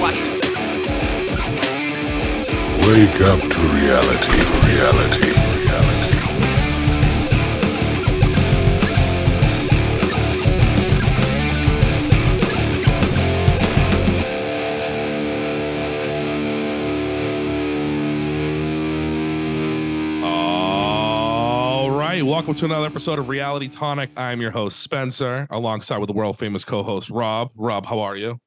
Watch 0.00 0.18
this. 0.18 0.40
Wake 2.86 3.20
up 3.22 3.40
to 3.40 3.60
reality, 3.74 4.38
reality, 4.66 5.30
reality. 5.62 6.16
All 20.22 21.90
right, 21.90 22.22
welcome 22.22 22.54
to 22.54 22.64
another 22.64 22.86
episode 22.86 23.18
of 23.18 23.28
Reality 23.28 23.68
Tonic. 23.68 24.10
I'm 24.16 24.40
your 24.40 24.52
host 24.52 24.78
Spencer, 24.80 25.46
alongside 25.50 25.98
with 25.98 26.06
the 26.08 26.14
world 26.14 26.38
famous 26.38 26.64
co-host 26.64 27.10
Rob. 27.10 27.50
Rob, 27.56 27.86
how 27.86 27.98
are 28.00 28.16
you? 28.16 28.40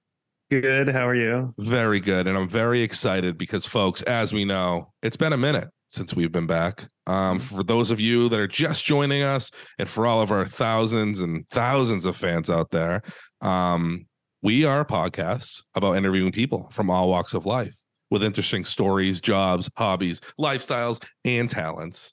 Good. 0.51 0.89
How 0.89 1.07
are 1.07 1.15
you? 1.15 1.53
Very 1.59 1.99
good, 1.99 2.25
and 2.25 2.35
I'm 2.35 2.49
very 2.49 2.81
excited 2.81 3.37
because, 3.37 3.67
folks, 3.67 4.01
as 4.03 4.33
we 4.33 4.45
know, 4.45 4.91
it's 5.03 5.17
been 5.17 5.31
a 5.31 5.37
minute 5.37 5.69
since 5.89 6.15
we've 6.15 6.31
been 6.31 6.47
back. 6.47 6.87
Um, 7.05 7.37
for 7.37 7.63
those 7.63 7.91
of 7.91 7.99
you 7.99 8.29
that 8.29 8.39
are 8.39 8.47
just 8.47 8.83
joining 8.83 9.21
us, 9.21 9.51
and 9.77 9.87
for 9.87 10.07
all 10.07 10.21
of 10.21 10.31
our 10.31 10.45
thousands 10.45 11.19
and 11.19 11.47
thousands 11.49 12.03
of 12.05 12.15
fans 12.15 12.49
out 12.49 12.71
there, 12.71 13.03
um, 13.41 14.07
we 14.41 14.65
are 14.65 14.79
a 14.79 14.85
podcast 14.85 15.61
about 15.75 15.97
interviewing 15.97 16.31
people 16.31 16.67
from 16.71 16.89
all 16.89 17.09
walks 17.09 17.35
of 17.35 17.45
life 17.45 17.77
with 18.09 18.23
interesting 18.23 18.65
stories, 18.65 19.21
jobs, 19.21 19.69
hobbies, 19.77 20.19
lifestyles, 20.39 21.03
and 21.25 21.47
talents. 21.47 22.11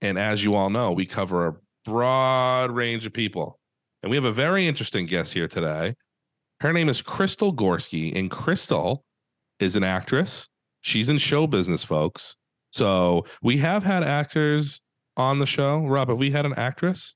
And 0.00 0.18
as 0.18 0.42
you 0.42 0.56
all 0.56 0.70
know, 0.70 0.90
we 0.90 1.06
cover 1.06 1.46
a 1.46 1.54
broad 1.84 2.72
range 2.72 3.06
of 3.06 3.12
people. 3.12 3.60
And 4.02 4.10
we 4.10 4.16
have 4.16 4.24
a 4.24 4.32
very 4.32 4.66
interesting 4.66 5.06
guest 5.06 5.32
here 5.32 5.46
today. 5.46 5.94
Her 6.60 6.72
name 6.72 6.88
is 6.88 7.02
Crystal 7.02 7.54
Gorski, 7.54 8.16
and 8.18 8.30
Crystal 8.30 9.04
is 9.60 9.76
an 9.76 9.84
actress. 9.84 10.48
She's 10.80 11.08
in 11.08 11.18
show 11.18 11.46
business, 11.46 11.84
folks. 11.84 12.36
So 12.72 13.24
we 13.42 13.58
have 13.58 13.82
had 13.84 14.02
actors 14.02 14.80
on 15.16 15.38
the 15.38 15.46
show. 15.46 15.86
Rob, 15.86 16.08
have 16.08 16.18
we 16.18 16.30
had 16.30 16.46
an 16.46 16.54
actress? 16.54 17.14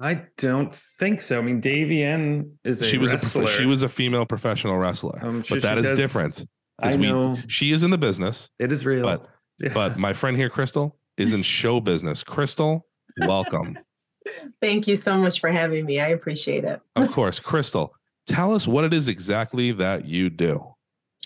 I 0.00 0.22
don't 0.38 0.74
think 0.74 1.20
so. 1.20 1.38
I 1.38 1.42
mean, 1.42 1.60
Davy 1.60 2.02
N 2.02 2.52
is 2.64 2.82
a 2.82 2.86
she 2.86 2.98
was 2.98 3.12
wrestler. 3.12 3.44
a 3.44 3.46
she 3.46 3.64
was 3.66 3.82
a 3.82 3.88
female 3.88 4.26
professional 4.26 4.76
wrestler, 4.76 5.18
um, 5.22 5.36
I'm 5.36 5.42
sure 5.42 5.56
but 5.56 5.62
that 5.62 5.78
is 5.78 5.90
does- 5.90 5.98
different. 5.98 6.46
I 6.80 6.88
'cause 6.88 6.96
we- 6.98 7.06
know 7.06 7.38
She 7.46 7.70
is 7.70 7.84
in 7.84 7.90
the 7.90 7.98
business, 7.98 8.50
it 8.58 8.72
is 8.72 8.84
real. 8.84 9.04
but 9.04 9.28
Yeah. 9.60 9.72
but 9.72 9.96
my 9.96 10.12
friend 10.12 10.36
here, 10.36 10.48
Crystal, 10.50 10.98
is 11.16 11.32
in 11.32 11.42
show 11.44 11.80
business. 11.80 12.24
Crystal, 12.24 12.86
welcome. 13.18 13.78
Thank 14.60 14.88
you 14.88 14.96
so 14.96 15.16
much 15.16 15.38
for 15.40 15.50
having 15.50 15.84
me. 15.84 16.00
I 16.00 16.08
appreciate 16.08 16.64
it. 16.64 16.80
of 16.96 17.10
course, 17.12 17.38
Crystal. 17.38 17.94
Tell 18.26 18.54
us 18.54 18.66
what 18.66 18.84
it 18.84 18.94
is 18.94 19.08
exactly 19.08 19.72
that 19.72 20.06
you 20.06 20.30
do. 20.30 20.64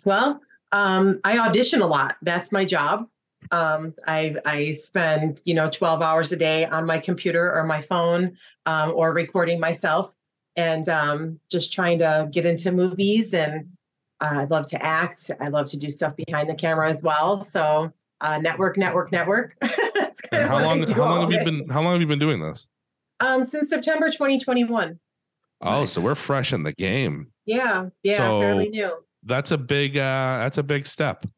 Well, 0.04 0.40
um, 0.72 1.20
I 1.24 1.38
audition 1.38 1.80
a 1.80 1.86
lot. 1.86 2.16
That's 2.22 2.52
my 2.52 2.64
job. 2.64 3.08
Um, 3.52 3.94
I 4.06 4.36
I 4.44 4.72
spend 4.72 5.40
you 5.44 5.54
know 5.54 5.70
12 5.70 6.02
hours 6.02 6.32
a 6.32 6.36
day 6.36 6.66
on 6.66 6.86
my 6.86 6.98
computer 6.98 7.54
or 7.54 7.64
my 7.64 7.80
phone 7.80 8.36
um, 8.66 8.92
or 8.94 9.12
recording 9.12 9.60
myself 9.60 10.14
and 10.56 10.88
um, 10.88 11.38
just 11.50 11.72
trying 11.72 12.00
to 12.00 12.28
get 12.32 12.44
into 12.44 12.72
movies. 12.72 13.32
And 13.32 13.68
uh, 14.20 14.40
I 14.40 14.44
love 14.44 14.66
to 14.66 14.84
act. 14.84 15.30
I 15.40 15.48
love 15.48 15.68
to 15.68 15.76
do 15.76 15.88
stuff 15.90 16.14
behind 16.16 16.50
the 16.50 16.54
camera 16.54 16.88
as 16.88 17.04
well. 17.04 17.42
So 17.42 17.92
uh, 18.20 18.38
network, 18.38 18.76
network, 18.76 19.12
network. 19.12 19.56
That's 19.60 20.20
kind 20.20 20.32
And 20.32 20.42
of 20.42 20.48
how 20.48 20.58
long 20.58 20.84
how 20.84 21.04
long 21.04 21.20
have 21.20 21.30
you 21.30 21.44
been 21.44 21.68
how 21.68 21.80
long 21.80 21.92
have 21.92 22.00
you 22.00 22.08
been 22.08 22.18
doing 22.18 22.40
this? 22.40 22.66
Um, 23.20 23.42
since 23.42 23.70
September 23.70 24.10
2021. 24.10 24.98
Oh, 25.60 25.84
so 25.84 26.00
we're 26.02 26.14
fresh 26.14 26.52
in 26.52 26.62
the 26.62 26.72
game. 26.72 27.32
Yeah, 27.46 27.86
yeah, 28.02 28.18
So- 28.18 28.40
fairly 28.40 28.68
new. 28.68 28.92
That's 29.24 29.50
a 29.50 29.58
big 29.58 29.96
uh 29.96 30.38
that's 30.38 30.58
a 30.58 30.62
big 30.62 30.86
step. 30.86 31.22
Did 31.22 31.30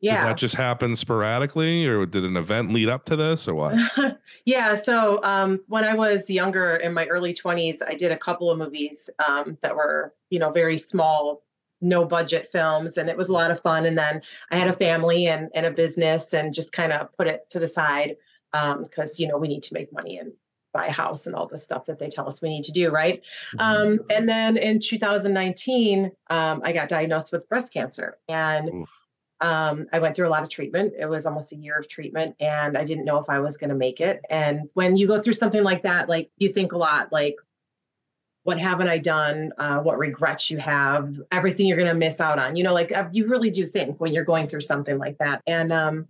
Yeah. 0.00 0.26
that 0.26 0.36
just 0.36 0.54
happen 0.54 0.94
sporadically 0.96 1.86
or 1.86 2.06
did 2.06 2.24
an 2.24 2.36
event 2.36 2.72
lead 2.72 2.88
up 2.88 3.04
to 3.06 3.16
this 3.16 3.48
or 3.48 3.54
what? 3.54 3.74
yeah. 4.44 4.74
So 4.74 5.22
um, 5.24 5.60
when 5.66 5.82
I 5.84 5.94
was 5.94 6.28
younger, 6.30 6.76
in 6.76 6.92
my 6.92 7.06
early 7.06 7.32
20s, 7.34 7.78
I 7.86 7.94
did 7.94 8.12
a 8.12 8.16
couple 8.16 8.50
of 8.50 8.58
movies 8.58 9.08
um, 9.26 9.56
that 9.62 9.74
were, 9.74 10.14
you 10.30 10.38
know, 10.38 10.50
very 10.50 10.76
small, 10.78 11.42
no 11.80 12.04
budget 12.04 12.50
films, 12.52 12.98
and 12.98 13.08
it 13.08 13.16
was 13.16 13.28
a 13.30 13.32
lot 13.32 13.50
of 13.50 13.60
fun. 13.62 13.86
And 13.86 13.96
then 13.98 14.20
I 14.50 14.56
had 14.58 14.68
a 14.68 14.74
family 14.74 15.26
and, 15.26 15.48
and 15.54 15.64
a 15.66 15.70
business, 15.70 16.32
and 16.34 16.52
just 16.54 16.72
kind 16.72 16.92
of 16.92 17.10
put 17.16 17.26
it 17.26 17.48
to 17.50 17.58
the 17.58 17.68
side 17.68 18.16
because 18.78 19.18
you 19.18 19.26
know 19.26 19.36
we 19.38 19.48
need 19.48 19.62
to 19.64 19.74
make 19.74 19.92
money 19.92 20.18
and 20.18 20.32
buy 20.74 20.86
a 20.86 20.92
house 20.92 21.26
and 21.26 21.34
all 21.34 21.46
the 21.46 21.56
stuff 21.58 21.86
that 21.86 21.98
they 21.98 22.08
tell 22.08 22.28
us 22.28 22.42
we 22.42 22.50
need 22.50 22.64
to 22.64 22.72
do, 22.72 22.90
right? 22.90 23.22
Um, 23.58 24.00
and 24.10 24.28
then 24.28 24.58
in 24.58 24.80
2019, 24.80 26.10
um, 26.28 26.60
I 26.62 26.72
got 26.72 26.88
diagnosed 26.90 27.32
with 27.32 27.48
breast 27.48 27.72
cancer, 27.72 28.18
and 28.28 28.84
um, 29.40 29.86
I 29.92 29.98
went 30.00 30.16
through 30.16 30.28
a 30.28 30.30
lot 30.30 30.42
of 30.42 30.50
treatment. 30.50 30.94
It 30.98 31.06
was 31.06 31.26
almost 31.26 31.52
a 31.52 31.56
year 31.56 31.78
of 31.78 31.88
treatment, 31.88 32.36
and 32.40 32.76
I 32.76 32.84
didn't 32.84 33.04
know 33.04 33.18
if 33.18 33.30
I 33.30 33.38
was 33.38 33.56
going 33.56 33.70
to 33.70 33.76
make 33.76 34.00
it. 34.00 34.20
And 34.28 34.68
when 34.74 34.96
you 34.96 35.06
go 35.06 35.22
through 35.22 35.34
something 35.34 35.62
like 35.62 35.82
that, 35.82 36.08
like 36.08 36.30
you 36.38 36.48
think 36.50 36.72
a 36.72 36.78
lot, 36.78 37.12
like, 37.12 37.36
what 38.42 38.58
haven't 38.58 38.88
I 38.88 38.98
done? 38.98 39.52
Uh, 39.56 39.78
what 39.80 39.98
regrets 39.98 40.50
you 40.50 40.58
have? 40.58 41.14
Everything 41.32 41.66
you're 41.66 41.78
going 41.78 41.88
to 41.88 41.94
miss 41.94 42.20
out 42.20 42.38
on. 42.38 42.56
You 42.56 42.64
know, 42.64 42.74
like 42.74 42.92
uh, 42.92 43.08
you 43.12 43.26
really 43.26 43.50
do 43.50 43.66
think 43.66 44.00
when 44.00 44.12
you're 44.12 44.24
going 44.24 44.48
through 44.48 44.60
something 44.60 44.98
like 44.98 45.18
that. 45.18 45.40
And 45.46 45.72
um, 45.72 46.08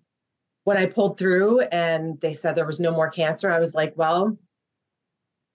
when 0.64 0.76
I 0.76 0.86
pulled 0.86 1.18
through, 1.18 1.60
and 1.60 2.20
they 2.20 2.34
said 2.34 2.54
there 2.56 2.66
was 2.66 2.80
no 2.80 2.90
more 2.90 3.08
cancer, 3.08 3.50
I 3.50 3.60
was 3.60 3.74
like, 3.74 3.92
well, 3.96 4.36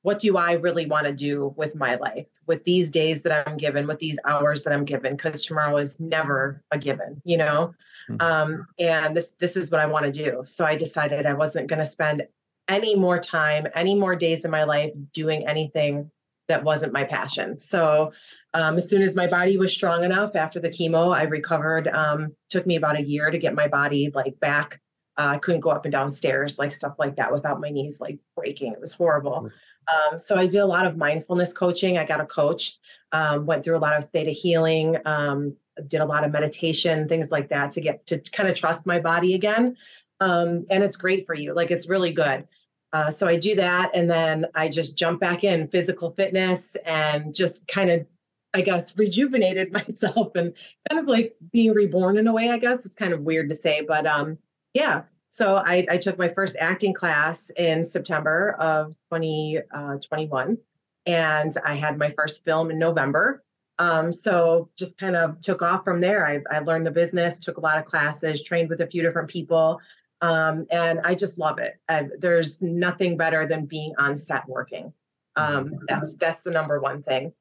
what 0.01 0.19
do 0.19 0.37
I 0.37 0.53
really 0.53 0.85
want 0.85 1.07
to 1.07 1.13
do 1.13 1.53
with 1.57 1.75
my 1.75 1.95
life, 1.95 2.27
with 2.47 2.63
these 2.63 2.89
days 2.89 3.21
that 3.23 3.47
I'm 3.47 3.57
given, 3.57 3.85
with 3.85 3.99
these 3.99 4.17
hours 4.25 4.63
that 4.63 4.73
I'm 4.73 4.85
given? 4.85 5.15
Because 5.15 5.41
tomorrow 5.41 5.77
is 5.77 5.99
never 5.99 6.63
a 6.71 6.77
given, 6.77 7.21
you 7.25 7.37
know. 7.37 7.73
Mhm. 8.09 8.21
Um, 8.21 8.67
and 8.79 9.15
this 9.15 9.31
this 9.39 9.57
is 9.57 9.71
what 9.71 9.81
I 9.81 9.85
want 9.85 10.05
to 10.05 10.11
do. 10.11 10.43
So 10.45 10.65
I 10.65 10.75
decided 10.75 11.25
I 11.25 11.33
wasn't 11.33 11.67
going 11.67 11.79
to 11.79 11.85
spend 11.85 12.25
any 12.67 12.95
more 12.95 13.19
time, 13.19 13.67
any 13.75 13.95
more 13.95 14.15
days 14.15 14.45
in 14.45 14.51
my 14.51 14.63
life 14.63 14.91
doing 15.13 15.47
anything 15.47 16.09
that 16.47 16.63
wasn't 16.63 16.93
my 16.93 17.03
passion. 17.03 17.59
So 17.59 18.11
um, 18.53 18.77
as 18.77 18.89
soon 18.89 19.01
as 19.01 19.15
my 19.15 19.27
body 19.27 19.57
was 19.57 19.71
strong 19.71 20.03
enough 20.03 20.35
after 20.35 20.59
the 20.59 20.69
chemo, 20.69 21.15
I 21.15 21.23
recovered. 21.23 21.87
Um, 21.87 22.35
took 22.49 22.65
me 22.65 22.75
about 22.75 22.97
a 22.97 23.03
year 23.03 23.29
to 23.29 23.37
get 23.37 23.53
my 23.53 23.67
body 23.67 24.11
like 24.13 24.39
back. 24.39 24.81
Uh, 25.17 25.33
I 25.33 25.37
couldn't 25.37 25.61
go 25.61 25.69
up 25.69 25.85
and 25.85 25.91
down 25.91 26.11
stairs, 26.11 26.57
like 26.57 26.71
stuff 26.71 26.95
like 26.97 27.17
that, 27.17 27.31
without 27.31 27.59
my 27.59 27.69
knees 27.69 27.99
like 27.99 28.17
breaking. 28.35 28.71
It 28.71 28.79
was 28.81 28.93
horrible. 28.93 29.49
Um, 29.89 30.19
so 30.19 30.35
I 30.35 30.47
did 30.47 30.59
a 30.59 30.65
lot 30.65 30.85
of 30.85 30.97
mindfulness 30.97 31.53
coaching. 31.53 31.97
I 31.97 32.05
got 32.05 32.21
a 32.21 32.25
coach, 32.25 32.77
um, 33.11 33.45
went 33.45 33.63
through 33.63 33.77
a 33.77 33.79
lot 33.79 33.97
of 33.97 34.09
theta 34.09 34.31
healing, 34.31 34.97
um, 35.05 35.55
did 35.87 36.01
a 36.01 36.05
lot 36.05 36.23
of 36.23 36.31
meditation, 36.31 37.07
things 37.07 37.31
like 37.31 37.49
that 37.49 37.71
to 37.71 37.81
get 37.81 38.05
to 38.07 38.19
kind 38.19 38.49
of 38.49 38.55
trust 38.55 38.85
my 38.85 38.99
body 38.99 39.33
again. 39.35 39.77
Um, 40.19 40.65
and 40.69 40.83
it's 40.83 40.97
great 40.97 41.25
for 41.25 41.33
you. 41.33 41.53
Like 41.53 41.71
it's 41.71 41.89
really 41.89 42.11
good. 42.11 42.47
Uh, 42.91 43.11
so 43.11 43.27
I 43.27 43.37
do 43.37 43.55
that, 43.55 43.91
and 43.93 44.09
then 44.09 44.47
I 44.55 44.67
just 44.67 44.97
jump 44.97 45.19
back 45.19 45.43
in 45.43 45.67
physical 45.67 46.11
fitness 46.11 46.75
and 46.85 47.35
just 47.35 47.67
kind 47.67 47.91
of, 47.91 48.05
I 48.53 48.61
guess, 48.61 48.97
rejuvenated 48.97 49.71
myself 49.71 50.35
and 50.35 50.53
kind 50.89 50.99
of 50.99 51.07
like 51.07 51.35
being 51.51 51.73
reborn 51.73 52.17
in 52.17 52.27
a 52.27 52.33
way. 52.33 52.49
I 52.49 52.57
guess 52.57 52.85
it's 52.85 52.95
kind 52.95 53.13
of 53.13 53.21
weird 53.21 53.49
to 53.49 53.55
say, 53.55 53.81
but 53.87 54.07
um, 54.07 54.37
yeah. 54.73 55.03
So 55.31 55.57
I, 55.57 55.85
I 55.89 55.97
took 55.97 56.17
my 56.17 56.27
first 56.27 56.55
acting 56.59 56.93
class 56.93 57.51
in 57.51 57.83
September 57.83 58.51
of 58.59 58.95
2021, 59.13 60.57
and 61.05 61.53
I 61.63 61.75
had 61.75 61.97
my 61.97 62.09
first 62.09 62.43
film 62.43 62.71
in 62.71 62.79
November. 62.79 63.43
Um, 63.77 64.11
so 64.11 64.69
just 64.77 64.97
kind 64.97 65.15
of 65.15 65.39
took 65.41 65.61
off 65.61 65.85
from 65.85 66.01
there. 66.01 66.27
I, 66.27 66.41
I 66.53 66.59
learned 66.59 66.85
the 66.85 66.91
business, 66.91 67.39
took 67.39 67.57
a 67.57 67.61
lot 67.61 67.77
of 67.77 67.85
classes, 67.85 68.43
trained 68.43 68.69
with 68.69 68.81
a 68.81 68.87
few 68.87 69.01
different 69.01 69.29
people, 69.29 69.79
um, 70.21 70.67
and 70.69 70.99
I 71.03 71.15
just 71.15 71.37
love 71.37 71.59
it. 71.59 71.79
I, 71.87 72.07
there's 72.17 72.61
nothing 72.61 73.15
better 73.15 73.45
than 73.45 73.65
being 73.65 73.93
on 73.97 74.17
set 74.17 74.47
working. 74.47 74.91
Um, 75.35 75.79
that's 75.87 76.17
that's 76.17 76.41
the 76.41 76.51
number 76.51 76.79
one 76.81 77.03
thing. 77.03 77.31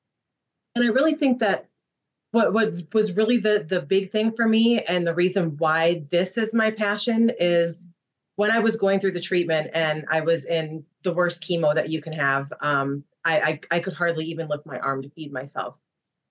And 0.77 0.85
I 0.85 0.89
really 0.89 1.15
think 1.15 1.41
that 1.41 1.67
what 2.31 2.53
what 2.53 2.75
was 2.93 3.13
really 3.17 3.39
the 3.39 3.65
the 3.69 3.81
big 3.81 4.11
thing 4.11 4.33
for 4.33 4.47
me 4.47 4.81
and 4.83 5.07
the 5.07 5.15
reason 5.15 5.57
why 5.57 6.05
this 6.11 6.37
is 6.37 6.55
my 6.55 6.71
passion 6.71 7.31
is 7.39 7.89
when 8.37 8.51
I 8.51 8.61
was 8.61 8.77
going 8.77 9.01
through 9.01 9.13
the 9.13 9.21
treatment 9.21 9.71
and 9.75 10.05
I 10.11 10.21
was 10.21 10.45
in 10.45 10.85
the 11.03 11.13
worst 11.13 11.43
chemo 11.43 11.75
that 11.75 11.89
you 11.89 12.01
can 12.01 12.13
have. 12.13 12.53
Um, 12.61 13.03
I, 13.25 13.41
I 13.41 13.77
I 13.77 13.81
could 13.81 13.95
hardly 13.95 14.27
even 14.27 14.47
lift 14.47 14.65
my 14.67 14.79
arm 14.79 15.03
to 15.03 15.11
feed 15.11 15.33
myself, 15.33 15.79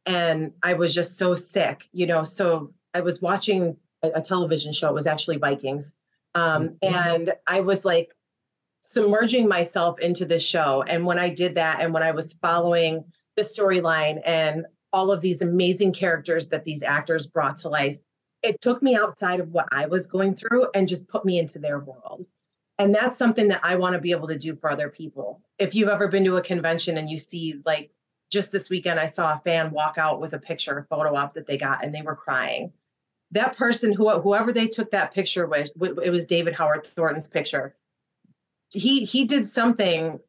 and 0.05 0.53
I 0.63 0.73
was 0.75 0.93
just 0.93 1.17
so 1.17 1.35
sick, 1.35 1.89
you 1.91 2.05
know. 2.05 2.23
So 2.23 2.73
I 2.93 3.01
was 3.01 3.21
watching 3.21 3.75
a, 4.03 4.11
a 4.15 4.21
television 4.21 4.71
show. 4.71 4.89
It 4.89 4.93
was 4.93 5.07
actually 5.07 5.37
Vikings, 5.37 5.97
um, 6.33 6.77
and 6.81 7.33
I 7.45 7.61
was 7.61 7.83
like 7.83 8.15
submerging 8.83 9.47
myself 9.47 9.99
into 9.99 10.25
this 10.25 10.43
show. 10.43 10.83
And 10.83 11.05
when 11.05 11.19
I 11.19 11.29
did 11.29 11.55
that, 11.55 11.81
and 11.81 11.93
when 11.93 12.03
I 12.03 12.11
was 12.11 12.33
following 12.33 13.03
the 13.35 13.43
storyline 13.43 14.21
and 14.25 14.65
all 14.93 15.11
of 15.11 15.21
these 15.21 15.41
amazing 15.41 15.93
characters 15.93 16.47
that 16.49 16.63
these 16.63 16.83
actors 16.83 17.25
brought 17.25 17.57
to 17.57 17.69
life, 17.69 17.97
it 18.43 18.61
took 18.61 18.81
me 18.81 18.95
outside 18.95 19.39
of 19.39 19.51
what 19.51 19.67
I 19.71 19.87
was 19.87 20.07
going 20.07 20.35
through 20.35 20.67
and 20.73 20.87
just 20.87 21.07
put 21.07 21.25
me 21.25 21.39
into 21.39 21.59
their 21.59 21.79
world. 21.79 22.25
And 22.79 22.93
that's 22.93 23.17
something 23.17 23.47
that 23.47 23.61
I 23.63 23.75
want 23.75 23.93
to 23.93 24.01
be 24.01 24.11
able 24.11 24.27
to 24.27 24.37
do 24.37 24.55
for 24.55 24.69
other 24.69 24.89
people. 24.89 25.41
If 25.57 25.73
you've 25.73 25.89
ever 25.89 26.07
been 26.07 26.23
to 26.25 26.37
a 26.37 26.41
convention 26.41 26.97
and 26.97 27.09
you 27.09 27.17
see 27.17 27.61
like 27.65 27.91
just 28.31 28.51
this 28.51 28.69
weekend, 28.69 28.99
I 28.99 29.07
saw 29.07 29.33
a 29.33 29.39
fan 29.39 29.71
walk 29.71 29.97
out 29.97 30.21
with 30.21 30.33
a 30.33 30.39
picture, 30.39 30.77
a 30.77 30.83
photo 30.83 31.15
op 31.15 31.33
that 31.33 31.47
they 31.47 31.57
got, 31.57 31.83
and 31.83 31.93
they 31.93 32.01
were 32.01 32.15
crying. 32.15 32.71
That 33.31 33.57
person, 33.57 33.91
who 33.91 34.19
whoever 34.21 34.53
they 34.53 34.67
took 34.67 34.91
that 34.91 35.13
picture 35.13 35.47
with, 35.47 35.71
it 35.81 36.11
was 36.11 36.27
David 36.27 36.53
Howard 36.53 36.85
Thornton's 36.85 37.27
picture. 37.27 37.75
He 38.71 39.05
he 39.05 39.25
did 39.25 39.47
something 39.47 40.19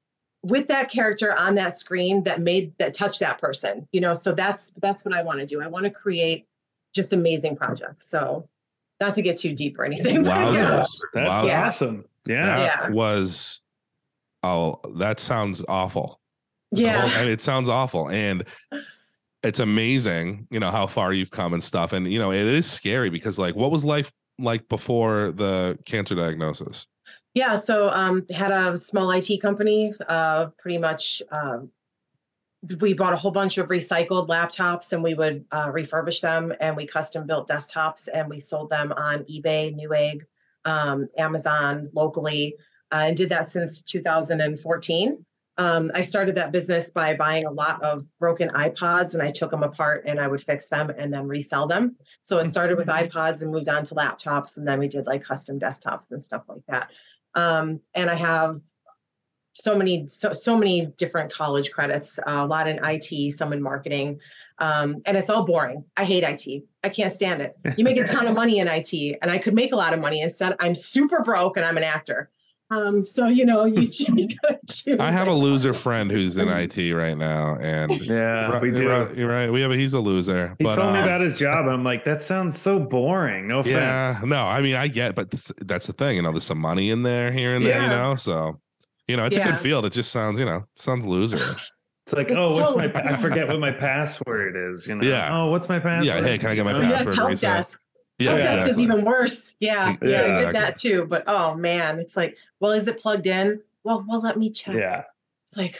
with 0.42 0.68
that 0.68 0.90
character 0.90 1.34
on 1.36 1.54
that 1.56 1.78
screen 1.78 2.22
that 2.24 2.40
made 2.40 2.72
that 2.78 2.94
touch 2.94 3.18
that 3.18 3.40
person. 3.40 3.86
You 3.92 4.00
know, 4.00 4.14
so 4.14 4.32
that's 4.32 4.70
that's 4.82 5.04
what 5.04 5.14
I 5.14 5.22
want 5.22 5.40
to 5.40 5.46
do. 5.46 5.60
I 5.62 5.66
want 5.66 5.84
to 5.84 5.90
create 5.90 6.46
just 6.94 7.12
amazing 7.12 7.56
projects. 7.56 8.08
So 8.08 8.48
not 9.00 9.14
to 9.14 9.22
get 9.22 9.36
too 9.36 9.52
deep 9.54 9.78
or 9.78 9.84
anything. 9.84 10.22
but 10.24 10.30
yeah. 10.30 10.42
Wowzers. 10.82 10.86
That's 11.14 11.42
Wowzers. 11.42 11.56
awesome. 11.66 12.04
Yeah. 12.26 12.56
That 12.56 12.60
Yeah. 12.84 12.88
was 12.90 13.60
oh, 14.42 14.80
that 14.96 15.18
sounds 15.20 15.64
awful. 15.68 16.20
Yeah. 16.72 17.00
whole- 17.02 17.10
I 17.10 17.22
mean, 17.24 17.32
it 17.32 17.40
sounds 17.40 17.68
awful. 17.68 18.08
And 18.08 18.44
it's 19.42 19.60
amazing, 19.60 20.46
you 20.50 20.58
know, 20.60 20.70
how 20.70 20.86
far 20.86 21.12
you've 21.12 21.30
come 21.30 21.52
and 21.52 21.62
stuff. 21.62 21.92
And 21.92 22.10
you 22.10 22.18
know, 22.18 22.32
it 22.32 22.46
is 22.46 22.70
scary 22.70 23.10
because 23.10 23.38
like 23.38 23.54
what 23.56 23.70
was 23.70 23.84
life 23.84 24.12
like 24.38 24.68
before 24.68 25.32
the 25.32 25.78
cancer 25.84 26.14
diagnosis? 26.14 26.86
Yeah, 27.34 27.56
so 27.56 27.90
um, 27.90 28.26
had 28.30 28.50
a 28.50 28.76
small 28.76 29.10
IT 29.10 29.40
company. 29.40 29.92
Uh, 30.08 30.46
pretty 30.58 30.78
much, 30.78 31.22
um, 31.30 31.70
we 32.80 32.94
bought 32.94 33.12
a 33.12 33.16
whole 33.16 33.30
bunch 33.30 33.58
of 33.58 33.68
recycled 33.68 34.28
laptops, 34.28 34.92
and 34.92 35.02
we 35.02 35.14
would 35.14 35.44
uh, 35.52 35.70
refurbish 35.70 36.20
them, 36.20 36.52
and 36.60 36.76
we 36.76 36.86
custom 36.86 37.26
built 37.26 37.48
desktops, 37.48 38.08
and 38.12 38.28
we 38.28 38.40
sold 38.40 38.70
them 38.70 38.92
on 38.92 39.24
eBay, 39.24 39.74
Newegg, 39.74 40.22
um, 40.64 41.06
Amazon, 41.16 41.88
locally, 41.92 42.56
uh, 42.90 43.04
and 43.06 43.16
did 43.16 43.28
that 43.28 43.48
since 43.48 43.82
2014. 43.82 45.24
Um, 45.58 45.90
I 45.94 46.02
started 46.02 46.36
that 46.36 46.52
business 46.52 46.90
by 46.90 47.14
buying 47.14 47.44
a 47.44 47.50
lot 47.50 47.82
of 47.82 48.04
broken 48.18 48.48
iPods, 48.50 49.14
and 49.14 49.22
I 49.22 49.30
took 49.30 49.50
them 49.50 49.62
apart, 49.62 50.04
and 50.06 50.20
I 50.20 50.26
would 50.26 50.42
fix 50.42 50.68
them 50.68 50.90
and 50.90 51.12
then 51.12 51.26
resell 51.26 51.66
them. 51.66 51.96
So 52.22 52.38
it 52.38 52.46
started 52.46 52.78
with 52.78 52.88
iPods 52.88 53.42
and 53.42 53.50
moved 53.50 53.68
on 53.68 53.84
to 53.84 53.94
laptops, 53.94 54.56
and 54.56 54.66
then 54.66 54.78
we 54.78 54.88
did 54.88 55.06
like 55.06 55.22
custom 55.22 55.58
desktops 55.58 56.10
and 56.10 56.22
stuff 56.22 56.42
like 56.48 56.62
that 56.68 56.90
um, 57.38 57.80
and 57.94 58.10
I 58.10 58.14
have 58.14 58.60
so 59.52 59.76
many 59.76 60.08
so 60.08 60.32
so 60.32 60.56
many 60.56 60.86
different 60.96 61.32
college 61.32 61.70
credits, 61.70 62.18
uh, 62.18 62.22
a 62.26 62.46
lot 62.46 62.66
in 62.66 62.80
IT, 62.82 63.34
some 63.34 63.52
in 63.52 63.62
marketing, 63.62 64.20
um, 64.58 65.02
and 65.06 65.16
it's 65.16 65.30
all 65.30 65.44
boring. 65.44 65.84
I 65.96 66.04
hate 66.04 66.24
IT. 66.24 66.64
I 66.82 66.88
can't 66.88 67.12
stand 67.12 67.42
it. 67.42 67.56
You 67.76 67.84
make 67.84 67.96
a 67.96 68.04
ton 68.04 68.26
of 68.26 68.34
money 68.34 68.58
in 68.58 68.66
IT, 68.68 69.18
and 69.22 69.30
I 69.30 69.38
could 69.38 69.54
make 69.54 69.72
a 69.72 69.76
lot 69.76 69.94
of 69.94 70.00
money. 70.00 70.20
Instead, 70.20 70.56
I'm 70.58 70.74
super 70.74 71.22
broke, 71.22 71.56
and 71.56 71.64
I'm 71.64 71.76
an 71.76 71.84
actor. 71.84 72.30
Um, 72.70 73.04
so 73.04 73.28
you 73.28 73.46
know, 73.46 73.64
you, 73.64 73.80
you 74.16 74.28
gotta 74.42 74.58
choose. 74.68 74.98
I 75.00 75.10
have 75.10 75.26
a 75.26 75.32
loser 75.32 75.72
friend 75.72 76.10
who's 76.10 76.36
in 76.36 76.48
IT 76.48 76.76
right 76.92 77.16
now, 77.16 77.56
and 77.56 77.90
Yeah, 78.02 78.48
Right, 78.48 78.62
we 78.62 78.70
do. 78.72 78.82
You're 78.82 79.04
right, 79.06 79.16
you're 79.16 79.28
right. 79.28 79.50
We 79.50 79.62
have 79.62 79.70
a, 79.70 79.76
he's 79.76 79.94
a 79.94 80.00
loser. 80.00 80.54
He 80.58 80.64
but, 80.64 80.74
told 80.74 80.92
me 80.92 81.00
uh, 81.00 81.04
about 81.04 81.22
his 81.22 81.38
job. 81.38 81.66
I'm 81.66 81.82
like, 81.82 82.04
that 82.04 82.20
sounds 82.20 82.58
so 82.58 82.78
boring. 82.78 83.48
No 83.48 83.60
offense. 83.60 83.74
Yeah, 83.74 84.20
no, 84.24 84.44
I 84.44 84.60
mean, 84.60 84.74
I 84.76 84.88
get, 84.88 85.14
but 85.14 85.30
this, 85.30 85.50
that's 85.62 85.86
the 85.86 85.94
thing. 85.94 86.16
You 86.16 86.22
know, 86.22 86.30
there's 86.32 86.44
some 86.44 86.58
money 86.58 86.90
in 86.90 87.02
there, 87.02 87.32
here 87.32 87.54
and 87.54 87.64
there. 87.64 87.82
You 87.82 87.88
know, 87.88 88.14
so 88.14 88.60
you 89.06 89.16
know, 89.16 89.24
it's 89.24 89.36
a 89.36 89.42
good 89.42 89.58
field. 89.58 89.86
It 89.86 89.92
just 89.94 90.12
sounds, 90.12 90.38
you 90.38 90.44
know, 90.44 90.64
sounds 90.78 91.04
loserish. 91.06 91.64
It's 92.06 92.14
like, 92.14 92.28
It's 92.28 92.36
oh, 92.38 92.58
what's 92.58 92.76
my? 92.76 92.90
I 92.94 93.16
forget 93.16 93.48
what 93.48 93.60
my 93.60 93.72
password 93.72 94.56
is. 94.72 94.86
You 94.86 94.96
know. 94.96 95.06
Yeah. 95.08 95.28
Oh, 95.30 95.50
what's 95.50 95.68
my 95.68 95.78
password? 95.78 96.06
yeah, 96.06 96.22
hey, 96.22 96.36
can 96.38 96.50
I 96.50 96.54
get 96.54 96.64
my 96.66 96.72
Oh, 96.74 96.80
Yeah, 96.80 96.90
password 96.90 97.08
it's 97.08 97.16
help 97.16 97.28
reset? 97.30 97.56
desk. 97.56 97.80
Yeah, 98.18 98.30
help 98.32 98.42
desk 98.42 98.70
is 98.70 98.80
even 98.80 99.04
worse. 99.04 99.54
Yeah, 99.60 99.96
Yeah, 100.02 100.08
yeah, 100.10 100.16
I 100.18 100.26
exactly. 100.26 100.44
did 100.46 100.54
that 100.54 100.76
too. 100.76 101.06
But 101.06 101.24
oh 101.26 101.54
man, 101.54 101.98
it's 101.98 102.16
like, 102.16 102.36
well, 102.60 102.72
is 102.72 102.88
it 102.88 102.98
plugged 102.98 103.26
in? 103.26 103.60
Well, 103.84 104.04
well, 104.08 104.20
let 104.20 104.38
me 104.38 104.50
check. 104.50 104.74
Yeah. 104.74 105.04
It's 105.44 105.56
like, 105.56 105.78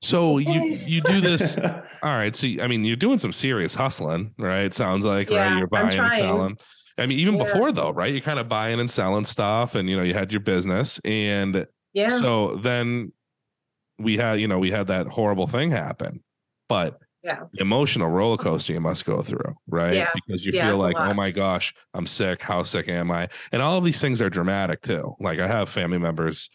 So 0.00 0.38
you 0.38 0.60
Okay. 0.60 0.84
you 0.86 1.00
do 1.00 1.20
this. 1.20 1.56
All 2.02 2.10
right. 2.10 2.34
So 2.34 2.48
I 2.60 2.66
mean, 2.66 2.84
you're 2.84 2.96
doing 2.96 3.18
some 3.18 3.32
serious 3.32 3.74
hustling, 3.74 4.34
right? 4.38 4.64
It 4.64 4.74
sounds 4.74 5.04
like 5.04 5.30
Yeah, 5.30 5.46
right. 5.48 5.58
You're 5.58 5.66
buying 5.68 5.98
and 6.00 6.12
selling. 6.12 6.56
I 6.98 7.06
mean, 7.06 7.18
even 7.18 7.34
Yeah. 7.34 7.44
before 7.44 7.72
though, 7.72 7.90
right? 7.90 8.12
You're 8.12 8.22
kind 8.22 8.38
of 8.38 8.48
buying 8.48 8.80
and 8.80 8.90
selling 8.90 9.24
stuff, 9.24 9.74
and 9.74 9.88
you 9.88 9.96
know, 9.96 10.02
you 10.02 10.14
had 10.14 10.32
your 10.32 10.40
business, 10.40 10.98
and 11.04 11.66
yeah, 11.92 12.08
so 12.08 12.56
then 12.56 13.12
we 13.98 14.16
had, 14.16 14.40
you 14.40 14.48
know, 14.48 14.58
we 14.58 14.70
had 14.70 14.86
that 14.86 15.06
horrible 15.08 15.46
thing 15.46 15.70
happen, 15.70 16.22
but 16.68 16.98
Yeah. 17.22 17.40
emotional 17.58 18.08
roller 18.08 18.38
coaster 18.38 18.72
you 18.72 18.80
must 18.80 19.04
go 19.04 19.20
through, 19.22 19.54
right? 19.66 19.94
Yeah. 19.94 20.08
Because 20.14 20.44
you 20.46 20.52
Yeah, 20.54 20.68
feel 20.68 20.78
like, 20.78 20.96
oh 20.98 21.12
my 21.14 21.30
gosh, 21.30 21.74
I'm 21.92 22.06
sick. 22.06 22.40
How 22.42 22.62
sick 22.62 22.88
am 22.88 23.10
I? 23.10 23.28
And 23.52 23.60
all 23.60 23.76
of 23.76 23.84
these 23.84 24.00
things 24.00 24.22
are 24.22 24.30
dramatic 24.30 24.80
too. 24.80 25.14
Like 25.20 25.38
I 25.38 25.46
have 25.46 25.68
family 25.68 25.98
members 25.98 26.48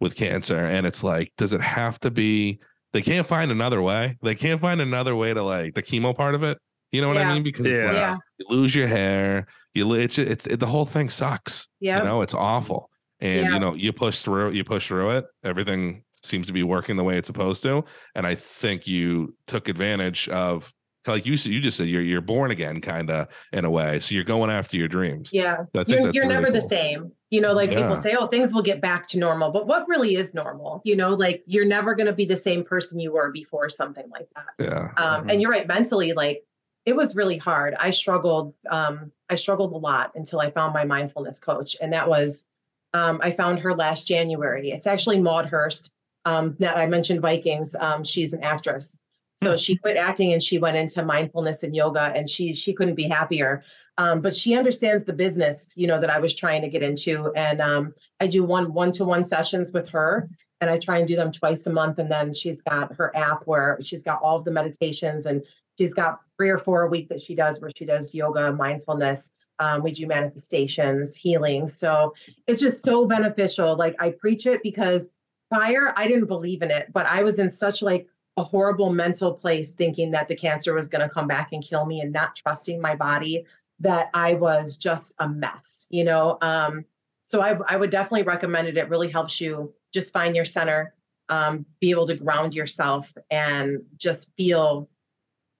with 0.00 0.16
cancer, 0.16 0.56
and 0.58 0.86
it's 0.86 1.02
like, 1.02 1.32
does 1.36 1.52
it 1.52 1.60
have 1.60 1.98
to 2.00 2.10
be? 2.10 2.60
They 2.92 3.02
can't 3.02 3.26
find 3.26 3.50
another 3.50 3.82
way. 3.82 4.16
They 4.22 4.34
can't 4.34 4.60
find 4.60 4.80
another 4.80 5.14
way 5.14 5.34
to 5.34 5.42
like 5.42 5.74
the 5.74 5.82
chemo 5.82 6.14
part 6.16 6.34
of 6.34 6.42
it. 6.42 6.56
You 6.92 7.02
know 7.02 7.08
what 7.08 7.18
I 7.18 7.34
mean? 7.34 7.42
Because 7.42 7.66
it's 7.66 7.80
Yeah. 7.80 7.86
like 7.88 7.94
yeah, 7.96 8.16
you 8.38 8.46
lose 8.48 8.74
your 8.74 8.86
hair. 8.86 9.46
You 9.74 9.86
li- 9.86 10.04
it's 10.04 10.18
it's 10.18 10.46
it, 10.46 10.60
the 10.60 10.66
whole 10.66 10.86
thing 10.86 11.10
sucks. 11.10 11.68
yeah. 11.80 11.98
You 11.98 12.04
know, 12.04 12.22
it's 12.22 12.32
awful. 12.32 12.88
And 13.20 13.40
Yeah. 13.46 13.52
you 13.54 13.58
know, 13.60 13.74
you 13.74 13.92
push 13.92 14.22
through 14.22 14.52
you 14.52 14.64
push 14.64 14.86
through 14.86 15.10
it. 15.10 15.26
Everything 15.44 16.04
seems 16.26 16.46
to 16.46 16.52
be 16.52 16.62
working 16.62 16.96
the 16.96 17.04
way 17.04 17.16
it's 17.18 17.26
supposed 17.26 17.62
to. 17.62 17.84
And 18.14 18.26
I 18.26 18.34
think 18.34 18.86
you 18.86 19.34
took 19.46 19.68
advantage 19.68 20.28
of 20.28 20.72
like 21.06 21.24
you 21.24 21.36
said, 21.36 21.52
you 21.52 21.60
just 21.60 21.76
said 21.76 21.88
you're 21.88 22.02
you're 22.02 22.20
born 22.20 22.50
again, 22.50 22.80
kind 22.80 23.10
of 23.10 23.28
in 23.52 23.64
a 23.64 23.70
way. 23.70 24.00
So 24.00 24.14
you're 24.14 24.24
going 24.24 24.50
after 24.50 24.76
your 24.76 24.88
dreams. 24.88 25.30
Yeah. 25.32 25.58
You're, 25.72 26.10
you're 26.10 26.24
really 26.24 26.26
never 26.28 26.50
the 26.50 26.60
same. 26.60 27.12
You 27.30 27.40
know, 27.40 27.52
like 27.52 27.70
Yeah. 27.70 27.82
people 27.82 27.96
say, 27.96 28.16
oh, 28.18 28.26
things 28.26 28.52
will 28.52 28.62
get 28.62 28.80
back 28.80 29.06
to 29.08 29.18
normal. 29.18 29.50
But 29.50 29.66
what 29.66 29.86
really 29.88 30.16
is 30.16 30.34
normal? 30.34 30.80
You 30.84 30.96
know, 30.96 31.14
like 31.14 31.44
you're 31.46 31.64
never 31.64 31.94
going 31.94 32.06
to 32.08 32.12
be 32.12 32.24
the 32.24 32.36
same 32.36 32.64
person 32.64 32.98
you 32.98 33.12
were 33.12 33.30
before 33.30 33.68
something 33.68 34.08
like 34.10 34.28
that. 34.34 34.46
Yeah. 34.58 34.88
Um, 34.96 35.20
Mm-hmm. 35.20 35.30
And 35.30 35.40
you're 35.40 35.50
right, 35.50 35.66
mentally, 35.68 36.12
like 36.12 36.42
it 36.84 36.94
was 36.96 37.16
really 37.16 37.36
hard. 37.38 37.74
I 37.80 37.90
struggled. 37.90 38.54
Um, 38.68 39.10
I 39.30 39.34
struggled 39.36 39.72
a 39.72 39.76
lot 39.76 40.12
until 40.14 40.40
I 40.40 40.50
found 40.50 40.72
my 40.72 40.84
mindfulness 40.84 41.38
coach. 41.40 41.76
And 41.80 41.92
that 41.92 42.08
was, 42.08 42.46
um, 42.94 43.18
I 43.22 43.32
found 43.32 43.58
her 43.60 43.74
last 43.74 44.06
January. 44.06 44.70
It's 44.70 44.86
actually 44.86 45.20
Maude 45.20 45.46
Hirst. 45.46 45.92
Um, 46.26 46.56
that 46.58 46.76
I 46.76 46.86
mentioned 46.86 47.22
Vikings. 47.22 47.74
Um, 47.80 48.04
she's 48.04 48.34
an 48.34 48.42
actress. 48.42 48.98
So 49.42 49.56
she 49.56 49.76
quit 49.76 49.96
acting 49.96 50.32
and 50.32 50.42
she 50.42 50.58
went 50.58 50.76
into 50.76 51.04
mindfulness 51.04 51.62
and 51.62 51.74
yoga 51.74 52.12
and 52.14 52.28
she 52.28 52.52
she 52.52 52.72
couldn't 52.72 52.94
be 52.94 53.08
happier. 53.08 53.62
Um, 53.98 54.20
but 54.20 54.36
she 54.36 54.54
understands 54.54 55.04
the 55.04 55.12
business, 55.12 55.74
you 55.76 55.86
know, 55.86 55.98
that 56.00 56.10
I 56.10 56.18
was 56.18 56.34
trying 56.34 56.62
to 56.62 56.68
get 56.68 56.82
into. 56.82 57.32
And 57.34 57.60
um, 57.60 57.94
I 58.20 58.26
do 58.26 58.44
one 58.44 58.72
one-to-one 58.72 59.24
sessions 59.24 59.72
with 59.72 59.88
her 59.90 60.28
and 60.60 60.70
I 60.70 60.78
try 60.78 60.98
and 60.98 61.08
do 61.08 61.16
them 61.16 61.32
twice 61.32 61.66
a 61.66 61.72
month. 61.72 61.98
And 61.98 62.10
then 62.10 62.32
she's 62.32 62.62
got 62.62 62.94
her 62.96 63.14
app 63.16 63.42
where 63.46 63.78
she's 63.82 64.02
got 64.02 64.20
all 64.22 64.36
of 64.36 64.44
the 64.44 64.50
meditations 64.50 65.26
and 65.26 65.44
she's 65.78 65.94
got 65.94 66.20
three 66.36 66.50
or 66.50 66.58
four 66.58 66.82
a 66.82 66.88
week 66.88 67.08
that 67.08 67.20
she 67.20 67.34
does 67.34 67.60
where 67.60 67.70
she 67.76 67.84
does 67.84 68.14
yoga, 68.14 68.52
mindfulness. 68.52 69.32
Um, 69.58 69.82
we 69.82 69.92
do 69.92 70.06
manifestations, 70.06 71.16
healing. 71.16 71.66
So 71.66 72.12
it's 72.46 72.60
just 72.60 72.82
so 72.82 73.06
beneficial. 73.06 73.76
Like 73.76 73.96
I 73.98 74.10
preach 74.10 74.46
it 74.46 74.62
because 74.62 75.10
prior 75.50 75.92
I 75.96 76.06
didn't 76.06 76.26
believe 76.26 76.62
in 76.62 76.70
it, 76.70 76.92
but 76.92 77.06
I 77.06 77.22
was 77.22 77.38
in 77.38 77.50
such 77.50 77.82
like 77.82 78.08
a 78.36 78.44
horrible 78.44 78.92
mental 78.92 79.32
place 79.32 79.72
thinking 79.72 80.10
that 80.10 80.28
the 80.28 80.36
cancer 80.36 80.74
was 80.74 80.88
going 80.88 81.06
to 81.06 81.12
come 81.12 81.26
back 81.26 81.52
and 81.52 81.62
kill 81.62 81.86
me 81.86 82.00
and 82.00 82.12
not 82.12 82.36
trusting 82.36 82.80
my 82.80 82.94
body 82.94 83.44
that 83.80 84.10
I 84.14 84.34
was 84.34 84.76
just 84.76 85.14
a 85.18 85.28
mess, 85.28 85.86
you 85.90 86.04
know. 86.04 86.38
Um, 86.42 86.84
so 87.22 87.40
I, 87.40 87.58
I 87.68 87.76
would 87.76 87.90
definitely 87.90 88.22
recommend 88.22 88.68
it. 88.68 88.76
It 88.76 88.88
really 88.88 89.10
helps 89.10 89.40
you 89.40 89.74
just 89.92 90.12
find 90.12 90.36
your 90.36 90.44
center, 90.44 90.94
um, 91.28 91.66
be 91.80 91.90
able 91.90 92.06
to 92.06 92.14
ground 92.14 92.54
yourself, 92.54 93.12
and 93.30 93.82
just 93.96 94.30
feel 94.36 94.88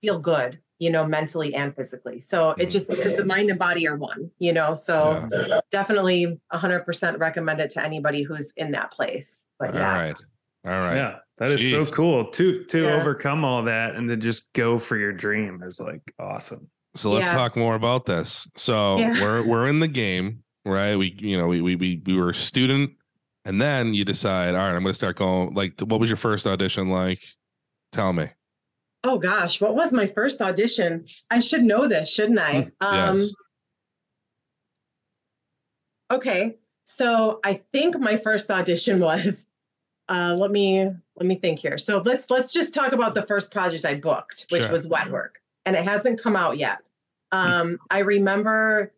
feel 0.03 0.19
good, 0.19 0.61
you 0.79 0.91
know, 0.91 1.07
mentally 1.07 1.55
and 1.55 1.75
physically. 1.75 2.21
So 2.21 2.51
it 2.51 2.71
just 2.71 2.89
because 2.89 3.17
the 3.17 3.25
mind 3.25 3.51
and 3.51 3.59
body 3.59 3.89
are 3.89 3.97
one, 3.97 4.31
you 4.39 4.53
know. 4.53 4.75
So 4.75 5.29
definitely 5.71 6.39
100% 6.53 7.19
recommend 7.19 7.61
it 7.61 7.71
to 7.73 7.85
anybody 7.85 8.23
who's 8.23 8.53
in 8.53 8.73
that 8.73 8.93
place. 8.93 9.46
But 9.59 9.71
All 9.71 9.75
yeah, 9.77 9.93
right. 9.95 10.17
All 10.67 10.73
right. 10.73 10.97
Yeah, 10.97 11.17
that 11.39 11.51
is 11.51 11.71
so 11.71 11.87
cool 11.87 12.27
to 12.33 12.65
to 12.65 12.83
Yeah. 12.85 12.95
overcome 12.95 13.45
all 13.45 13.63
that 13.65 13.95
and 13.95 14.09
to 14.09 14.17
just 14.17 14.53
go 14.53 14.79
for 14.79 14.97
your 14.97 15.13
dream 15.13 15.63
is 15.63 15.81
like 15.81 16.03
awesome. 16.19 16.69
So 16.95 17.11
let's 17.11 17.29
Yeah. 17.29 17.35
talk 17.35 17.57
more 17.57 17.75
about 17.75 18.07
this. 18.07 18.49
So 18.57 18.99
Yeah. 18.99 19.21
we're 19.21 19.43
we're 19.43 19.69
in 19.69 19.81
the 19.81 19.89
game, 19.89 20.43
right? 20.65 20.97
We 20.97 21.17
you 21.19 21.39
know 21.39 21.47
we 21.47 21.61
we 21.61 21.77
we 21.77 22.03
we 22.05 22.17
were 22.17 22.31
a 22.31 22.35
student, 22.35 22.91
and 23.45 23.61
then 23.61 23.95
you 23.95 24.05
decide, 24.05 24.55
all 24.55 24.61
right, 24.61 24.75
I'm 24.75 24.83
going 24.83 24.87
to 24.87 24.95
start 24.95 25.17
going. 25.17 25.55
Like, 25.55 25.81
what 25.81 26.01
was 26.01 26.11
your 26.11 26.17
first 26.17 26.47
audition 26.47 26.89
like? 26.89 27.23
Tell 27.93 28.13
me. 28.13 28.31
Oh 29.05 29.19
gosh, 29.19 29.61
what 29.61 29.75
was 29.77 29.93
my 29.93 30.07
first 30.07 30.41
audition? 30.41 31.05
I 31.31 31.39
should 31.41 31.63
know 31.63 31.87
this, 31.87 32.11
shouldn't 32.13 32.41
I? 32.41 32.69
Um, 32.81 33.17
Yes. 33.19 33.35
Okay, 36.11 36.57
so 36.87 37.41
I 37.45 37.61
think 37.73 37.99
my 37.99 38.17
first 38.17 38.51
audition 38.51 39.01
was. 39.11 39.51
Uh, 40.09 40.37
let 40.39 40.53
me 40.53 40.89
let 41.17 41.27
me 41.27 41.35
think 41.35 41.59
here. 41.59 41.79
So 41.79 42.01
let's 42.05 42.31
let's 42.31 42.53
just 42.53 42.73
talk 42.73 42.93
about 42.93 43.17
the 43.17 43.27
first 43.27 43.51
project 43.51 43.85
I 43.85 43.95
booked, 43.95 44.47
which 44.51 44.63
Sure. 44.63 44.71
was 44.71 44.87
Wet 44.87 45.11
Work, 45.11 45.41
and 45.65 45.75
it 45.75 45.85
hasn't 45.85 46.23
come 46.23 46.37
out 46.37 46.59
yet. 46.59 46.79
Um, 47.33 47.79
I 47.91 47.99
remember 47.99 48.93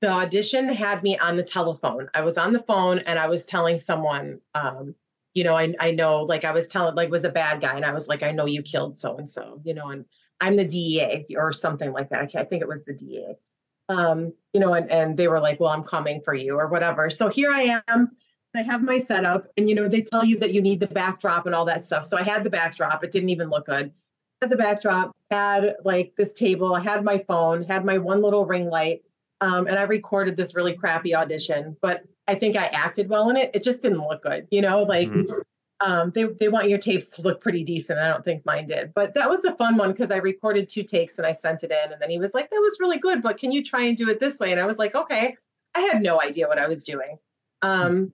the 0.00 0.08
audition 0.08 0.68
had 0.70 1.02
me 1.02 1.18
on 1.18 1.36
the 1.36 1.42
telephone. 1.42 2.08
I 2.14 2.22
was 2.22 2.38
on 2.38 2.52
the 2.54 2.58
phone 2.60 3.00
and 3.00 3.18
I 3.18 3.26
was 3.28 3.44
telling 3.44 3.78
someone, 3.78 4.40
um, 4.54 4.94
you 5.34 5.44
know, 5.44 5.56
I 5.56 5.74
I 5.78 5.90
know 5.90 6.22
like 6.22 6.46
I 6.46 6.52
was 6.52 6.66
telling 6.68 6.94
like 6.94 7.10
was 7.10 7.24
a 7.24 7.28
bad 7.28 7.60
guy, 7.60 7.74
and 7.76 7.84
I 7.84 7.92
was 7.92 8.08
like, 8.08 8.22
I 8.22 8.30
know 8.32 8.46
you 8.46 8.62
killed 8.62 8.96
so 8.96 9.18
and 9.18 9.28
so, 9.28 9.60
you 9.62 9.74
know, 9.74 9.88
and 9.90 10.06
I'm 10.40 10.56
the 10.56 10.64
DEA 10.64 11.26
or 11.36 11.52
something 11.52 11.92
like 11.92 12.08
that. 12.10 12.34
I, 12.34 12.40
I 12.40 12.44
think 12.44 12.62
it 12.62 12.68
was 12.68 12.82
the 12.84 12.94
DEA. 12.94 13.34
Um, 13.88 14.32
you 14.52 14.60
know, 14.60 14.74
and 14.74 14.90
and 14.90 15.16
they 15.16 15.28
were 15.28 15.40
like, 15.40 15.60
well, 15.60 15.70
I'm 15.70 15.82
coming 15.82 16.20
for 16.20 16.34
you 16.34 16.58
or 16.58 16.68
whatever. 16.68 17.08
So 17.10 17.28
here 17.28 17.50
I 17.52 17.80
am. 17.88 18.10
I 18.54 18.62
have 18.62 18.82
my 18.82 18.98
setup, 18.98 19.46
and 19.56 19.68
you 19.68 19.74
know, 19.74 19.88
they 19.88 20.02
tell 20.02 20.24
you 20.24 20.38
that 20.38 20.52
you 20.54 20.60
need 20.62 20.80
the 20.80 20.86
backdrop 20.86 21.46
and 21.46 21.54
all 21.54 21.64
that 21.66 21.84
stuff. 21.84 22.04
So 22.04 22.16
I 22.16 22.22
had 22.22 22.44
the 22.44 22.50
backdrop. 22.50 23.04
It 23.04 23.12
didn't 23.12 23.28
even 23.28 23.50
look 23.50 23.66
good. 23.66 23.92
Had 24.40 24.50
the 24.50 24.56
backdrop, 24.56 25.14
had 25.30 25.76
like 25.84 26.14
this 26.16 26.32
table, 26.32 26.74
I 26.74 26.80
had 26.80 27.04
my 27.04 27.18
phone, 27.28 27.62
had 27.64 27.84
my 27.84 27.98
one 27.98 28.22
little 28.22 28.46
ring 28.46 28.68
light, 28.70 29.02
um, 29.40 29.66
and 29.66 29.78
I 29.78 29.82
recorded 29.82 30.36
this 30.36 30.54
really 30.54 30.74
crappy 30.74 31.14
audition. 31.14 31.76
But 31.82 32.04
I 32.26 32.34
think 32.34 32.56
I 32.56 32.66
acted 32.66 33.08
well 33.08 33.30
in 33.30 33.36
it. 33.36 33.50
It 33.54 33.62
just 33.62 33.82
didn't 33.82 34.00
look 34.00 34.22
good, 34.22 34.48
you 34.50 34.62
know, 34.62 34.82
like 34.82 35.08
Mhm. 35.08 35.42
Um, 35.80 36.10
they 36.14 36.24
they 36.24 36.48
want 36.48 36.68
your 36.68 36.78
tapes 36.78 37.08
to 37.10 37.22
look 37.22 37.40
pretty 37.40 37.62
decent. 37.62 37.98
I 37.98 38.08
don't 38.08 38.24
think 38.24 38.44
mine 38.44 38.66
did, 38.66 38.92
but 38.94 39.14
that 39.14 39.30
was 39.30 39.44
a 39.44 39.54
fun 39.54 39.76
one 39.76 39.92
because 39.92 40.10
I 40.10 40.16
recorded 40.16 40.68
two 40.68 40.82
takes 40.82 41.18
and 41.18 41.26
I 41.26 41.32
sent 41.32 41.62
it 41.62 41.70
in, 41.70 41.92
and 41.92 42.02
then 42.02 42.10
he 42.10 42.18
was 42.18 42.34
like, 42.34 42.50
"That 42.50 42.60
was 42.60 42.78
really 42.80 42.98
good, 42.98 43.22
but 43.22 43.38
can 43.38 43.52
you 43.52 43.62
try 43.62 43.82
and 43.82 43.96
do 43.96 44.08
it 44.08 44.20
this 44.20 44.40
way?" 44.40 44.50
And 44.52 44.60
I 44.60 44.66
was 44.66 44.78
like, 44.78 44.94
"Okay." 44.94 45.36
I 45.74 45.80
had 45.82 46.02
no 46.02 46.20
idea 46.20 46.48
what 46.48 46.58
I 46.58 46.66
was 46.66 46.82
doing. 46.82 47.18
Um, 47.62 48.12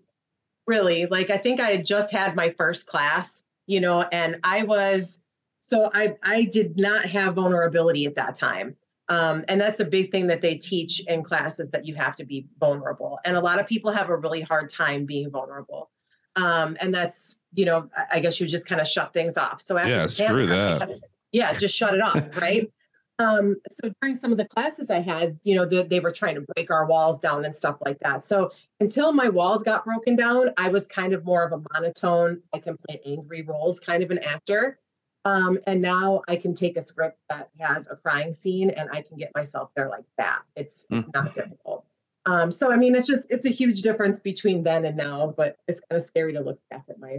really, 0.67 1.07
like 1.07 1.31
I 1.31 1.39
think 1.39 1.61
I 1.61 1.71
had 1.71 1.87
just 1.87 2.13
had 2.13 2.37
my 2.37 2.51
first 2.51 2.87
class, 2.87 3.45
you 3.67 3.81
know, 3.81 4.03
and 4.03 4.37
I 4.45 4.65
was 4.65 5.23
so 5.61 5.91
I 5.95 6.17
I 6.23 6.45
did 6.45 6.79
not 6.79 7.07
have 7.07 7.35
vulnerability 7.35 8.05
at 8.07 8.17
that 8.17 8.35
time. 8.35 8.77
Um, 9.09 9.45
and 9.49 9.61
that's 9.61 9.81
a 9.81 9.85
big 9.85 10.11
thing 10.11 10.27
that 10.29 10.41
they 10.41 10.57
teach 10.57 11.01
in 11.07 11.23
classes 11.23 11.71
that 11.71 11.85
you 11.85 11.95
have 11.95 12.17
to 12.17 12.25
be 12.25 12.47
vulnerable. 12.59 13.19
And 13.25 13.37
a 13.37 13.41
lot 13.41 13.59
of 13.59 13.67
people 13.67 13.93
have 13.93 14.09
a 14.09 14.17
really 14.17 14.41
hard 14.41 14.71
time 14.71 15.05
being 15.05 15.31
vulnerable. 15.31 15.91
Um, 16.37 16.77
and 16.81 16.95
that's, 16.95 17.43
you 17.55 17.65
know, 17.65 17.89
I- 18.11 18.21
guess 18.21 18.41
you 18.41 18.47
just 18.47 18.67
kind 18.67 18.81
of 18.81 18.89
shut 18.89 19.13
things 19.13 19.37
off. 19.37 19.61
So 19.61 19.77
after 19.77 19.91
Yeah, 19.91 20.07
screw 20.07 20.47
that. 20.47 20.79
shut 20.81 21.01
yeah, 21.33 21.53
just 21.53 21.77
shut 21.77 21.95
it 21.95 22.01
off, 22.01 22.15
right? 22.41 22.71
Um, 23.19 23.57
so 23.71 23.93
during 24.01 24.17
some 24.17 24.33
of 24.33 24.39
the 24.39 24.45
classes 24.45 24.91
I 24.91 25.01
had, 25.01 25.39
you 25.45 25.55
know, 25.55 25.65
they, 25.65 25.83
they 25.85 26.01
were 26.01 26.11
trying 26.11 26.35
to 26.35 26.41
break 26.55 26.71
our 26.71 26.87
walls 26.87 27.21
down 27.21 27.45
and 27.45 27.55
stuff 27.55 27.77
like 27.85 27.99
that. 28.01 28.25
So 28.25 28.51
until 28.81 29.13
my 29.13 29.29
walls 29.29 29.63
got 29.63 29.85
broken 29.85 30.17
down, 30.17 30.51
I 30.57 30.69
was 30.69 30.89
kind 30.89 31.13
of 31.13 31.25
more 31.25 31.45
of 31.45 31.53
a 31.53 31.63
monotone. 31.73 32.43
I 32.53 32.59
can 32.59 32.77
play 32.89 33.01
angry 33.07 33.43
roles, 33.43 33.79
kind 33.79 34.03
of 34.03 34.11
an 34.11 34.19
actor. 34.19 34.79
Um, 35.25 35.59
and 35.67 35.81
now 35.81 36.23
I 36.29 36.37
can 36.37 36.55
take 36.55 36.77
a 36.77 36.83
script 36.83 37.19
that 37.31 37.49
has 37.59 37.89
a 37.89 37.97
crying 37.97 38.35
scene 38.35 38.71
and 38.71 38.91
I 38.93 39.01
can 39.01 39.17
get 39.17 39.31
myself 39.35 39.71
there 39.75 39.89
like 39.89 40.05
that. 40.19 40.43
It's 40.55 40.87
it's 40.91 41.09
not 41.15 41.33
difficult. 41.33 41.84
Um, 42.27 42.51
so 42.51 42.73
I 42.73 42.77
mean, 42.77 42.95
it's 42.97 43.07
just 43.07 43.31
it's 43.31 43.47
a 43.47 43.51
huge 43.51 43.83
difference 43.83 44.21
between 44.21 44.63
then 44.63 44.85
and 44.85 44.97
now, 44.97 45.35
but 45.37 45.57
it's 45.69 45.81
kind 45.81 45.99
of 45.99 46.05
scary 46.05 46.33
to 46.33 46.41
look 46.41 46.59
back 46.71 46.85
at 46.89 46.99
my, 46.99 47.19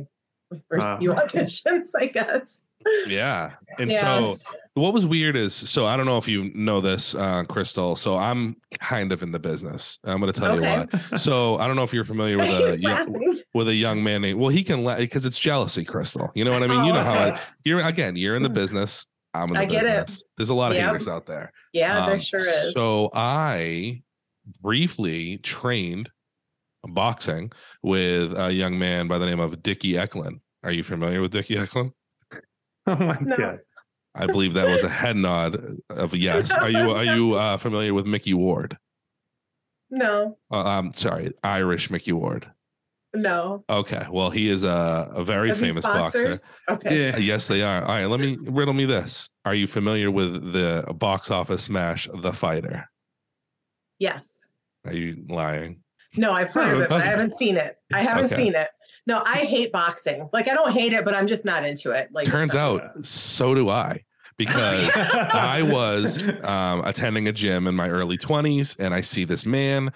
my 0.51 0.59
first 0.69 0.89
Wow. 0.91 0.97
few 0.99 1.09
auditions, 1.13 1.89
I 1.97 2.07
guess. 2.07 2.65
Yeah. 3.07 3.53
And 3.79 3.91
Yeah. 3.91 3.99
so 3.99 4.37
what 4.75 4.93
was 4.93 5.05
weird 5.05 5.35
is 5.35 5.53
so 5.53 5.85
I 5.85 5.95
don't 5.97 6.05
know 6.05 6.17
if 6.17 6.27
you 6.27 6.51
know 6.55 6.81
this, 6.81 7.13
uh, 7.15 7.43
Crystal. 7.43 7.95
So 7.95 8.17
I'm 8.17 8.57
kind 8.79 9.11
of 9.11 9.21
in 9.23 9.31
the 9.31 9.39
business. 9.39 9.99
I'm 10.03 10.19
going 10.19 10.31
to 10.31 10.39
tell 10.39 10.49
Okay. 10.49 10.57
you 10.57 10.63
why. 10.63 11.17
So 11.17 11.57
I 11.57 11.67
don't 11.67 11.75
know 11.75 11.83
if 11.83 11.93
you're 11.93 12.03
familiar 12.03 12.37
with 12.39 12.49
a 12.51 12.79
young, 12.79 13.35
with 13.53 13.67
a 13.67 13.73
young 13.73 14.03
man 14.03 14.21
named. 14.21 14.39
Well, 14.39 14.49
he 14.49 14.63
can 14.63 14.83
let 14.83 14.97
because 14.99 15.25
it's 15.25 15.39
jealousy, 15.39 15.83
Crystal. 15.85 16.31
You 16.35 16.45
know 16.45 16.51
what 16.51 16.63
I 16.63 16.67
mean? 16.67 16.83
you 16.83 16.91
Oh, 16.91 16.95
know 16.95 17.03
how. 17.03 17.13
I, 17.13 17.39
you're 17.63 17.81
again. 17.81 18.15
You're 18.15 18.35
in 18.35 18.43
the 18.43 18.49
business. 18.49 19.05
I'm 19.33 19.47
in 19.47 19.53
the 19.53 19.59
I 19.59 19.65
get 19.65 19.85
it. 19.85 20.23
There's 20.37 20.49
a 20.49 20.53
lot 20.53 20.71
of 20.71 20.77
Yep. 20.77 20.85
haters 20.87 21.07
out 21.07 21.25
there. 21.25 21.51
Yeah, 21.73 22.05
there 22.05 22.15
Um, 22.15 22.19
sure 22.21 22.39
is. 22.39 22.73
So 22.73 23.09
I 23.13 24.01
briefly 24.61 25.37
trained 25.39 26.09
boxing 26.87 27.51
with 27.81 28.37
a 28.37 28.53
young 28.53 28.77
man 28.77 29.07
by 29.07 29.17
the 29.17 29.25
name 29.25 29.39
of 29.39 29.61
Dickie 29.63 29.97
Eklund. 29.97 30.39
Are 30.63 30.71
you 30.71 30.83
familiar 30.83 31.21
with 31.21 31.31
Dickie 31.31 31.57
Eklund? 31.57 31.91
Oh 32.87 32.95
my 32.95 33.17
No. 33.21 33.35
god. 33.35 33.59
I 34.13 34.27
believe 34.27 34.53
that 34.53 34.67
was 34.69 34.83
a 34.83 34.89
head 34.89 35.15
nod 35.17 35.59
of 35.89 36.13
yes. 36.13 36.51
Are 36.51 36.69
you 36.69 36.91
are 36.91 37.03
you 37.03 37.33
uh, 37.33 37.57
familiar 37.57 37.93
with 37.93 38.05
Micky 38.05 38.33
Ward? 38.33 38.77
no, 39.89 40.37
Uh, 40.51 40.63
I'm 40.63 40.93
sorry, 40.93 41.33
Irish 41.43 41.89
Micky 41.89 42.11
Ward. 42.11 42.49
no. 43.13 43.63
Okay, 43.69 44.05
well 44.11 44.29
he 44.29 44.49
is 44.49 44.63
a, 44.63 45.11
a 45.15 45.23
very 45.23 45.51
Are 45.51 45.55
famous 45.55 45.83
boxer. 45.85 46.35
Okay. 46.69 47.11
Uh, 47.11 47.17
Yes, 47.17 47.47
they 47.47 47.61
are. 47.63 47.81
All 47.81 47.87
right, 47.95 48.05
let 48.05 48.19
me 48.19 48.37
riddle 48.41 48.73
me 48.73 48.85
this. 48.85 49.29
Are 49.45 49.55
you 49.55 49.67
familiar 49.67 50.11
with 50.11 50.51
the 50.53 50.85
box 50.95 51.31
office 51.31 51.63
smash 51.63 52.07
The 52.13 52.33
Fighter? 52.33 52.89
Yes. 53.99 54.49
Are 54.85 54.93
you 54.93 55.25
lying? 55.29 55.81
No, 56.17 56.31
I've 56.31 56.49
heard 56.49 56.73
of 56.73 56.81
it, 56.81 56.89
but 56.89 57.01
I 57.01 57.05
haven't 57.05 57.33
seen 57.37 57.57
it. 57.57 57.77
I 57.93 58.01
haven't 58.03 58.25
Okay. 58.25 58.35
seen 58.35 58.55
it. 58.55 58.69
No, 59.07 59.21
I 59.25 59.39
hate 59.39 59.71
boxing. 59.71 60.29
Like 60.33 60.47
I 60.47 60.53
don't 60.53 60.71
hate 60.73 60.93
it, 60.93 61.05
but 61.05 61.13
I'm 61.13 61.27
just 61.27 61.45
not 61.45 61.65
into 61.65 61.91
it. 61.91 62.09
Like 62.11 62.27
Turns 62.27 62.55
out, 62.55 63.05
so 63.05 63.53
do 63.53 63.69
I, 63.69 64.03
because 64.37 64.89
I 64.95 65.61
was 65.61 66.27
um, 66.43 66.83
attending 66.85 67.27
a 67.27 67.31
gym 67.31 67.67
in 67.67 67.75
my 67.75 67.89
early 67.89 68.17
20s 68.17 68.75
and 68.79 68.93
I 68.93 69.01
see 69.01 69.23
this 69.23 69.45
man 69.45 69.91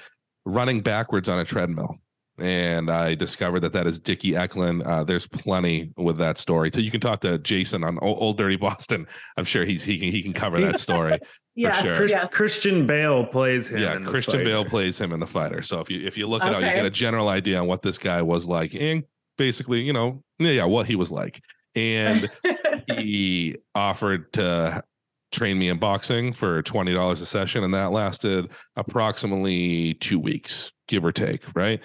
running 0.45 0.81
backwards 0.81 1.27
on 1.29 1.39
a 1.39 1.45
treadmill. 1.45 1.97
And 2.41 2.89
I 2.89 3.15
discovered 3.15 3.61
that 3.61 3.73
that 3.73 3.87
is 3.87 3.99
Dickie 3.99 4.35
Eklund. 4.35 4.83
Uh, 4.83 5.03
there's 5.03 5.27
plenty 5.27 5.91
with 5.97 6.17
that 6.17 6.37
story. 6.37 6.71
So 6.73 6.79
you 6.79 6.91
can 6.91 7.01
talk 7.01 7.21
to 7.21 7.37
Jason 7.39 7.83
on 7.83 7.99
Old, 7.99 8.17
Old 8.21 8.37
Dirty 8.37 8.55
Boston. 8.55 9.07
I'm 9.37 9.45
sure 9.45 9.65
he's 9.65 9.83
he 9.83 9.97
can 9.99 10.09
he 10.09 10.21
can 10.23 10.33
cover 10.33 10.59
that 10.61 10.79
story. 10.87 11.19
yeah, 11.55 11.81
sure. 11.81 11.95
Chris- 11.95 12.11
yeah. 12.11 12.27
Christian 12.27 12.87
Bale 12.87 13.25
plays 13.25 13.69
him. 13.69 13.79
yeah, 13.81 13.95
in 13.95 14.03
The 14.03 14.09
Christian 14.09 14.43
Bale 14.43 14.65
plays 14.65 14.99
him 14.99 15.11
in 15.11 15.19
the 15.19 15.27
fighter. 15.27 15.61
So 15.61 15.79
if 15.79 15.89
you 15.89 16.05
if 16.05 16.17
you 16.17 16.27
look 16.27 16.43
it 16.43 16.53
out, 16.53 16.61
you 16.61 16.67
get 16.69 16.85
a 16.85 16.89
general 16.89 17.29
idea 17.29 17.59
on 17.59 17.67
what 17.67 17.81
this 17.81 17.97
guy 17.97 18.21
was 18.21 18.47
like, 18.47 18.73
and 18.75 19.03
basically, 19.37 19.81
you 19.81 19.93
know, 19.93 20.23
yeah, 20.39 20.51
yeah, 20.51 20.65
what 20.65 20.85
he 20.87 20.95
was 20.95 21.11
like. 21.11 21.41
And 21.75 22.27
he 22.87 23.57
offered 23.75 24.33
to 24.33 24.83
train 25.31 25.59
me 25.59 25.69
in 25.69 25.77
boxing 25.77 26.33
for 26.33 26.61
twenty 26.63 26.93
dollars 26.93 27.21
a 27.21 27.25
session, 27.25 27.63
and 27.63 27.73
that 27.73 27.91
lasted 27.91 28.49
approximately 28.75 29.93
two 29.95 30.19
weeks, 30.19 30.71
give 30.87 31.05
or 31.05 31.11
take. 31.11 31.43
Right? 31.55 31.81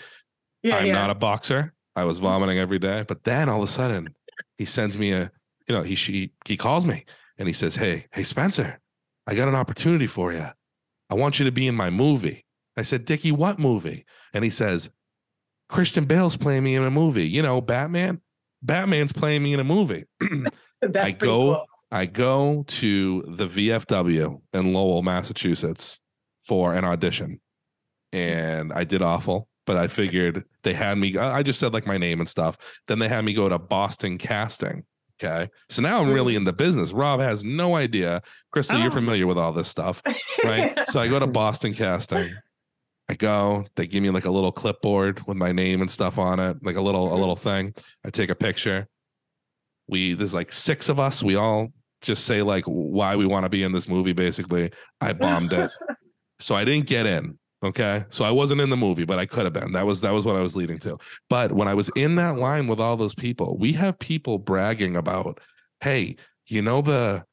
Yeah, 0.64 0.78
I'm 0.78 0.86
yeah. 0.86 0.92
not 0.92 1.10
a 1.10 1.14
boxer. 1.14 1.72
I 1.94 2.04
was 2.04 2.16
mm-hmm. 2.16 2.26
vomiting 2.26 2.58
every 2.58 2.78
day, 2.78 3.04
but 3.06 3.24
then 3.24 3.48
all 3.48 3.62
of 3.62 3.68
a 3.68 3.72
sudden, 3.72 4.14
he 4.58 4.64
sends 4.64 4.98
me 4.98 5.12
a, 5.12 5.30
you 5.68 5.74
know, 5.74 5.82
he 5.82 5.94
she 5.94 6.32
he 6.44 6.56
calls 6.56 6.84
me 6.84 7.04
and 7.38 7.46
he 7.46 7.54
says, 7.54 7.76
"Hey, 7.76 8.06
hey, 8.12 8.24
Spencer, 8.24 8.80
I 9.26 9.34
got 9.34 9.48
an 9.48 9.54
opportunity 9.54 10.06
for 10.06 10.32
you. 10.32 10.46
I 11.10 11.14
want 11.14 11.38
you 11.38 11.44
to 11.44 11.52
be 11.52 11.66
in 11.66 11.74
my 11.74 11.90
movie." 11.90 12.44
I 12.76 12.82
said, 12.82 13.04
"Dickie, 13.04 13.32
what 13.32 13.58
movie?" 13.58 14.04
And 14.32 14.42
he 14.42 14.50
says, 14.50 14.90
"Christian 15.68 16.06
Bale's 16.06 16.36
playing 16.36 16.64
me 16.64 16.74
in 16.74 16.82
a 16.82 16.90
movie. 16.90 17.28
You 17.28 17.42
know, 17.42 17.60
Batman. 17.60 18.20
Batman's 18.62 19.12
playing 19.12 19.42
me 19.42 19.52
in 19.52 19.60
a 19.60 19.64
movie." 19.64 20.06
That's 20.80 20.96
I 20.96 21.10
go- 21.12 21.26
cool. 21.26 21.66
I 21.90 22.06
go 22.06 22.64
to 22.66 23.22
the 23.28 23.46
VFW 23.46 24.40
in 24.52 24.72
Lowell, 24.72 25.02
Massachusetts 25.02 26.00
for 26.42 26.74
an 26.74 26.84
audition. 26.84 27.40
Mm-hmm. 28.12 28.18
And 28.18 28.72
I 28.72 28.84
did 28.84 29.02
awful, 29.02 29.48
but 29.66 29.76
I 29.76 29.88
figured 29.88 30.44
they 30.62 30.74
had 30.74 30.98
me, 30.98 31.16
I 31.16 31.42
just 31.42 31.58
said 31.60 31.72
like 31.72 31.86
my 31.86 31.98
name 31.98 32.20
and 32.20 32.28
stuff. 32.28 32.56
Then 32.88 32.98
they 32.98 33.08
had 33.08 33.24
me 33.24 33.32
go 33.34 33.48
to 33.48 33.58
Boston 33.58 34.18
Casting. 34.18 34.84
Okay. 35.22 35.48
So 35.70 35.80
now 35.80 36.00
I'm 36.02 36.10
really 36.12 36.34
in 36.36 36.44
the 36.44 36.52
business. 36.52 36.92
Rob 36.92 37.20
has 37.20 37.44
no 37.44 37.76
idea. 37.76 38.20
Crystal, 38.52 38.78
you're 38.78 38.90
Oh. 38.90 38.94
familiar 38.94 39.26
with 39.26 39.38
all 39.38 39.52
this 39.52 39.68
stuff, 39.68 40.02
right? 40.44 40.76
so 40.88 40.98
I 41.00 41.08
go 41.08 41.18
to 41.20 41.26
Boston 41.28 41.72
Casting. 41.72 42.34
I 43.08 43.14
go, 43.14 43.64
they 43.76 43.86
give 43.86 44.02
me 44.02 44.10
like 44.10 44.24
a 44.24 44.30
little 44.30 44.50
clipboard 44.50 45.24
with 45.26 45.36
my 45.36 45.52
name 45.52 45.80
and 45.82 45.90
stuff 45.90 46.18
on 46.18 46.40
it, 46.40 46.56
like 46.62 46.76
a 46.76 46.80
little, 46.80 47.12
a 47.12 47.16
Mhm. 47.16 47.20
little 47.20 47.36
thing. 47.36 47.74
I 48.04 48.10
take 48.10 48.30
a 48.30 48.34
picture. 48.34 48.88
We, 49.88 50.14
there's 50.14 50.34
like 50.34 50.52
six 50.52 50.88
of 50.88 50.98
us. 50.98 51.22
We 51.22 51.36
all 51.36 51.68
just 52.02 52.24
say 52.24 52.42
like 52.42 52.64
why 52.64 53.16
we 53.16 53.26
want 53.26 53.44
to 53.44 53.48
be 53.50 53.62
in 53.62 53.72
this 53.72 53.88
movie. 53.88 54.12
Basically, 54.14 54.72
I 55.00 55.12
bombed 55.12 55.52
it, 55.52 55.70
so 56.40 56.54
I 56.54 56.64
didn't 56.64 56.86
get 56.86 57.06
in. 57.06 57.38
Okay, 57.64 58.04
so 58.10 58.26
I 58.26 58.30
wasn't 58.30 58.60
in 58.60 58.68
the 58.68 58.76
movie, 58.76 59.04
but 59.04 59.18
I 59.18 59.24
could 59.24 59.44
have 59.44 59.54
been. 59.54 59.72
That 59.72 59.86
was 59.86 60.02
that 60.02 60.12
was 60.12 60.26
what 60.26 60.36
I 60.36 60.40
was 60.40 60.54
leading 60.54 60.78
to. 60.80 60.98
But 61.30 61.52
when 61.52 61.66
I 61.66 61.72
was 61.72 61.88
in 61.96 62.16
that 62.16 62.36
line 62.36 62.66
with 62.66 62.78
all 62.78 62.94
those 62.96 63.14
people, 63.14 63.56
we 63.56 63.72
have 63.72 63.98
people 63.98 64.36
bragging 64.38 64.96
about, 64.96 65.40
hey, 65.80 66.16
you 66.46 66.60
know 66.60 66.82
the 66.82 67.24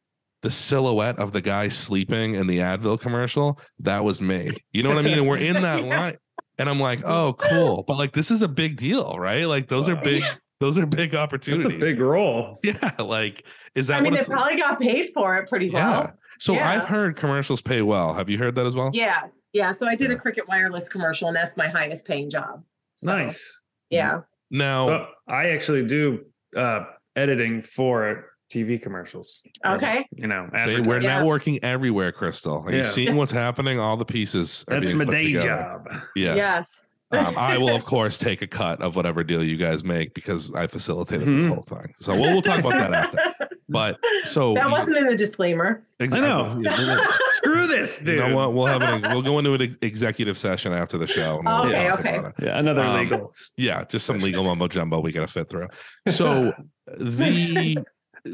the 0.41 0.50
silhouette 0.50 1.19
of 1.19 1.33
the 1.33 1.41
guy 1.41 1.67
sleeping 1.67 2.35
in 2.35 2.47
the 2.47 2.59
Advil 2.59 3.00
commercial? 3.00 3.59
That 3.79 4.05
was 4.05 4.21
me. 4.21 4.51
You 4.71 4.83
know 4.83 4.89
what 4.89 5.00
I 5.00 5.01
mean? 5.01 5.17
And 5.17 5.27
we're 5.27 5.38
in 5.38 5.61
that 5.63 5.83
line. 5.83 6.17
And 6.57 6.69
I'm 6.69 6.79
like, 6.79 7.03
oh, 7.03 7.33
cool. 7.33 7.83
But 7.85 7.97
like 7.97 8.13
this 8.13 8.31
is 8.31 8.41
a 8.41 8.47
big 8.47 8.77
deal, 8.77 9.19
right? 9.19 9.45
Like 9.45 9.67
those 9.67 9.89
are 9.89 9.97
big, 9.97 10.23
those 10.61 10.77
are 10.77 10.85
big 10.85 11.11
That's 11.11 11.21
opportunities. 11.23 11.65
a 11.65 11.77
big 11.77 12.00
role. 12.00 12.59
Yeah, 12.63 12.91
like 13.00 13.45
is 13.75 13.88
that 13.88 13.97
I 13.97 14.01
mean, 14.01 14.11
what 14.11 14.17
they 14.17 14.19
it's 14.21 14.29
probably 14.29 14.55
got 14.55 14.79
paid 14.79 15.11
for 15.13 15.35
it 15.38 15.50
pretty 15.50 15.67
yeah. 15.67 15.89
well. 15.89 16.13
So 16.39 16.53
Yeah. 16.53 16.71
I've 16.71 16.85
heard 16.85 17.17
commercials 17.17 17.61
pay 17.61 17.81
well. 17.81 18.13
Have 18.13 18.29
you 18.29 18.38
heard 18.38 18.55
that 18.55 18.65
as 18.65 18.75
well? 18.75 18.91
Yeah. 18.93 19.27
Yeah. 19.53 19.72
So 19.74 19.88
I 19.88 19.96
did 19.96 20.10
Yeah. 20.10 20.15
a 20.15 20.20
Cricket 20.20 20.48
Wireless 20.48 20.88
commercial, 20.89 21.27
and 21.27 21.36
that's 21.36 21.58
my 21.58 21.67
highest 21.67 22.05
paying 22.05 22.29
job. 22.29 22.63
So, 22.96 23.08
Nice. 23.12 23.62
Yeah. 23.89 24.22
Now, 24.50 24.88
So 24.88 25.08
I 25.27 25.50
actually 25.50 25.86
do 25.86 26.25
uh, 26.55 26.84
editing 27.15 27.62
for 27.62 28.25
TV 28.51 28.81
commercials. 28.81 29.41
Or, 29.65 29.75
Okay. 29.75 30.05
You 30.12 30.27
know, 30.27 30.50
say 30.53 30.75
we're 30.81 30.98
advertising. 30.98 31.03
Yeah. 31.03 31.22
networking 31.24 31.60
everywhere, 31.63 32.12
Crystal. 32.12 32.63
Are 32.65 32.72
you 32.72 32.79
Yeah. 32.79 32.89
seeing 32.89 33.15
what's 33.15 33.31
happening? 33.31 33.79
All 33.79 33.96
the 33.98 34.05
pieces. 34.05 34.65
Are 34.67 34.75
That's 34.79 34.91
being 34.91 34.98
my 34.98 35.05
day 35.05 35.27
together. 35.34 35.48
job. 35.48 35.88
Yes. 36.15 36.38
Yes. 36.38 36.88
Um, 37.13 37.38
I 37.38 37.58
will, 37.58 37.75
of 37.75 37.84
course, 37.93 38.17
take 38.17 38.41
a 38.41 38.48
cut 38.48 38.81
of 38.81 38.96
whatever 38.96 39.24
deal 39.24 39.43
you 39.43 39.58
guys 39.58 39.84
make 39.84 40.13
because 40.13 40.53
I 40.53 40.67
facilitated 40.67 41.27
this 41.27 41.46
Mhm. 41.46 41.53
whole 41.53 41.63
thing. 41.63 41.93
So 41.98 42.13
we'll, 42.13 42.31
we'll 42.34 42.41
talk 42.41 42.60
about 42.60 42.74
that 42.74 42.93
after. 42.93 43.17
But 43.72 44.00
so 44.25 44.54
that 44.54 44.66
you- 44.66 44.72
wasn't 44.72 44.98
in 44.98 45.06
the 45.06 45.16
disclaimer. 45.16 45.84
exactly- 46.00 46.62
know. 46.63 47.04
Screw 47.34 47.68
this, 47.68 48.00
dude. 48.00 48.10
You 48.10 48.16
know 48.30 48.36
what? 48.36 48.54
We'll 48.54 48.66
have 48.68 48.82
an 48.82 49.01
we'll 49.13 49.22
go 49.22 49.40
into 49.40 49.54
an 49.54 49.78
executive 49.82 50.38
session 50.38 50.74
after 50.74 50.98
the 50.98 51.08
show. 51.08 51.38
and 51.40 51.46
we'll 51.46 51.66
Okay, 51.68 51.92
okay. 51.92 52.20
Yeah, 52.42 52.60
another 52.60 52.82
Um, 52.84 53.00
legal. 53.00 53.32
Yeah, 53.58 53.84
just 53.86 54.06
some 54.06 54.20
legal 54.20 54.44
mumbo 54.44 54.68
jumbo 54.68 55.00
we 55.00 55.12
gotta 55.12 55.28
fit 55.28 55.50
through. 55.50 55.68
So 56.10 56.54
the 56.98 57.78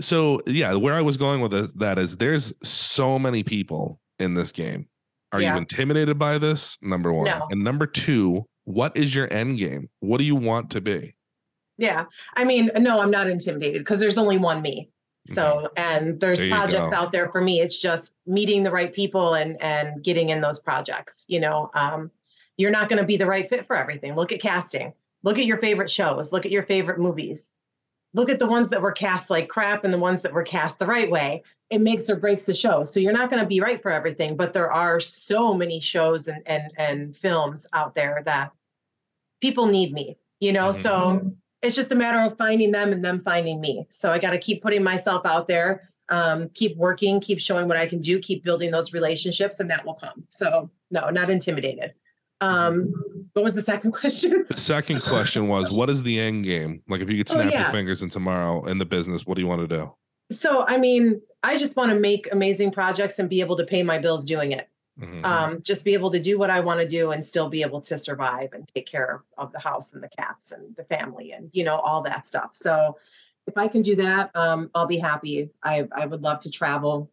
so 0.02 0.42
yeah, 0.48 0.74
where 0.74 0.96
I 0.96 1.02
was 1.02 1.18
going 1.18 1.42
with 1.42 1.54
it- 1.54 1.78
that 1.80 1.98
is 2.00 2.18
there's 2.18 2.54
so 2.64 3.18
many 3.18 3.44
people 3.44 4.00
in 4.20 4.34
this 4.34 4.52
game. 4.52 4.88
Are 5.32 5.42
Yeah. 5.42 5.54
you 5.54 5.58
intimidated 5.60 6.18
by 6.18 6.38
this? 6.38 6.78
Number 6.82 7.12
one. 7.14 7.26
No. 7.26 7.48
And 7.52 7.64
number 7.64 7.86
two, 7.86 8.46
what 8.64 8.96
is 8.98 9.14
your 9.14 9.32
end 9.32 9.58
game? 9.58 9.90
What 10.00 10.18
do 10.18 10.24
you 10.24 10.36
want 10.36 10.72
to 10.72 10.82
be? 10.82 11.16
Yeah. 11.78 12.06
I 12.36 12.44
mean, 12.44 12.72
no, 12.80 13.00
I'm 13.02 13.12
not 13.12 13.30
intimidated 13.30 13.82
because 13.82 14.00
there's 14.00 14.18
only 14.18 14.38
one 14.38 14.62
me. 14.62 14.90
So, 15.28 15.70
and 15.78 16.20
there's 16.20 16.40
Mm-hmm. 16.42 16.50
There 16.50 16.58
projects 16.60 16.90
go. 16.92 16.96
out 16.96 17.12
there 17.12 17.28
for 17.30 17.42
me. 17.42 17.60
It's 17.62 17.78
just 17.80 18.14
meeting 18.26 18.64
the 18.64 18.72
right 18.72 18.94
people 18.94 19.34
and 19.36 19.62
and 19.62 20.04
getting 20.04 20.30
in 20.30 20.42
those 20.42 20.60
projects. 20.60 21.26
You 21.28 21.40
know, 21.40 21.70
um, 21.74 22.10
you're 22.58 22.72
not 22.72 22.90
going 22.90 23.00
to 23.02 23.06
be 23.06 23.18
the 23.18 23.26
right 23.28 23.48
fit 23.50 23.68
for 23.68 23.76
everything. 23.76 24.16
Look 24.16 24.32
at 24.32 24.40
casting. 24.42 24.94
Look 25.24 25.38
at 25.38 25.46
your 25.46 25.58
favorite 25.58 25.90
shows. 25.90 26.32
Look 26.32 26.46
at 26.46 26.52
your 26.52 26.64
favorite 26.64 27.00
movies. 27.00 27.54
Look 28.14 28.30
at 28.30 28.40
the 28.40 28.48
ones 28.48 28.70
that 28.70 28.82
were 28.82 28.94
cast 28.94 29.30
like 29.30 29.50
crap 29.50 29.84
and 29.84 29.94
the 29.94 29.98
ones 30.00 30.22
that 30.22 30.34
were 30.34 30.44
cast 30.44 30.80
the 30.80 30.86
right 30.88 31.12
way. 31.12 31.44
It 31.70 31.82
makes 31.82 32.10
or 32.10 32.16
breaks 32.16 32.46
the 32.46 32.54
show. 32.54 32.84
So 32.86 33.00
you're 33.00 33.12
not 33.12 33.30
going 33.30 33.42
to 33.42 33.48
be 33.48 33.60
right 33.60 33.82
for 33.82 33.92
everything, 33.92 34.38
but 34.38 34.54
there 34.54 34.72
are 34.72 35.00
so 35.00 35.54
many 35.54 35.80
shows 35.82 36.28
and 36.28 36.42
and 36.48 36.72
and 36.78 37.16
films 37.18 37.68
out 37.74 37.94
there 37.96 38.22
that 38.26 38.52
people 39.42 39.66
need 39.68 39.92
me. 39.94 40.18
You 40.40 40.54
know, 40.54 40.70
Mhm. 40.70 40.76
so 40.82 41.32
it's 41.62 41.76
just 41.76 41.92
a 41.92 41.96
matter 41.96 42.20
of 42.20 42.38
finding 42.38 42.72
them 42.72 42.92
and 42.92 43.04
them 43.04 43.20
finding 43.20 43.60
me. 43.60 43.86
So 43.90 44.12
I 44.12 44.20
got 44.20 44.32
to 44.32 44.38
keep 44.38 44.62
putting 44.62 44.84
myself 44.84 45.26
out 45.26 45.48
there, 45.48 45.90
um, 46.10 46.50
keep 46.54 46.78
working, 46.78 47.20
keep 47.20 47.40
showing 47.40 47.68
what 47.68 47.78
I 47.78 47.86
can 47.88 48.00
do, 48.00 48.20
keep 48.20 48.44
building 48.44 48.72
those 48.72 48.94
relationships, 48.94 49.60
and 49.60 49.70
that 49.72 49.86
will 49.86 49.96
come. 49.96 50.24
So 50.30 50.70
no, 50.92 51.10
not 51.10 51.30
intimidated. 51.30 51.94
Um, 52.40 52.94
what 53.34 53.44
was 53.44 53.56
the 53.56 53.62
second 53.64 53.92
question? 54.00 54.46
The 54.48 54.58
second 54.58 55.02
question 55.02 55.48
was, 55.48 55.72
what 55.72 55.90
is 55.90 56.04
the 56.04 56.20
end 56.20 56.44
game? 56.46 56.84
Like 56.88 57.02
if 57.02 57.10
you 57.10 57.18
could 57.18 57.30
Oh, 57.36 57.42
snap 57.42 57.52
your 57.54 57.72
fingers 57.72 58.04
and 58.04 58.12
tomorrow 58.12 58.66
in 58.66 58.78
the 58.78 58.86
business, 58.86 59.26
what 59.26 59.36
do 59.36 59.42
you 59.42 59.48
want 59.48 59.68
to 59.68 59.78
do? 59.78 59.94
so 60.30 60.66
I 60.68 60.78
mean, 60.78 61.22
I 61.44 61.58
just 61.58 61.78
want 61.78 61.90
to 61.92 62.00
make 62.00 62.28
amazing 62.34 62.72
projects 62.72 63.18
and 63.18 63.30
be 63.30 63.40
able 63.40 63.56
to 63.58 63.64
pay 63.66 63.82
my 63.82 63.98
bills 63.98 64.26
doing 64.26 64.52
it. 64.52 64.70
Mhm. 65.00 65.24
Um, 65.26 65.62
just 65.62 65.86
be 65.86 65.94
able 65.94 66.12
to 66.12 66.20
do 66.20 66.38
what 66.40 66.50
I 66.50 66.60
want 66.60 66.80
to 66.80 66.88
do 66.88 67.12
and 67.12 67.24
still 67.24 67.50
be 67.50 67.62
able 67.62 67.82
to 67.82 67.98
survive 67.98 68.54
and 68.54 68.68
take 68.68 68.86
care 68.88 69.24
of 69.38 69.52
the 69.52 69.60
house 69.60 69.94
and 69.94 70.02
the 70.02 70.10
cats 70.10 70.52
and 70.52 70.76
the 70.76 70.84
family 70.86 71.32
and 71.34 71.50
you 71.54 71.64
know 71.64 71.78
all 71.78 72.02
that 72.04 72.26
stuff. 72.26 72.52
So 72.54 72.98
if 73.48 73.58
I 73.58 73.68
can 73.68 73.82
do 73.82 73.96
that, 73.98 74.36
um, 74.36 74.70
I'll 74.76 74.88
be 74.88 74.98
happy. 74.98 75.52
I 75.64 75.88
I 75.92 76.06
would 76.06 76.22
love 76.24 76.40
to 76.42 76.52
travel, 76.52 77.12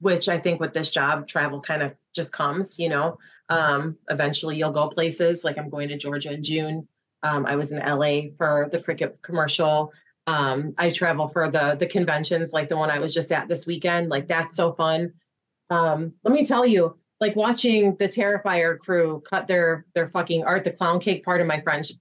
which 0.00 0.28
I 0.28 0.38
think 0.38 0.60
with 0.60 0.72
this 0.74 0.90
job, 0.90 1.26
travel 1.28 1.60
kind 1.60 1.82
of 1.82 1.94
just 2.14 2.32
comes. 2.32 2.78
You 2.78 2.88
know, 2.88 3.18
um, 3.48 3.98
eventually 4.10 4.56
you'll 4.56 4.70
go 4.70 4.88
places. 4.88 5.44
Like 5.44 5.58
I'm 5.58 5.70
going 5.70 5.88
to 5.88 5.96
Georgia 5.98 6.32
in 6.32 6.42
June. 6.42 6.88
Um, 7.22 7.46
I 7.46 7.56
was 7.56 7.72
in 7.72 7.80
LA 7.80 8.32
for 8.38 8.68
the 8.72 8.80
cricket 8.82 9.20
commercial. 9.22 9.92
Um, 10.26 10.74
I 10.78 10.90
travel 10.90 11.28
for 11.28 11.50
the 11.50 11.76
the 11.78 11.86
conventions, 11.86 12.52
like 12.52 12.68
the 12.68 12.76
one 12.78 12.90
I 12.90 12.98
was 12.98 13.14
just 13.14 13.32
at 13.32 13.48
this 13.48 13.66
weekend. 13.66 14.10
Like 14.10 14.28
that's 14.28 14.56
so 14.56 14.72
fun. 14.74 15.14
Um, 15.70 16.14
let 16.24 16.34
me 16.34 16.44
tell 16.44 16.66
you, 16.66 16.98
like 17.20 17.36
watching 17.36 17.94
the 17.96 18.08
Terrifier 18.08 18.78
crew 18.78 19.22
cut 19.28 19.46
their 19.46 19.84
their 19.94 20.08
fucking 20.08 20.44
art 20.44 20.64
the 20.64 20.70
clown 20.70 20.98
cake 21.00 21.24
part 21.24 21.40
of 21.40 21.46
my 21.46 21.60
French. 21.60 21.92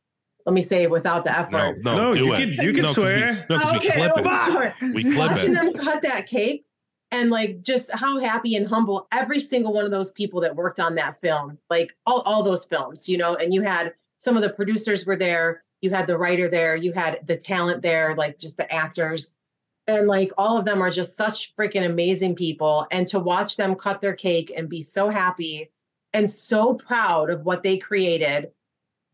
Let 0.46 0.54
me 0.54 0.62
say 0.62 0.88
without 0.88 1.26
the 1.26 1.38
F 1.38 1.52
No, 1.52 1.58
word. 1.58 1.84
no, 1.84 1.96
No, 1.96 2.14
do 2.14 2.20
you 2.26 2.34
it. 2.34 2.38
can- 2.56 2.66
you 2.66 2.72
can 2.74 2.82
No, 2.84 2.88
'cause 2.88 2.96
swear. 2.96 3.16
We, 3.50 3.56
no, 3.56 3.62
'cause 3.62 3.72
we 3.72 3.78
Okay, 3.78 3.92
clip 3.92 4.12
I 4.16 4.20
it. 4.20 4.74
was. 4.82 4.94
We 4.94 5.04
clip 5.04 5.18
Watching 5.32 5.52
it. 5.52 5.54
them 5.56 5.74
cut 5.74 6.02
that 6.04 6.26
cake 6.28 6.66
and 7.12 7.30
like 7.30 7.62
just 7.62 7.92
how 7.92 8.20
happy 8.20 8.56
and 8.56 8.66
humble 8.68 9.08
every 9.12 9.40
single 9.40 9.74
one 9.74 9.86
of 9.86 9.92
those 9.92 10.12
people 10.12 10.40
that 10.42 10.56
worked 10.56 10.80
on 10.80 10.96
that 10.96 11.20
film, 11.22 11.58
like 11.70 11.96
all, 12.06 12.22
all 12.22 12.42
those 12.42 12.66
films, 12.66 13.10
you 13.10 13.18
know, 13.18 13.36
and 13.36 13.54
you 13.54 13.62
had 13.62 13.94
some 14.18 14.36
of 14.38 14.42
the 14.44 14.50
producers 14.50 15.06
were 15.06 15.16
there, 15.18 15.64
you 15.82 15.90
had 15.90 16.08
the 16.08 16.18
writer 16.18 16.48
there, 16.48 16.76
you 16.76 16.94
had 16.94 17.20
the 17.26 17.36
talent 17.36 17.82
there, 17.82 18.16
like 18.16 18.38
just 18.40 18.58
the 18.58 18.72
actors. 18.74 19.36
And 19.90 20.08
like 20.08 20.32
all 20.38 20.56
of 20.56 20.66
them 20.66 20.84
are 20.84 20.92
just 20.92 21.18
such 21.18 21.56
freaking 21.56 21.84
amazing 21.84 22.36
people. 22.36 22.86
And 22.92 23.08
to 23.08 23.20
watch 23.20 23.58
them 23.58 23.74
cut 23.74 24.02
their 24.02 24.14
cake 24.14 24.54
and 24.56 24.70
be 24.70 24.84
so 24.84 25.10
happy 25.10 25.72
and 26.14 26.30
so 26.30 26.76
proud 26.76 27.32
of 27.32 27.44
what 27.44 27.64
they 27.64 27.78
created, 27.78 28.52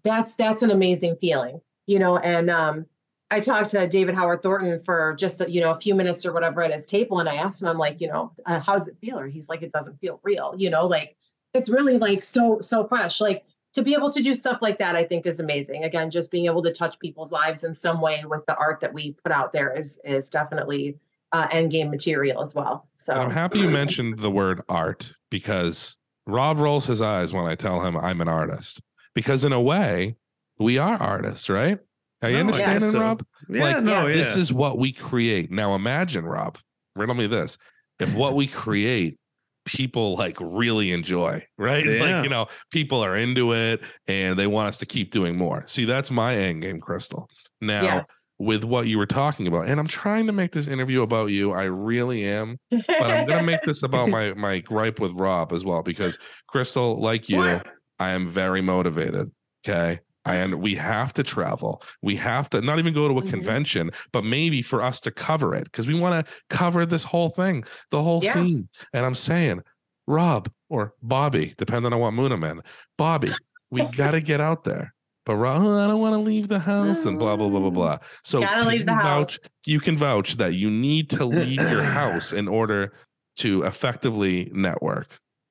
that's 0.04 0.36
that's 0.36 0.64
an 0.64 0.72
amazing 0.72 1.16
feeling, 1.16 1.62
you 1.88 1.98
know. 1.98 2.18
And 2.18 2.50
um, 2.50 2.86
I 3.32 3.40
talked 3.40 3.70
to 3.70 3.88
David 3.88 4.16
Howard 4.16 4.44
Thornton 4.44 4.82
for 4.84 5.16
just 5.18 5.48
you 5.48 5.62
know 5.62 5.72
a 5.72 5.80
few 5.80 5.96
minutes 5.96 6.26
or 6.26 6.34
whatever 6.34 6.62
at 6.62 6.74
his 6.74 6.86
table, 6.86 7.20
and 7.20 7.30
I 7.30 7.36
asked 7.36 7.62
him, 7.62 7.70
I'm 7.70 7.78
like, 7.78 8.02
you 8.02 8.10
know, 8.10 8.34
uh, 8.46 8.60
how's 8.60 8.90
it 8.90 8.98
feel? 9.00 9.18
Or 9.18 9.28
he's 9.28 9.48
like, 9.48 9.62
it 9.64 9.72
doesn't 9.72 10.00
feel 10.02 10.20
real, 10.24 10.54
you 10.58 10.70
know, 10.70 10.88
like 10.88 11.16
it's 11.54 11.70
really 11.70 11.98
like 11.98 12.22
so 12.22 12.60
so 12.62 12.86
fresh, 12.86 13.22
like. 13.22 13.46
To 13.76 13.84
be 13.84 13.94
able 13.94 14.10
to 14.10 14.22
do 14.22 14.36
stuff 14.36 14.60
like 14.62 14.78
that, 14.80 14.96
I 14.96 15.04
think 15.04 15.26
is 15.26 15.40
amazing. 15.40 15.84
Again, 15.84 16.10
just 16.10 16.32
being 16.32 16.46
able 16.46 16.64
to 16.64 16.72
touch 16.72 16.98
people's 17.00 17.32
lives 17.32 17.64
in 17.64 17.74
some 17.74 18.02
way 18.02 18.24
with 18.26 18.46
the 18.46 18.56
art 18.56 18.80
that 18.80 18.94
we 18.94 19.12
put 19.24 19.32
out 19.32 19.52
there 19.54 19.78
is 19.78 20.00
is 20.06 20.30
definitely 20.30 20.98
uh, 21.34 21.48
end 21.52 21.72
game 21.72 21.90
material 21.90 22.42
as 22.42 22.56
well. 22.56 22.88
So 22.98 23.14
And 23.14 23.24
I'm 23.24 23.32
happy 23.32 23.60
you 23.60 23.70
mentioned 23.70 24.20
the 24.20 24.32
word 24.32 24.62
art 24.70 25.14
because 25.30 25.98
Rob 26.26 26.58
rolls 26.58 26.86
his 26.86 27.02
eyes 27.02 27.34
when 27.34 27.46
I 27.46 27.56
tell 27.56 27.82
him 27.82 27.98
I'm 27.98 28.22
an 28.22 28.30
artist. 28.30 28.82
Because 29.14 29.44
in 29.44 29.52
a 29.52 29.62
way, 29.62 30.16
we 30.58 30.78
are 30.78 30.96
artists, 30.96 31.50
right? 31.50 31.80
Are 32.22 32.30
you 32.30 32.44
No, 32.44 32.50
I 32.50 32.52
guess 32.52 32.62
understanding, 32.62 32.92
so. 32.92 33.00
Rob? 33.02 33.26
Yeah, 33.50 33.62
like, 33.62 33.84
no, 33.84 34.08
yeah. 34.08 34.16
This 34.16 34.38
is 34.38 34.54
what 34.54 34.78
we 34.78 34.92
create. 34.94 35.52
Now 35.52 35.76
imagine, 35.76 36.26
Rob, 36.26 36.58
riddle 36.96 37.16
me 37.16 37.28
this. 37.28 37.58
If 38.00 38.14
what 38.14 38.36
we 38.36 38.48
create 38.48 39.20
people 39.66 40.16
like 40.16 40.38
really 40.40 40.92
enjoy, 40.92 41.46
right? 41.58 41.86
Yeah. 41.96 42.18
Like, 42.18 42.24
you 42.24 42.30
know, 42.30 42.48
people 42.72 43.04
are 43.04 43.16
into 43.16 43.54
it 43.54 43.82
and 44.08 44.38
they 44.38 44.48
want 44.48 44.70
us 44.70 44.78
to 44.78 44.86
keep 44.86 45.12
doing 45.12 45.38
more. 45.38 45.64
See, 45.68 45.86
that's 45.86 46.12
my 46.12 46.36
end 46.36 46.62
game, 46.62 46.80
Crystal. 46.80 47.30
Now, 47.62 47.84
yes. 47.84 48.28
with 48.38 48.64
what 48.64 48.88
you 48.88 48.98
were 48.98 49.06
talking 49.06 49.48
about, 49.48 49.68
and 49.68 49.80
I'm 49.80 49.88
trying 49.88 50.28
to 50.28 50.34
make 50.34 50.52
this 50.52 50.68
interview 50.68 51.02
about 51.02 51.28
you. 51.28 51.52
I 51.52 51.64
really 51.64 52.26
am 52.26 52.58
but 53.00 53.12
I'm 53.12 53.26
gonna 53.26 53.44
make 53.44 53.62
this 53.64 53.84
about 53.84 54.10
my 54.10 54.34
my 54.34 54.60
gripe 54.60 55.00
with 55.00 55.12
Rob 55.14 55.54
as 55.54 55.64
well 55.64 55.82
because 55.82 56.18
Crystal, 56.48 57.00
like 57.00 57.30
you, 57.30 57.38
What? 57.38 57.68
I 58.00 58.12
am 58.12 58.28
very 58.28 58.62
motivated. 58.62 59.32
Okay. 59.66 60.00
And 60.26 60.56
we 60.56 60.74
have 60.76 61.14
to 61.14 61.24
travel. 61.24 61.84
We 62.02 62.16
have 62.16 62.50
to 62.50 62.62
not 62.62 62.80
even 62.80 62.94
go 62.94 63.08
to 63.08 63.18
a 63.20 63.22
Mhm. 63.22 63.30
convention, 63.30 63.92
but 64.12 64.24
maybe 64.24 64.62
for 64.64 64.82
us 64.82 65.00
to 65.02 65.12
cover 65.12 65.54
it 65.54 65.66
because 65.66 65.86
we 65.88 65.94
want 66.00 66.26
to 66.26 66.34
cover 66.50 66.86
this 66.86 67.04
whole 67.04 67.30
thing, 67.30 67.64
the 67.92 68.02
whole 68.02 68.22
Yeah. 68.24 68.34
scene. 68.34 68.68
And 68.94 69.06
I'm 69.06 69.16
saying, 69.16 69.62
Rob 70.08 70.50
or 70.70 70.94
Bobby, 71.04 71.54
depending 71.58 71.94
on 71.94 72.00
what 72.00 72.12
mood 72.12 72.32
I'm 72.32 72.44
in, 72.44 72.62
Bobby, 72.98 73.32
we 73.70 73.86
got 73.92 74.12
to 74.12 74.22
get 74.22 74.42
out 74.42 74.64
there. 74.64 74.94
But 75.28 75.36
Rob, 75.38 75.62
"Oh, 75.64 75.84
I 75.84 75.88
don't 75.88 76.02
want 76.02 76.14
to 76.14 76.20
leave 76.20 76.48
the 76.48 76.60
house 76.60 77.06
and 77.06 77.18
blah 77.18 77.36
blah 77.36 77.50
blah 77.50 77.60
blah 77.60 77.70
blah. 77.72 77.98
So 78.24 78.42
Gotta 78.42 78.68
leave 78.68 78.86
the 78.86 78.94
you 78.94 79.02
vouch- 79.02 79.40
you 79.66 79.80
can 79.80 79.98
vouch 79.98 80.38
that 80.38 80.54
you 80.54 80.70
need 80.70 81.10
to 81.12 81.26
leave 81.26 81.60
your 81.60 81.82
house 82.02 82.32
in 82.32 82.48
order 82.48 82.94
to 83.38 83.64
effectively 83.64 84.52
network. 84.54 85.08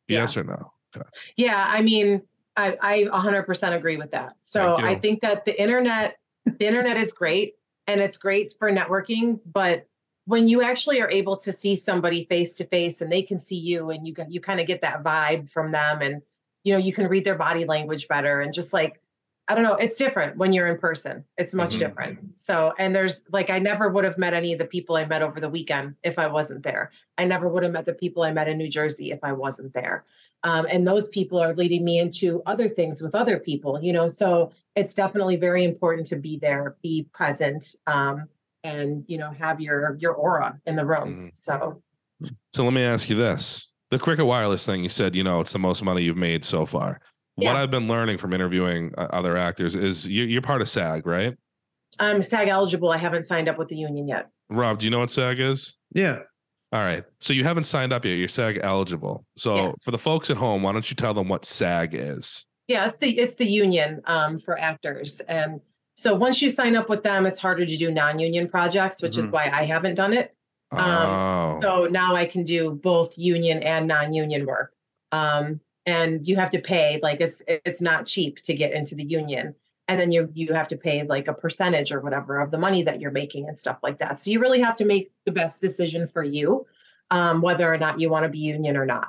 Yeah. 0.08 0.20
Yes 0.20 0.36
or 0.36 0.44
no? 0.44 0.72
Yeah, 1.36 1.64
I 1.68 1.82
mean, 1.82 2.22
I, 2.56 2.76
I 2.80 3.02
100% 3.04 3.74
agree 3.74 3.96
with 3.96 4.12
that. 4.12 4.36
So 4.40 4.76
I 4.80 4.94
think 4.94 5.20
that 5.20 5.44
the 5.44 5.60
internet, 5.60 6.18
the 6.44 6.66
internet 6.66 6.96
is 6.96 7.12
great 7.12 7.54
and 7.86 8.00
it's 8.00 8.16
great 8.16 8.54
for 8.58 8.70
networking, 8.70 9.40
but 9.44 9.86
when 10.26 10.48
you 10.48 10.62
actually 10.62 11.02
are 11.02 11.10
able 11.10 11.36
to 11.36 11.52
see 11.52 11.76
somebody 11.76 12.24
face 12.24 12.54
to 12.54 12.64
face 12.64 13.00
and 13.00 13.12
they 13.12 13.22
can 13.22 13.38
see 13.38 13.58
you 13.58 13.90
and 13.90 14.06
you 14.06 14.14
can 14.14 14.30
you 14.30 14.40
kind 14.40 14.58
of 14.60 14.66
get 14.66 14.80
that 14.80 15.02
vibe 15.02 15.50
from 15.50 15.70
them 15.70 16.00
and 16.00 16.22
you 16.62 16.72
know 16.72 16.78
you 16.78 16.94
can 16.94 17.08
read 17.08 17.24
their 17.24 17.34
body 17.34 17.66
language 17.66 18.08
better 18.08 18.40
and 18.40 18.54
just 18.54 18.72
like 18.72 19.00
I 19.46 19.54
don't 19.54 19.64
know, 19.64 19.74
it's 19.74 19.98
different 19.98 20.38
when 20.38 20.54
you're 20.54 20.68
in 20.68 20.78
person. 20.78 21.22
It's 21.36 21.52
much 21.52 21.74
Mhm. 21.74 21.80
different. 21.80 22.40
So, 22.40 22.72
and 22.78 22.96
there's 22.96 23.24
like, 23.30 23.50
I 23.50 23.58
never 23.58 23.90
would 23.90 24.04
have 24.04 24.16
met 24.16 24.32
any 24.32 24.54
of 24.54 24.58
the 24.58 24.64
people 24.64 24.96
I 24.96 25.04
met 25.04 25.20
over 25.20 25.38
the 25.38 25.50
weekend 25.50 25.96
if 26.02 26.18
I 26.18 26.28
wasn't 26.28 26.62
there. 26.62 26.90
I 27.18 27.26
never 27.26 27.46
would 27.46 27.62
have 27.62 27.72
met 27.72 27.84
the 27.84 27.92
people 27.92 28.22
I 28.22 28.32
met 28.32 28.48
in 28.48 28.56
New 28.56 28.70
Jersey 28.70 29.10
if 29.10 29.18
I 29.22 29.32
wasn't 29.32 29.74
there. 29.74 30.06
Um, 30.44 30.66
and 30.70 30.86
those 30.86 31.08
people 31.08 31.38
are 31.40 31.54
leading 31.54 31.84
me 31.84 31.98
into 31.98 32.42
other 32.44 32.68
things 32.68 33.02
with 33.02 33.14
other 33.14 33.38
people, 33.38 33.80
you 33.82 33.92
know. 33.92 34.08
So 34.08 34.52
it's 34.76 34.94
definitely 34.94 35.36
very 35.36 35.64
important 35.64 36.06
to 36.08 36.16
be 36.16 36.38
there, 36.38 36.76
be 36.82 37.08
present, 37.12 37.74
um, 37.86 38.28
and 38.62 39.04
you 39.08 39.18
know, 39.18 39.30
have 39.32 39.60
your 39.60 39.96
your 39.98 40.12
aura 40.12 40.60
in 40.66 40.76
the 40.76 40.84
room. 40.84 41.30
Mhm. 41.30 41.30
So 41.36 41.82
So 42.52 42.64
let 42.64 42.74
me 42.74 42.82
ask 42.82 43.08
you 43.08 43.16
this: 43.16 43.70
the 43.90 43.98
Cricket 43.98 44.26
Wireless 44.26 44.64
thing. 44.64 44.82
You 44.82 44.90
said 44.90 45.16
you 45.16 45.24
know 45.24 45.40
it's 45.40 45.52
the 45.52 45.58
most 45.58 45.82
money 45.82 46.02
you've 46.02 46.16
made 46.16 46.44
so 46.44 46.66
far. 46.66 47.00
What 47.36 47.56
I've 47.56 47.70
been 47.70 47.88
learning 47.88 48.18
from 48.18 48.32
interviewing 48.32 48.92
uh, 48.96 49.08
other 49.10 49.36
actors 49.36 49.74
is 49.74 50.06
you're 50.06 50.40
part 50.40 50.62
of 50.62 50.68
SAG, 50.68 51.04
right? 51.04 51.34
I'm 51.98 52.22
SAG 52.22 52.48
eligible. 52.48 52.90
I 52.90 52.96
haven't 52.96 53.24
signed 53.24 53.48
up 53.48 53.58
with 53.58 53.68
the 53.68 53.76
union 53.76 54.06
yet. 54.06 54.28
Rob, 54.50 54.78
do 54.78 54.84
you 54.84 54.90
know 54.90 55.00
what 55.00 55.10
SAG 55.10 55.40
is? 55.40 55.74
Yeah. 55.92 56.20
All 56.74 56.80
right. 56.80 57.04
So 57.20 57.32
you 57.32 57.44
haven't 57.44 57.64
signed 57.64 57.92
up 57.92 58.04
yet. 58.04 58.14
You're 58.14 58.26
SAG 58.26 58.58
eligible. 58.60 59.24
So 59.36 59.54
Yes. 59.66 59.80
for 59.84 59.92
the 59.92 59.98
folks 59.98 60.28
at 60.28 60.36
home, 60.36 60.64
why 60.64 60.72
don't 60.72 60.90
you 60.90 60.96
tell 60.96 61.14
them 61.14 61.28
what 61.28 61.44
SAG 61.44 61.94
is? 61.94 62.44
Yeah, 62.66 62.86
it's 62.88 62.98
the 62.98 63.16
it's 63.16 63.36
the 63.36 63.46
union 63.46 64.00
um, 64.06 64.38
for 64.40 64.58
actors, 64.58 65.20
and 65.28 65.60
so 65.96 66.16
once 66.16 66.42
you 66.42 66.50
sign 66.50 66.74
up 66.74 66.88
with 66.88 67.04
them, 67.04 67.26
it's 67.26 67.38
harder 67.38 67.64
to 67.64 67.76
do 67.76 67.92
non-union 67.92 68.48
projects, 68.48 69.00
which 69.02 69.16
is 69.16 69.28
Mhm. 69.28 69.32
why 69.34 69.50
I 69.52 69.64
haven't 69.66 69.94
done 69.94 70.12
it. 70.14 70.34
Oh, 70.72 70.78
Um, 70.78 71.62
So 71.62 71.86
now 71.86 72.16
I 72.16 72.24
can 72.24 72.42
do 72.42 72.72
both 72.72 73.16
union 73.16 73.62
and 73.62 73.86
non-union 73.86 74.44
work. 74.44 74.72
Um, 75.12 75.60
and 75.86 76.26
you 76.26 76.34
have 76.36 76.50
to 76.50 76.58
pay 76.58 76.98
like 77.02 77.20
it's 77.20 77.40
it's 77.46 77.80
not 77.82 78.06
cheap 78.06 78.42
to 78.42 78.54
get 78.54 78.72
into 78.72 78.96
the 78.96 79.04
union. 79.04 79.54
And 79.88 80.00
then 80.00 80.12
you 80.12 80.30
you 80.32 80.52
have 80.54 80.68
to 80.68 80.76
pay 80.76 81.02
like 81.02 81.28
a 81.28 81.34
percentage 81.34 81.92
or 81.92 82.00
whatever 82.00 82.40
of 82.40 82.50
the 82.50 82.58
money 82.58 82.82
that 82.82 83.00
you're 83.00 83.10
making 83.10 83.48
and 83.48 83.58
stuff 83.58 83.78
like 83.82 83.98
that. 83.98 84.20
So 84.20 84.30
you 84.30 84.40
really 84.40 84.60
have 84.60 84.76
to 84.76 84.84
make 84.84 85.12
the 85.26 85.32
best 85.32 85.60
decision 85.60 86.06
for 86.06 86.22
you, 86.22 86.66
um, 87.10 87.42
whether 87.42 87.72
or 87.72 87.76
not 87.76 88.00
you 88.00 88.08
want 88.08 88.22
to 88.24 88.28
be 88.30 88.38
union 88.38 88.76
or 88.76 88.86
not. 88.86 89.08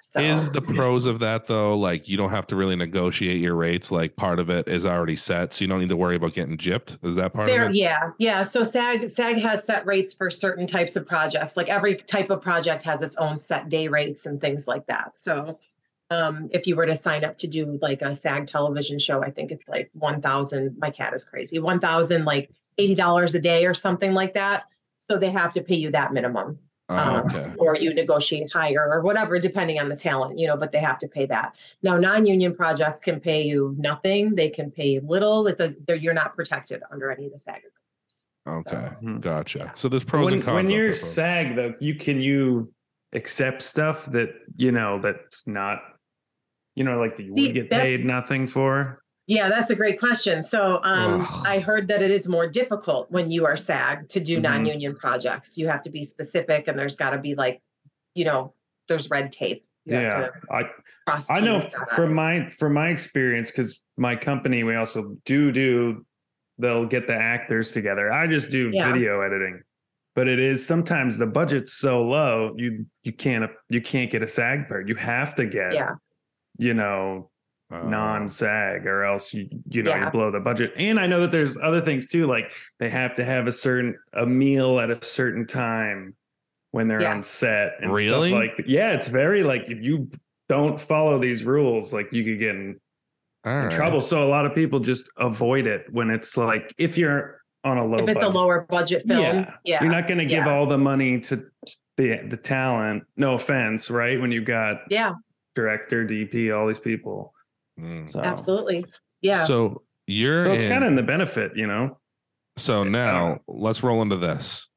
So 0.00 0.20
is 0.20 0.48
the 0.50 0.62
pros 0.62 1.06
of 1.06 1.18
that 1.20 1.46
though? 1.46 1.76
Like 1.76 2.08
you 2.08 2.16
don't 2.16 2.30
have 2.30 2.46
to 2.48 2.56
really 2.56 2.76
negotiate 2.76 3.40
your 3.40 3.54
rates. 3.54 3.90
Like 3.90 4.16
part 4.16 4.38
of 4.38 4.50
it 4.50 4.68
is 4.68 4.86
already 4.86 5.16
set, 5.16 5.52
so 5.52 5.64
you 5.64 5.68
don't 5.68 5.80
need 5.80 5.88
to 5.88 5.96
worry 5.96 6.16
about 6.16 6.34
getting 6.34 6.56
gypped. 6.56 6.98
Is 7.04 7.16
that 7.16 7.32
part 7.32 7.48
There, 7.48 7.64
of 7.66 7.70
it? 7.70 7.76
yeah, 7.76 8.10
yeah. 8.18 8.42
So 8.42 8.62
SAG 8.62 9.08
SAG 9.08 9.38
has 9.38 9.64
set 9.64 9.84
rates 9.86 10.14
for 10.14 10.30
certain 10.30 10.66
types 10.66 10.96
of 10.96 11.06
projects. 11.06 11.56
Like 11.56 11.68
every 11.68 11.96
type 11.96 12.30
of 12.30 12.40
project 12.40 12.82
has 12.82 13.02
its 13.02 13.16
own 13.16 13.36
set 13.36 13.68
day 13.68 13.88
rates 13.88 14.26
and 14.26 14.40
things 14.40 14.68
like 14.68 14.86
that. 14.86 15.16
So 15.16 15.58
um, 16.12 16.48
if 16.52 16.66
you 16.66 16.74
were 16.76 16.86
to 16.86 16.96
sign 16.96 17.24
up 17.24 17.38
to 17.38 17.46
do 17.46 17.78
like 17.80 18.02
a 18.02 18.14
SAG 18.14 18.46
television 18.46 18.98
show, 18.98 19.22
I 19.22 19.30
think 19.30 19.50
it's 19.50 19.68
like 19.68 19.90
one 19.94 20.20
thousand. 20.20 20.76
My 20.78 20.90
cat 20.90 21.14
is 21.14 21.24
crazy. 21.24 21.58
One 21.58 21.80
thousand, 21.80 22.24
like 22.24 22.50
eighty 22.78 22.94
dollars 22.94 23.34
a 23.34 23.40
day 23.40 23.66
or 23.66 23.74
something 23.74 24.12
like 24.14 24.34
that. 24.34 24.64
So 24.98 25.18
they 25.18 25.30
have 25.30 25.52
to 25.54 25.62
pay 25.62 25.74
you 25.74 25.90
that 25.90 26.12
minimum, 26.12 26.58
Oh, 26.88 26.96
um, 26.96 27.56
or 27.58 27.76
you 27.76 27.92
negotiate 27.94 28.52
higher 28.52 28.88
or 28.92 29.00
whatever, 29.00 29.38
depending 29.38 29.80
on 29.80 29.88
the 29.88 29.96
talent, 29.96 30.38
you 30.38 30.46
know. 30.46 30.56
But 30.56 30.70
they 30.72 30.80
have 30.80 30.98
to 31.00 31.08
pay 31.08 31.26
that. 31.26 31.54
Now, 31.82 31.96
non-union 31.96 32.54
projects 32.54 33.00
can 33.00 33.18
pay 33.18 33.42
you 33.42 33.74
nothing. 33.78 34.34
They 34.34 34.50
can 34.50 34.70
pay 34.70 35.00
little. 35.00 35.46
It 35.46 35.56
does. 35.56 35.76
They're, 35.86 35.96
you're 35.96 36.14
not 36.14 36.36
protected 36.36 36.82
under 36.92 37.10
any 37.10 37.26
of 37.26 37.32
the 37.32 37.38
SAG 37.38 37.56
agreements. 37.58 38.28
Okay, 38.46 38.88
Mhm. 39.02 39.20
gotcha. 39.20 39.72
So 39.76 39.88
there's 39.88 40.04
pros 40.04 40.26
when, 40.26 40.34
and 40.34 40.42
cons. 40.42 40.54
when 40.54 40.68
you're. 40.70 40.92
SAG 40.92 41.56
though, 41.56 41.74
you 41.80 41.94
can 41.94 42.20
you 42.20 42.72
accept 43.12 43.62
stuff 43.62 44.06
that 44.06 44.30
you 44.56 44.72
know 44.72 45.00
that's 45.00 45.46
not, 45.46 45.78
you 46.74 46.84
know, 46.84 46.98
like 46.98 47.16
that 47.16 47.24
you 47.24 47.34
The- 47.34 47.46
would 47.48 47.54
get 47.54 47.70
paid 47.70 48.04
nothing 48.04 48.46
for. 48.46 49.00
Yeah, 49.28 49.48
that's 49.48 49.70
a 49.70 49.76
great 49.76 50.00
question. 50.00 50.42
So 50.42 50.80
um, 50.82 51.26
I 51.46 51.60
heard 51.60 51.86
that 51.88 52.02
it 52.02 52.10
is 52.10 52.28
more 52.28 52.48
difficult 52.48 53.10
when 53.10 53.30
you 53.30 53.46
are 53.46 53.56
SAG 53.56 54.08
to 54.08 54.20
do 54.20 54.38
Mhm. 54.38 54.42
non-union 54.42 54.96
projects. 54.96 55.56
You 55.56 55.68
have 55.68 55.80
to 55.82 55.90
be 55.90 56.04
specific, 56.04 56.66
and 56.66 56.76
there's 56.78 56.96
got 56.96 57.10
to 57.10 57.18
be 57.18 57.34
like, 57.36 57.60
you 58.14 58.24
know, 58.24 58.52
there's 58.88 59.08
red 59.10 59.30
tape. 59.30 59.64
You 59.84 59.98
Yeah, 59.98 60.28
I 60.50 60.64
I 61.30 61.40
know 61.40 61.60
Ts, 61.60 61.74
from 61.94 62.10
Is. 62.12 62.16
my 62.16 62.48
from 62.50 62.72
my 62.74 62.88
experience 62.90 63.50
because 63.50 63.80
my 63.96 64.14
company 64.16 64.62
we 64.64 64.74
also 64.76 65.16
do 65.24 65.50
do 65.52 66.04
they'll 66.58 66.86
get 66.86 67.06
the 67.06 67.14
actors 67.16 67.72
together. 67.72 68.12
I 68.12 68.26
just 68.28 68.50
do 68.50 68.70
Yeah. 68.72 68.92
video 68.92 69.20
editing, 69.22 69.60
but 70.14 70.28
it 70.28 70.38
is 70.38 70.64
sometimes 70.64 71.18
the 71.18 71.26
budget's 71.26 71.72
so 71.72 72.02
low 72.02 72.54
you 72.56 72.86
you 73.02 73.12
can't 73.12 73.50
you 73.70 73.80
can't 73.80 74.10
get 74.10 74.22
a 74.22 74.26
SAG 74.28 74.68
part. 74.68 74.88
You 74.88 74.94
have 74.96 75.34
to 75.36 75.46
get 75.46 75.74
Yeah, 75.74 75.94
you 76.62 76.74
know 76.74 77.28
Oh. 77.74 77.88
non-SAG 77.88 78.86
or 78.86 79.02
else 79.02 79.32
you 79.32 79.48
you 79.70 79.82
know 79.82 79.92
Yeah. 79.92 80.04
you 80.04 80.10
blow 80.10 80.30
the 80.30 80.40
budget. 80.40 80.74
And 80.76 81.00
I 81.00 81.06
know 81.06 81.20
that 81.20 81.32
there's 81.32 81.56
other 81.58 81.80
things 81.80 82.06
too, 82.06 82.26
like 82.26 82.52
they 82.78 82.90
have 82.90 83.14
to 83.14 83.24
have 83.24 83.46
a 83.46 83.52
certain 83.52 83.96
a 84.12 84.26
meal 84.26 84.78
at 84.78 84.90
a 84.90 85.02
certain 85.02 85.46
time 85.46 86.14
when 86.72 86.86
they're 86.86 87.08
on 87.08 87.22
set 87.22 87.76
and 87.80 87.94
Really? 87.94 88.28
stuff 88.28 88.40
like 88.58 88.66
yeah, 88.66 88.92
it's 88.92 89.08
very 89.08 89.42
like 89.42 89.62
if 89.68 89.80
you 89.82 90.10
don't 90.50 90.78
follow 90.78 91.18
these 91.18 91.44
rules, 91.44 91.94
like 91.94 92.12
you 92.12 92.24
could 92.24 92.38
get 92.38 92.50
in, 92.50 92.78
in 93.46 93.50
right. 93.50 93.70
trouble. 93.70 94.02
So 94.02 94.22
a 94.22 94.28
lot 94.28 94.44
of 94.44 94.54
people 94.54 94.78
just 94.78 95.08
avoid 95.16 95.66
it 95.66 95.86
when 95.90 96.10
it's 96.10 96.36
like 96.36 96.74
if 96.76 96.98
you're 96.98 97.40
on 97.64 97.78
a 97.78 97.86
low 97.86 97.98
if 98.00 98.08
it's 98.10 98.20
a 98.20 98.26
budget, 98.26 98.34
lower 98.34 98.66
budget 98.68 99.02
film, 99.08 99.20
Yeah. 99.22 99.54
yeah, 99.64 99.82
you're 99.82 99.92
not 99.92 100.06
going 100.08 100.18
to 100.18 100.26
give 100.26 100.44
yeah. 100.44 100.52
all 100.54 100.66
the 100.66 100.76
money 100.76 101.20
to 101.20 101.36
the 101.96 102.18
the 102.28 102.36
talent. 102.36 103.04
No 103.16 103.32
offense, 103.34 103.88
right? 103.90 104.20
When 104.20 104.30
you've 104.30 104.44
got 104.44 104.80
yeah, 104.90 105.12
director, 105.54 106.06
DP, 106.06 106.56
all 106.56 106.66
these 106.66 106.78
people. 106.78 107.32
Mm. 107.78 108.08
So 108.08 108.20
absolutely, 108.20 108.84
yeah. 109.20 109.44
So 109.44 109.82
you're 110.06 110.42
So 110.42 110.52
it's 110.52 110.64
kind 110.64 110.84
of 110.84 110.88
in 110.88 110.96
the 110.96 111.02
benefit, 111.02 111.52
you 111.56 111.66
know. 111.66 111.98
So 112.56 112.80
I 112.80 112.84
don't 112.84 112.92
now 112.92 113.40
let's 113.48 113.82
roll 113.82 114.02
into 114.02 114.16
this. 114.16 114.68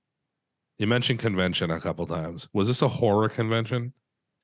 You 0.78 0.88
mentioned 0.88 1.20
convention 1.20 1.72
a 1.72 1.80
couple 1.80 2.06
times. 2.06 2.48
Was 2.54 2.68
this 2.68 2.82
a 2.82 2.88
horror 2.88 3.30
convention? 3.30 3.94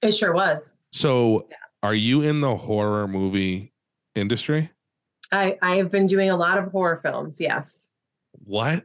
it 0.02 0.12
sure 0.14 0.34
was. 0.34 0.74
So 0.92 1.48
are 1.84 1.94
you 1.94 2.22
in 2.24 2.42
the 2.42 2.56
horror 2.56 3.08
movie 3.08 3.74
industry? 4.16 4.70
I 5.32 5.58
I 5.62 5.76
have 5.76 5.92
been 5.92 6.08
doing 6.08 6.30
a 6.30 6.36
lot 6.38 6.58
of 6.58 6.72
horror 6.72 6.98
films. 6.98 7.40
Yes, 7.40 7.90
What 8.44 8.84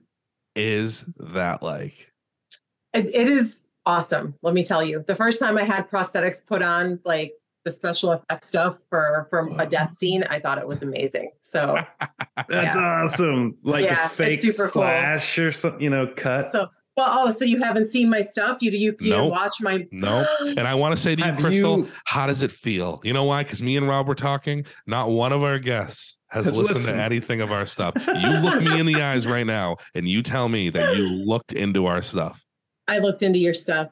is 0.54 1.04
that 1.18 1.62
like? 1.62 2.12
it, 2.94 3.06
it 3.06 3.28
is 3.28 3.66
awesome. 3.86 4.34
Let 4.42 4.54
me 4.54 4.64
tell 4.64 4.82
you. 4.84 5.04
The 5.06 5.14
first 5.14 5.38
time 5.40 5.56
I 5.56 5.62
had 5.62 5.88
prosthetics 5.88 6.44
put 6.44 6.62
on, 6.62 7.00
like 7.04 7.32
the 7.64 7.70
special 7.72 8.12
effects 8.12 8.48
stuff 8.48 8.80
for 8.90 9.26
from 9.30 9.48
a 9.48 9.50
mm-hmm. 9.56 9.70
death 9.70 9.92
scene, 9.92 10.22
I 10.24 10.38
thought 10.38 10.58
it 10.58 10.66
was 10.66 10.82
amazing. 10.82 11.30
So 11.42 11.76
That's 12.48 12.76
awesome. 12.76 13.56
Like 13.62 13.84
Yeah, 13.84 14.06
a 14.06 14.08
fake 14.08 14.40
super 14.40 14.64
cool. 14.64 14.82
slash 14.82 15.38
or 15.38 15.52
something, 15.52 15.80
you 15.80 15.90
know, 15.90 16.06
cut. 16.16 16.50
so 16.52 16.68
well. 16.96 17.08
Oh, 17.10 17.30
so 17.30 17.44
you 17.44 17.62
haven't 17.62 17.88
seen 17.88 18.08
my 18.08 18.22
stuff? 18.22 18.62
You 18.62 18.70
do 18.70 18.78
you 18.78 18.96
you 19.00 19.10
Nope. 19.10 19.30
watch 19.30 19.52
my 19.60 19.86
no? 19.90 20.26
Nope. 20.40 20.56
And 20.58 20.66
I 20.68 20.74
want 20.74 20.96
to 20.96 21.02
say 21.02 21.14
to 21.16 21.20
you, 21.22 21.26
Have 21.30 21.40
Crystal, 21.40 21.78
you- 21.80 21.90
how 22.04 22.26
does 22.26 22.42
it 22.42 22.50
feel? 22.52 23.00
You 23.04 23.12
know 23.12 23.24
why? 23.24 23.42
Because 23.42 23.60
me 23.62 23.76
and 23.76 23.86
Rob 23.88 24.06
were 24.08 24.14
talking. 24.14 24.64
Not 24.86 25.10
one 25.10 25.32
of 25.32 25.42
our 25.42 25.58
guests 25.58 26.18
has 26.28 26.46
Has 26.46 26.56
listened 26.56 26.76
listened. 26.78 26.96
to 26.96 27.02
anything 27.02 27.40
of 27.40 27.52
our 27.52 27.66
stuff. 27.66 27.94
You 28.06 28.30
look 28.38 28.62
me 28.62 28.78
in 28.80 28.86
the 28.86 29.02
eyes 29.02 29.26
right 29.26 29.46
now 29.46 29.76
and 29.94 30.08
you 30.08 30.22
tell 30.22 30.48
me 30.48 30.70
that 30.70 30.96
you 30.96 31.06
looked 31.24 31.52
into 31.52 31.86
our 31.86 32.00
stuff. 32.00 32.45
I 32.88 32.98
looked 32.98 33.22
into 33.22 33.38
your 33.38 33.54
stuff. 33.54 33.90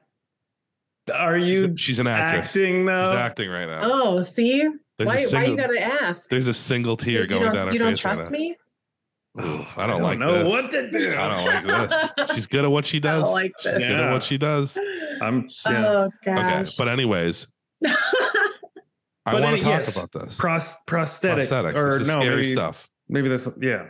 Are 1.13 1.39
She's, 1.39 1.49
you 1.49 1.67
a- 1.73 1.77
she's 1.77 1.99
an 1.99 2.07
actress. 2.07 2.47
acting 2.49 2.85
though? 2.87 3.11
She's 3.13 3.19
acting 3.19 3.51
right 3.51 3.67
now. 3.67 3.81
Oh, 3.83 4.23
see, 4.23 4.61
There's 4.99 5.07
why 5.07 5.15
a 5.15 5.17
why 5.17 5.25
single, 5.25 5.51
you 5.51 5.57
gotta 5.57 5.83
ask? 5.83 6.31
there's 6.31 6.49
a 6.49 6.55
single 6.55 6.97
tear 6.97 7.23
you 7.23 7.27
going 7.27 7.43
down 7.53 7.55
her 7.57 7.65
face. 7.67 7.73
you 7.75 7.79
don't 7.79 7.91
face 7.93 7.99
trust 8.01 8.23
right 8.25 8.31
me? 8.33 8.49
now. 8.51 9.45
Ooh, 9.45 9.67
I 9.77 9.87
don't, 9.89 10.01
like 10.01 10.19
know 10.19 10.45
this. 10.45 10.49
what 10.49 10.71
to 10.71 10.91
do. 10.93 11.17
I 11.19 11.29
don't 11.29 11.45
like 11.45 11.89
this. 12.17 12.31
She's 12.35 12.47
good 12.47 12.65
at 12.65 12.71
what 12.71 12.87
she 12.87 12.99
I 12.99 13.01
does. 13.01 13.25
don't 13.25 13.33
like 13.33 13.53
She's 13.59 13.73
this. 13.73 13.79
good 13.81 14.01
at 14.01 14.13
what 14.13 14.23
she 14.23 14.39
does. 14.39 14.79
I'm 15.21 15.49
oh, 15.67 15.71
yeah. 15.73 15.87
Oh 15.89 16.11
Okay, 16.29 16.65
but 16.79 16.89
anyways, 16.89 17.49
I 17.85 19.41
want 19.41 19.57
to 19.57 19.63
talk 19.63 19.67
yes, 19.73 19.97
about 19.97 20.27
this. 20.27 20.37
Pros- 20.37 20.77
prosthetic 20.87 21.45
Prosthetics. 21.49 21.75
or 21.75 21.93
this 21.99 22.03
is 22.03 22.09
no, 22.09 22.21
scary 22.21 22.37
maybe, 22.37 22.53
stuff. 22.53 22.89
maybe 23.09 23.29
this. 23.29 23.49
Yeah, 23.61 23.87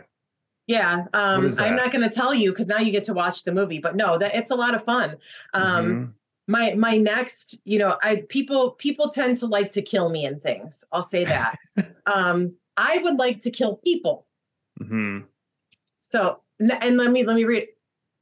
yeah, 0.67 1.05
um, 1.13 1.49
I'm 1.59 1.75
not 1.75 1.91
going 1.91 2.07
to 2.07 2.13
tell 2.13 2.33
you 2.33 2.51
because 2.51 2.67
now 2.67 2.79
you 2.79 2.91
get 2.91 3.03
to 3.05 3.13
watch 3.13 3.43
the 3.43 3.51
movie. 3.51 3.79
But 3.79 3.95
no, 3.95 4.17
that 4.17 4.35
it's 4.35 4.51
a 4.51 4.55
lot 4.55 4.73
of 4.73 4.83
fun. 4.83 5.17
Um, 5.53 5.85
Mhm. 5.85 6.13
my 6.47 6.73
my 6.75 6.97
next, 6.97 7.61
you 7.65 7.77
know, 7.79 7.97
I 8.03 8.23
people 8.29 8.71
people 8.71 9.09
tend 9.09 9.37
to 9.37 9.45
like 9.45 9.69
to 9.71 9.81
kill 9.81 10.09
me 10.09 10.25
in 10.25 10.39
things. 10.39 10.83
I'll 10.91 11.03
say 11.03 11.25
that. 11.25 11.55
um, 12.05 12.53
I 12.77 12.97
would 12.99 13.17
like 13.17 13.41
to 13.41 13.51
kill 13.51 13.77
people. 13.77 14.25
Mhm. 14.81 15.25
So 15.99 16.41
and 16.59 16.97
let 16.97 17.11
me 17.11 17.23
let 17.23 17.35
me 17.35 17.43
read. 17.45 17.67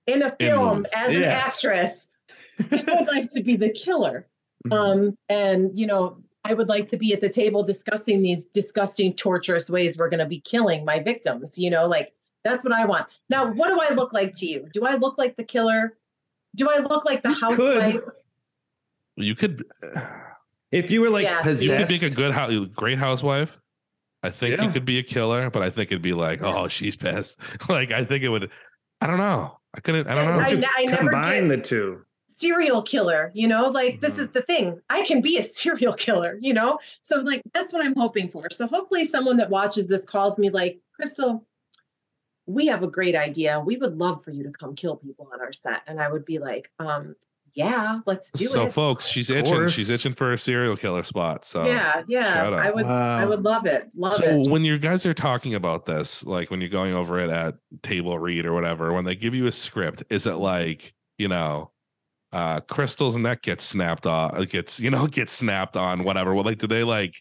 In 0.05 0.21
a 0.21 0.31
film, 0.31 0.77
movies. 0.79 0.91
as 0.93 1.15
an 1.15 1.23
actress, 1.23 2.13
I 2.71 2.83
would 2.87 3.07
like 3.07 3.31
to 3.31 3.41
be 3.41 3.55
the 3.55 3.71
killer. 3.71 4.27
Mhm. 4.67 4.73
Um, 4.73 5.17
and 5.29 5.77
you 5.77 5.87
know, 5.87 6.17
I 6.43 6.53
would 6.53 6.67
like 6.67 6.89
to 6.89 6.97
be 6.97 7.13
at 7.13 7.21
the 7.21 7.29
table 7.29 7.63
discussing 7.63 8.21
these 8.21 8.45
disgusting, 8.47 9.13
torturous 9.13 9.69
ways 9.69 9.97
we're 9.97 10.09
going 10.09 10.19
to 10.19 10.25
be 10.25 10.41
killing 10.41 10.83
my 10.83 10.99
victims. 10.99 11.57
You 11.57 11.69
know, 11.69 11.87
like 11.87 12.13
that's 12.43 12.63
what 12.63 12.73
I 12.73 12.85
want. 12.85 13.07
Now, 13.29 13.51
what 13.51 13.69
do 13.69 13.79
I 13.81 13.93
look 13.95 14.13
like 14.13 14.33
to 14.33 14.45
you? 14.45 14.67
Do 14.73 14.85
I 14.85 14.95
look 14.95 15.17
like 15.17 15.35
the 15.35 15.43
killer? 15.43 15.97
Do 16.55 16.69
I 16.69 16.79
look 16.79 17.05
like 17.05 17.23
the 17.23 17.29
You 17.29 17.35
housewife? 17.35 17.93
could. 18.03 18.11
You 19.15 19.35
could 19.35 19.63
if 20.71 20.91
you 20.91 21.01
were 21.01 21.09
like 21.09 21.23
Yeah. 21.23 21.37
You 21.39 21.43
could 21.43 21.61
you 21.61 21.69
could 21.69 21.79
possessed, 21.87 22.03
make 22.03 22.11
a 22.11 22.15
good 22.15 22.33
house, 22.33 22.53
great 22.75 22.97
housewife. 22.97 23.59
I 24.23 24.29
think 24.29 24.61
you 24.61 24.69
could 24.69 24.85
be 24.85 24.99
a 24.99 25.03
killer, 25.03 25.49
but 25.49 25.61
I 25.63 25.69
think 25.69 25.91
it'd 25.91 26.01
be 26.01 26.13
like, 26.13 26.41
oh, 26.41 26.67
she's 26.69 26.95
pissed. 26.95 27.39
like 27.69 27.91
I 27.91 28.05
think 28.05 28.23
it 28.23 28.29
would. 28.29 28.49
I 29.01 29.07
don't 29.07 29.17
know. 29.17 29.57
I 29.73 29.79
couldn't. 29.81 30.07
I 30.07 30.15
don't 30.15 30.27
know. 30.27 30.39
I- 30.43 30.47
you 30.47 30.57
ne- 30.57 30.67
I 30.77 30.95
combine 30.95 31.47
the 31.49 31.57
two. 31.57 32.05
Serial 32.29 32.81
killer, 32.81 33.31
you 33.35 33.47
know, 33.47 33.69
like 33.69 33.99
this 33.99 34.15
Mhm. 34.15 34.19
is 34.19 34.31
the 34.31 34.41
thing. 34.41 34.79
I 34.89 35.03
can 35.03 35.21
be 35.21 35.37
a 35.37 35.43
serial 35.61 35.93
killer, 35.93 36.37
you 36.41 36.53
know? 36.53 36.79
So, 37.03 37.17
like, 37.19 37.41
that's 37.53 37.71
what 37.73 37.85
I'm 37.85 37.95
hoping 37.95 38.29
for. 38.29 38.49
So, 38.49 38.65
hopefully, 38.67 39.05
someone 39.05 39.37
that 39.37 39.49
watches 39.49 39.87
this 39.87 40.03
calls 40.03 40.39
me, 40.39 40.49
like, 40.49 40.79
Crystal, 40.95 41.45
we 42.45 42.67
have 42.67 42.83
a 42.83 42.87
great 42.87 43.15
idea. 43.15 43.59
We 43.59 43.77
would 43.77 43.97
love 43.97 44.23
for 44.23 44.31
you 44.31 44.43
to 44.43 44.51
come 44.51 44.75
kill 44.75 44.97
people 44.97 45.29
on 45.33 45.39
our 45.41 45.53
set. 45.53 45.81
And 45.87 45.99
I 46.01 46.11
would 46.11 46.25
be 46.25 46.39
like, 46.39 46.69
um, 46.79 47.15
yeah, 47.53 47.99
let's 48.05 48.31
do 48.31 48.45
so, 48.45 48.63
it. 48.63 48.65
So, 48.65 48.71
folks, 48.71 49.07
she's 49.07 49.29
Of 49.29 49.37
itching. 49.37 49.67
She's 49.67 49.89
itching 49.91 50.13
for 50.15 50.33
a 50.33 50.37
serial 50.37 50.75
killer 50.75 51.03
spot. 51.03 51.45
So 51.45 51.65
yeah, 51.65 52.01
yeah. 52.07 52.33
shut 52.33 52.53
up. 52.53 52.59
I 52.59 52.71
would 52.71 52.85
I 52.85 53.25
would 53.25 53.43
love 53.43 53.65
it. 53.67 53.89
Love 53.95 54.13
So 54.15 54.23
it. 54.23 54.49
when 54.49 54.63
you 54.63 54.77
guys 54.79 55.05
are 55.05 55.13
talking 55.13 55.53
about 55.53 55.85
this, 55.85 56.25
like 56.25 56.49
when 56.49 56.61
you're 56.61 56.69
going 56.71 56.93
over 56.93 57.19
it 57.19 57.29
at 57.29 57.55
table 57.83 58.17
read 58.17 58.45
or 58.45 58.53
whatever, 58.53 58.91
when 58.91 59.05
they 59.05 59.15
give 59.15 59.35
you 59.35 59.45
a 59.45 59.51
script, 59.51 60.03
is 60.09 60.25
it 60.25 60.35
like 60.35 60.93
you 61.19 61.27
know, 61.27 61.71
uh, 62.31 62.59
Crystal's 62.61 63.15
neck 63.17 63.43
gets 63.43 63.63
snapped 63.63 64.07
off, 64.07 64.35
it 64.39 64.49
gets 64.49 64.79
you 64.79 64.89
know, 64.89 65.05
gets 65.19 65.31
snapped 65.31 65.77
on, 65.77 66.03
whatever? 66.03 66.33
Well, 66.33 66.43
like, 66.45 66.57
do 66.57 66.65
they 66.67 66.83
like 66.83 67.13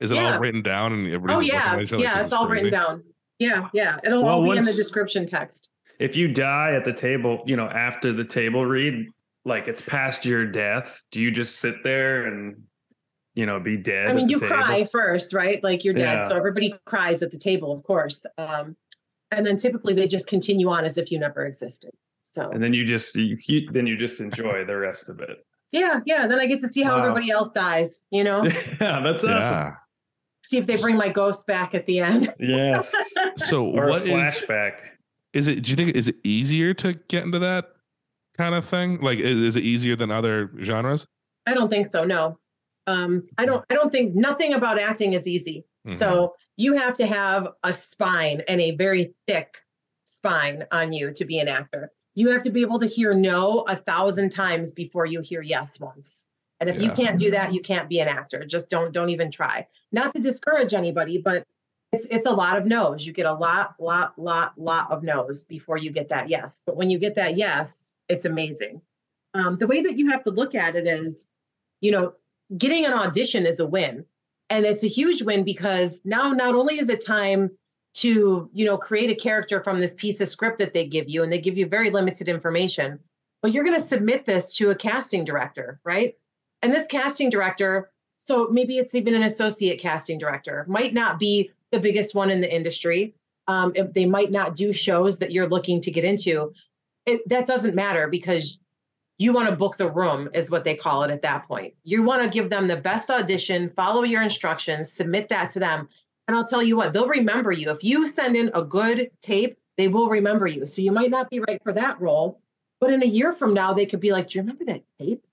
Is 0.00 0.10
it 0.10 0.16
Yeah. 0.16 0.34
all 0.34 0.40
written 0.40 0.62
down 0.62 0.92
and 0.94 1.06
everybody's 1.06 1.36
Oh 1.36 1.38
looking 1.38 1.54
yeah, 1.54 1.72
at 1.74 1.82
each 1.82 1.92
other 1.92 2.04
like, 2.04 2.12
yeah, 2.12 2.18
it's 2.18 2.26
is 2.26 2.32
all 2.32 2.48
written 2.48 2.70
down. 2.70 3.04
Yeah, 3.38 3.68
yeah, 3.72 3.98
it'll 4.04 4.22
Well, 4.22 4.34
all 4.40 4.42
be 4.52 4.56
in 4.56 4.64
the 4.64 4.72
description 4.72 5.26
text. 5.26 5.70
If 5.98 6.16
you 6.16 6.28
die 6.28 6.74
at 6.74 6.84
the 6.84 6.92
table, 6.92 7.42
you 7.46 7.56
know, 7.56 7.66
after 7.68 8.12
the 8.12 8.24
table 8.24 8.64
read, 8.66 9.08
like 9.44 9.68
it's 9.68 9.80
past 9.82 10.24
your 10.26 10.44
death, 10.46 11.02
do 11.10 11.20
you 11.20 11.30
just 11.30 11.58
sit 11.60 11.82
there 11.84 12.26
and 12.26 12.62
you 13.34 13.46
know 13.46 13.60
be 13.60 13.76
dead? 13.76 14.06
I 14.06 14.10
at 14.10 14.16
mean, 14.16 14.26
the 14.26 14.32
you 14.32 14.38
table? 14.40 14.54
cry 14.56 14.84
first, 14.90 15.32
right? 15.34 15.62
Like 15.62 15.84
you're 15.84 15.94
dead, 15.94 16.20
Yeah. 16.20 16.28
so 16.28 16.36
everybody 16.36 16.74
cries 16.86 17.22
at 17.22 17.30
the 17.30 17.38
table, 17.38 17.72
of 17.72 17.82
course. 17.82 18.22
Um, 18.38 18.76
and 19.30 19.44
then 19.44 19.56
typically 19.56 19.92
they 19.94 20.06
just 20.08 20.26
continue 20.28 20.68
on 20.70 20.84
as 20.84 20.96
if 20.98 21.10
you 21.10 21.18
never 21.18 21.44
existed. 21.46 21.90
So 22.22 22.50
and 22.50 22.62
then 22.62 22.72
you 22.74 22.84
just 22.84 23.14
you, 23.14 23.36
you 23.46 23.70
then 23.70 23.86
you 23.86 23.96
just 23.96 24.20
enjoy 24.20 24.64
the 24.64 24.76
rest 24.76 25.08
of 25.08 25.20
it. 25.20 25.46
yeah, 25.72 26.00
yeah. 26.06 26.26
Then 26.26 26.40
I 26.40 26.46
get 26.46 26.60
to 26.60 26.68
see 26.68 26.82
how 26.82 26.96
Wow. 26.96 27.02
everybody 27.04 27.30
else 27.30 27.52
dies. 27.52 28.04
You 28.10 28.24
know, 28.24 28.44
yeah, 28.80 29.00
that's 29.00 29.24
awesome. 29.24 29.28
Yeah. 29.28 29.72
See 30.46 30.58
if 30.58 30.66
they 30.66 30.76
bring 30.80 30.96
my 30.96 31.08
ghost 31.08 31.46
back 31.46 31.74
at 31.74 31.86
the 31.86 32.00
end. 32.00 32.28
Yes. 32.38 32.94
So 33.36 33.64
or 33.66 33.88
what 33.88 34.02
a 34.02 34.04
is 34.04 34.10
flashback. 34.42 34.78
is 35.32 35.48
it? 35.48 35.62
Do 35.62 35.70
you 35.70 35.76
think 35.76 35.96
is 35.96 36.08
it 36.08 36.16
easier 36.24 36.72
to 36.74 36.94
get 37.08 37.24
into 37.24 37.38
that 37.40 37.66
kind 38.36 38.54
of 38.54 38.64
thing? 38.64 39.00
Like, 39.00 39.18
is, 39.18 39.40
is 39.40 39.56
it 39.56 39.64
easier 39.64 39.96
than 39.96 40.10
other 40.10 40.50
genres? 40.62 41.06
I 41.46 41.54
don't 41.54 41.68
think 41.68 41.86
so. 41.86 42.04
No, 42.04 42.38
um, 42.86 43.22
I 43.38 43.44
don't. 43.46 43.64
I 43.70 43.74
don't 43.74 43.90
think 43.92 44.14
nothing 44.14 44.54
about 44.54 44.78
acting 44.80 45.12
is 45.14 45.26
easy. 45.26 45.64
Mhm. 45.86 45.94
So 45.94 46.34
you 46.56 46.74
have 46.74 46.94
to 46.98 47.06
have 47.06 47.48
a 47.64 47.72
spine 47.72 48.42
and 48.48 48.60
a 48.60 48.72
very 48.76 49.14
thick 49.26 49.56
spine 50.04 50.64
on 50.72 50.92
you 50.92 51.12
to 51.12 51.24
be 51.24 51.38
an 51.38 51.48
actor. 51.48 51.90
You 52.14 52.30
have 52.30 52.42
to 52.44 52.50
be 52.50 52.62
able 52.62 52.78
to 52.80 52.86
hear 52.86 53.12
no 53.12 53.60
a 53.68 53.76
thousand 53.76 54.30
times 54.30 54.72
before 54.72 55.04
you 55.06 55.20
hear 55.20 55.42
yes 55.42 55.78
once. 55.80 56.25
And 56.60 56.70
if 56.70 56.80
you 56.80 56.90
can't 56.90 57.18
do 57.18 57.30
that, 57.32 57.52
you 57.52 57.60
can't 57.60 57.88
be 57.88 58.00
an 58.00 58.08
actor. 58.08 58.44
Just 58.44 58.70
don't 58.70 58.92
don't 58.92 59.10
even 59.10 59.30
try. 59.30 59.66
Not 59.92 60.14
to 60.14 60.22
discourage 60.22 60.72
anybody, 60.72 61.18
but 61.18 61.44
it's 61.92 62.06
it's 62.10 62.26
a 62.26 62.32
lot 62.32 62.56
of 62.56 62.66
no's. 62.66 63.06
You 63.06 63.12
get 63.12 63.26
a 63.26 63.32
lot, 63.32 63.74
lot, 63.78 64.18
lot, 64.18 64.58
lot 64.58 64.90
of 64.90 65.02
no's 65.02 65.44
before 65.44 65.76
you 65.76 65.90
get 65.90 66.08
that 66.08 66.28
yes. 66.28 66.62
But 66.64 66.76
when 66.76 66.88
you 66.88 66.98
get 66.98 67.14
that 67.16 67.36
yes, 67.36 67.94
it's 68.08 68.24
amazing. 68.24 68.80
Um, 69.34 69.58
the 69.58 69.66
way 69.66 69.82
that 69.82 69.98
you 69.98 70.10
have 70.10 70.24
to 70.24 70.30
look 70.30 70.54
at 70.54 70.76
it 70.76 70.86
is, 70.86 71.28
you 71.82 71.90
know, 71.90 72.14
getting 72.56 72.86
an 72.86 72.94
audition 72.94 73.44
is 73.44 73.60
a 73.60 73.66
win 73.66 74.04
and 74.50 74.64
it's 74.64 74.84
a 74.84 74.88
huge 74.88 75.22
win 75.22 75.44
because 75.44 76.00
now 76.04 76.32
not 76.32 76.54
only 76.54 76.78
is 76.78 76.88
it 76.88 77.04
time 77.04 77.50
to 77.94 78.48
you 78.52 78.64
know 78.64 78.76
create 78.76 79.10
a 79.10 79.14
character 79.14 79.62
from 79.62 79.80
this 79.80 79.94
piece 79.94 80.20
of 80.20 80.28
script 80.28 80.58
that 80.58 80.72
they 80.72 80.86
give 80.86 81.08
you 81.08 81.22
and 81.22 81.32
they 81.32 81.40
give 81.40 81.56
you 81.56 81.66
very 81.66 81.90
limited 81.90 82.28
information 82.28 82.98
but 83.42 83.52
you're 83.52 83.64
going 83.64 83.78
to 83.78 83.86
submit 83.86 84.24
this 84.24 84.54
to 84.54 84.70
a 84.70 84.74
casting 84.74 85.24
director 85.24 85.80
right 85.84 86.14
and 86.66 86.74
this 86.74 86.86
casting 86.86 87.30
director 87.30 87.90
so 88.18 88.48
maybe 88.50 88.78
it's 88.78 88.96
even 88.96 89.14
an 89.14 89.22
associate 89.22 89.78
casting 89.78 90.18
director 90.18 90.64
might 90.68 90.92
not 90.92 91.18
be 91.18 91.52
the 91.70 91.78
biggest 91.78 92.14
one 92.14 92.30
in 92.30 92.40
the 92.40 92.52
industry. 92.52 93.14
Um, 93.46 93.72
they 93.94 94.06
might 94.06 94.32
not 94.32 94.56
do 94.56 94.72
shows 94.72 95.18
that 95.18 95.30
you're 95.30 95.48
looking 95.48 95.80
to 95.82 95.90
get 95.90 96.04
into. 96.04 96.52
It, 97.04 97.28
that 97.28 97.46
doesn't 97.46 97.76
matter 97.76 98.08
because 98.08 98.58
you 99.18 99.32
want 99.32 99.48
to 99.48 99.54
book 99.54 99.76
the 99.76 99.90
room 99.90 100.28
is 100.34 100.50
what 100.50 100.64
they 100.64 100.74
call 100.74 101.04
it 101.04 101.10
at 101.10 101.22
that 101.22 101.46
point. 101.46 101.74
You 101.84 102.02
want 102.02 102.22
to 102.22 102.28
give 102.28 102.50
them 102.50 102.66
the 102.66 102.76
best 102.76 103.10
audition 103.10 103.70
follow 103.70 104.02
your 104.02 104.22
instructions 104.22 104.92
submit 104.92 105.28
that 105.28 105.48
to 105.50 105.60
them. 105.60 105.88
And 106.26 106.36
i'll 106.36 106.44
tell 106.44 106.62
you 106.62 106.76
what 106.76 106.92
they'll 106.92 107.06
remember 107.06 107.52
you. 107.52 107.70
If 107.70 107.84
you 107.84 108.08
send 108.08 108.36
in 108.36 108.50
a 108.54 108.62
good 108.62 109.10
tape 109.20 109.56
they 109.76 109.88
will 109.88 110.08
remember 110.08 110.46
you. 110.46 110.66
So 110.66 110.82
you 110.82 110.90
might 110.90 111.10
not 111.10 111.30
be 111.30 111.38
right 111.40 111.62
for 111.62 111.72
that 111.72 112.00
role 112.00 112.40
but 112.80 112.92
in 112.92 113.02
a 113.02 113.06
year 113.06 113.32
from 113.32 113.54
now 113.54 113.72
they 113.72 113.86
could 113.86 114.00
be 114.00 114.10
like 114.10 114.28
do 114.28 114.38
you 114.38 114.42
remember 114.42 114.64
that 114.64 114.82
tape 114.98 115.24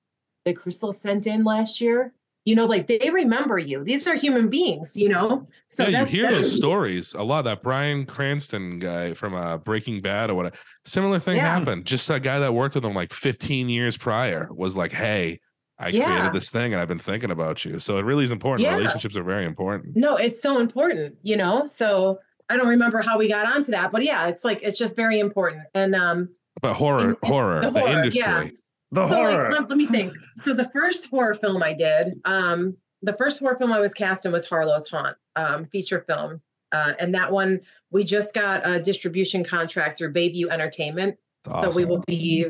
that 0.45 0.57
crystal 0.57 0.91
sent 0.91 1.27
in 1.27 1.43
last 1.43 1.79
year 1.81 2.11
you 2.45 2.55
know 2.55 2.65
like 2.65 2.87
they 2.87 3.09
remember 3.09 3.57
you 3.57 3.83
these 3.83 4.07
are 4.07 4.15
human 4.15 4.49
beings 4.49 4.97
you 4.97 5.07
know 5.07 5.45
so 5.69 5.87
yeah, 5.87 6.01
you 6.01 6.05
hear 6.05 6.29
those 6.31 6.55
stories 6.55 7.13
a 7.13 7.23
lot. 7.23 7.43
That 7.43 7.61
Bryan 7.63 8.05
Cranston 8.05 8.77
guy 8.79 9.13
from 9.15 9.33
uh, 9.33 9.57
Breaking 9.57 10.01
Bad 10.01 10.29
or 10.29 10.35
whatever. 10.35 10.55
Similar 10.85 11.17
thing 11.17 11.37
Yeah. 11.37 11.57
happened. 11.57 11.85
Just 11.85 12.07
a 12.11 12.19
guy 12.19 12.37
that 12.39 12.53
worked 12.53 12.75
with 12.75 12.85
him 12.85 12.93
like 12.93 13.11
15 13.11 13.69
years 13.69 13.97
prior 13.97 14.47
was 14.51 14.77
like, 14.77 14.91
"Hey, 14.91 15.39
I 15.79 15.87
Yeah. 15.87 16.05
created 16.05 16.33
this 16.33 16.51
thing 16.51 16.73
and 16.73 16.79
I've 16.81 16.87
been 16.87 16.99
thinking 16.99 17.31
about 17.31 17.65
you." 17.65 17.79
So 17.79 17.97
it 17.97 18.05
really 18.05 18.23
is 18.23 18.31
important. 18.31 18.67
Yeah. 18.67 18.75
Relationships 18.77 19.17
are 19.17 19.23
very 19.23 19.45
important. 19.45 19.95
No, 19.95 20.15
it's 20.15 20.39
so 20.43 20.59
important, 20.59 21.15
you 21.23 21.37
know. 21.37 21.65
So 21.65 22.19
I 22.49 22.55
don't 22.57 22.67
remember 22.67 22.99
how 23.01 23.17
we 23.17 23.27
got 23.27 23.47
onto 23.47 23.71
that, 23.71 23.89
but 23.91 24.03
yeah, 24.03 24.27
it's 24.27 24.45
like 24.45 24.61
it's 24.61 24.77
just 24.77 24.95
very 24.95 25.17
important. 25.17 25.63
And 25.73 25.95
um, 25.95 26.29
But 26.61 26.75
horror, 26.75 26.99
And- 26.99 27.17
horror, 27.23 27.61
the 27.61 27.71
the, 27.71 27.87
industry. 27.89 28.21
yeah. 28.21 28.47
The 28.93 29.07
so 29.07 29.15
horror. 29.15 29.43
like, 29.43 29.51
let, 29.51 29.69
let 29.69 29.77
me 29.77 29.87
think. 29.87 30.13
So 30.37 30.53
the 30.53 30.69
first 30.69 31.09
horror 31.09 31.33
film 31.33 31.63
I 31.63 31.73
did, 31.73 32.13
um, 32.25 32.77
the 33.01 33.13
first 33.13 33.39
horror 33.39 33.57
film 33.57 33.73
I 33.73 33.79
was 33.79 33.93
cast 33.93 34.25
in 34.25 34.31
was 34.31 34.47
Harlow's 34.47 34.87
Haunt, 34.87 35.17
um, 35.35 35.65
feature 35.65 36.05
film, 36.07 36.41
uh, 36.71 36.93
and 36.99 37.13
that 37.15 37.31
one 37.31 37.59
we 37.91 38.03
just 38.03 38.33
got 38.33 38.65
a 38.67 38.79
distribution 38.79 39.43
contract 39.43 39.97
through 39.97 40.13
Bayview 40.13 40.49
Entertainment, 40.49 41.17
It's 41.49 41.61
so 41.61 41.69
we 41.71 41.85
will 41.85 42.03
be 42.07 42.45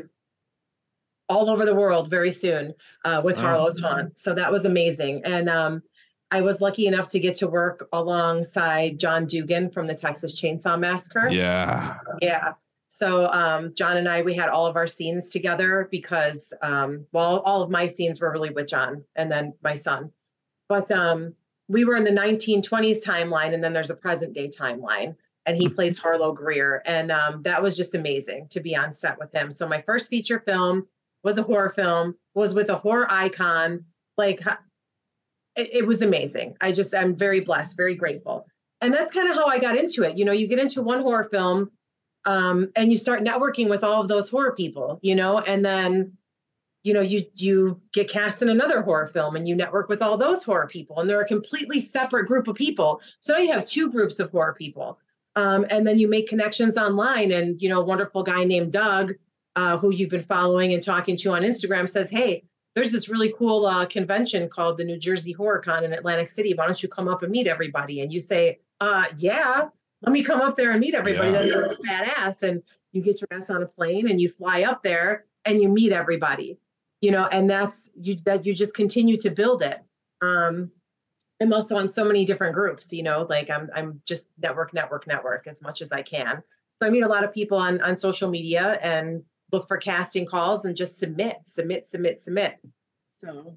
all 1.30 1.48
over 1.48 1.64
the 1.64 1.74
world 1.74 2.10
very 2.10 2.32
soon 2.32 2.74
uh, 3.06 3.22
with 3.24 3.38
Oh. 3.38 3.40
Harlow's 3.40 3.78
Haunt. 3.80 4.18
So 4.18 4.34
that 4.34 4.52
was 4.52 4.66
amazing, 4.66 5.22
and 5.24 5.48
um, 5.48 5.82
I 6.30 6.42
was 6.42 6.60
lucky 6.60 6.86
enough 6.86 7.10
to 7.12 7.20
get 7.20 7.36
to 7.36 7.48
work 7.48 7.88
alongside 7.92 8.98
John 9.00 9.24
Dugan 9.26 9.70
from 9.70 9.86
the 9.86 9.94
Texas 9.94 10.40
Chainsaw 10.40 10.78
Massacre. 10.78 11.28
Yeah. 11.30 11.96
Yeah. 12.20 12.52
So 12.96 13.26
um, 13.32 13.74
John 13.74 13.96
and 13.96 14.08
I, 14.08 14.22
we 14.22 14.34
had 14.34 14.50
all 14.50 14.68
of 14.68 14.76
our 14.76 14.86
scenes 14.86 15.28
together 15.28 15.88
because, 15.90 16.52
um, 16.62 17.04
well, 17.10 17.40
all 17.40 17.60
of 17.60 17.68
my 17.68 17.88
scenes 17.88 18.20
were 18.20 18.30
really 18.30 18.50
with 18.50 18.68
John 18.68 19.02
and 19.16 19.32
then 19.32 19.52
my 19.64 19.74
son. 19.74 20.12
But 20.68 20.92
um, 20.92 21.34
we 21.66 21.84
were 21.84 21.96
in 21.96 22.04
the 22.04 22.12
1920s 22.12 23.04
timeline, 23.04 23.52
and 23.52 23.64
then 23.64 23.72
there's 23.72 23.90
a 23.90 23.96
present 23.96 24.32
day 24.32 24.48
timeline, 24.48 25.16
and 25.44 25.56
he 25.56 25.68
plays 25.68 25.98
Harlow 25.98 26.30
Greer, 26.30 26.82
and 26.86 27.10
um, 27.10 27.42
that 27.42 27.60
was 27.60 27.76
just 27.76 27.96
amazing 27.96 28.46
to 28.50 28.60
be 28.60 28.76
on 28.76 28.92
set 28.92 29.18
with 29.18 29.34
him. 29.34 29.50
So 29.50 29.66
my 29.66 29.82
first 29.82 30.08
feature 30.08 30.38
film 30.46 30.86
was 31.24 31.36
a 31.36 31.42
horror 31.42 31.70
film, 31.70 32.14
was 32.34 32.54
with 32.54 32.70
a 32.70 32.76
horror 32.76 33.08
icon. 33.10 33.84
Like 34.16 34.40
it, 35.56 35.68
it 35.72 35.86
was 35.86 36.00
amazing. 36.00 36.56
I 36.60 36.70
just 36.70 36.94
I'm 36.94 37.16
very 37.16 37.40
blessed, 37.40 37.76
very 37.76 37.96
grateful, 37.96 38.46
and 38.80 38.94
that's 38.94 39.10
kind 39.10 39.28
of 39.28 39.34
how 39.34 39.48
I 39.48 39.58
got 39.58 39.76
into 39.76 40.04
it. 40.04 40.16
You 40.16 40.24
know, 40.24 40.32
you 40.32 40.46
get 40.46 40.60
into 40.60 40.80
one 40.80 41.02
horror 41.02 41.24
film 41.24 41.72
um, 42.26 42.70
and 42.76 42.90
you 42.92 42.98
start 42.98 43.24
networking 43.24 43.68
with 43.68 43.84
all 43.84 44.00
of 44.00 44.08
those 44.08 44.28
horror 44.28 44.52
people, 44.52 44.98
you 45.02 45.14
know, 45.14 45.40
and 45.40 45.64
then 45.64 46.12
you 46.82 46.92
know 46.92 47.00
you 47.00 47.24
you 47.34 47.80
get 47.92 48.10
cast 48.10 48.42
in 48.42 48.48
another 48.48 48.82
horror 48.82 49.06
film 49.06 49.36
and 49.36 49.48
you 49.48 49.54
network 49.54 49.88
with 49.88 50.02
all 50.02 50.16
those 50.16 50.42
horror 50.42 50.66
people 50.66 51.00
and 51.00 51.08
they're 51.08 51.22
a 51.22 51.26
completely 51.26 51.80
separate 51.80 52.26
group 52.26 52.46
of 52.46 52.56
people. 52.56 53.00
So 53.20 53.32
now 53.32 53.40
you 53.40 53.52
have 53.52 53.64
two 53.64 53.90
groups 53.90 54.20
of 54.20 54.30
horror 54.30 54.54
people 54.54 54.98
um, 55.36 55.66
and 55.70 55.86
then 55.86 55.98
you 55.98 56.08
make 56.08 56.28
connections 56.28 56.76
online 56.76 57.32
and 57.32 57.60
you 57.60 57.68
know 57.68 57.80
a 57.80 57.84
wonderful 57.84 58.22
guy 58.22 58.44
named 58.44 58.72
doug 58.72 59.14
uh, 59.56 59.78
who 59.78 59.92
you've 59.92 60.10
been 60.10 60.22
following 60.22 60.74
and 60.74 60.82
talking 60.82 61.16
to 61.16 61.32
on 61.32 61.42
instagram 61.42 61.88
says 61.88 62.10
hey 62.10 62.42
there's 62.74 62.92
this 62.92 63.08
really 63.08 63.32
cool 63.38 63.66
uh, 63.66 63.86
convention 63.86 64.48
called 64.48 64.76
the 64.76 64.84
new 64.84 64.98
jersey 64.98 65.34
horrorcon 65.34 65.84
in 65.84 65.92
atlantic 65.92 66.28
city. 66.28 66.54
Why 66.54 66.66
don't 66.66 66.82
you 66.82 66.88
come 66.88 67.08
up 67.08 67.22
and 67.22 67.30
meet 67.30 67.46
everybody? 67.46 68.00
And 68.00 68.12
you 68.12 68.20
say 68.20 68.58
uh, 68.80 69.04
yeah 69.16 69.68
let 70.04 70.12
me 70.12 70.22
come 70.22 70.40
up 70.40 70.56
there 70.56 70.70
and 70.72 70.80
meet 70.80 70.94
everybody 70.94 71.30
Yeah. 71.32 71.60
that's 71.62 71.76
a 71.78 71.82
badass 71.88 72.42
and 72.48 72.62
you 72.92 73.02
get 73.02 73.20
your 73.20 73.28
ass 73.32 73.50
on 73.50 73.62
a 73.62 73.66
plane 73.66 74.08
and 74.10 74.20
you 74.20 74.28
fly 74.28 74.62
up 74.62 74.82
there 74.82 75.24
and 75.44 75.60
you 75.60 75.68
meet 75.68 75.92
everybody 75.92 76.58
you 77.00 77.10
know 77.10 77.26
and 77.32 77.48
that's 77.48 77.90
you 78.00 78.16
that 78.24 78.44
you 78.46 78.54
just 78.54 78.74
continue 78.74 79.16
to 79.16 79.30
build 79.30 79.62
it 79.62 79.80
um 80.22 80.70
i'm 81.40 81.52
also 81.52 81.76
on 81.76 81.88
so 81.88 82.04
many 82.04 82.24
different 82.24 82.54
groups 82.54 82.92
you 82.92 83.02
know 83.02 83.26
like 83.28 83.50
i'm 83.50 83.68
i'm 83.74 84.00
just 84.06 84.30
network 84.40 84.72
network 84.74 85.06
network 85.06 85.46
as 85.46 85.62
much 85.62 85.82
as 85.82 85.90
i 85.92 86.02
can 86.02 86.42
so 86.76 86.86
i 86.86 86.90
meet 86.90 87.02
a 87.02 87.08
lot 87.08 87.24
of 87.24 87.32
people 87.32 87.58
on 87.58 87.80
on 87.82 87.96
social 87.96 88.28
media 88.30 88.78
and 88.82 89.22
look 89.52 89.66
for 89.68 89.76
casting 89.76 90.24
calls 90.26 90.64
and 90.64 90.76
just 90.76 90.98
submit 90.98 91.36
submit 91.44 91.86
submit 91.86 92.20
submit 92.20 92.58
so 93.10 93.56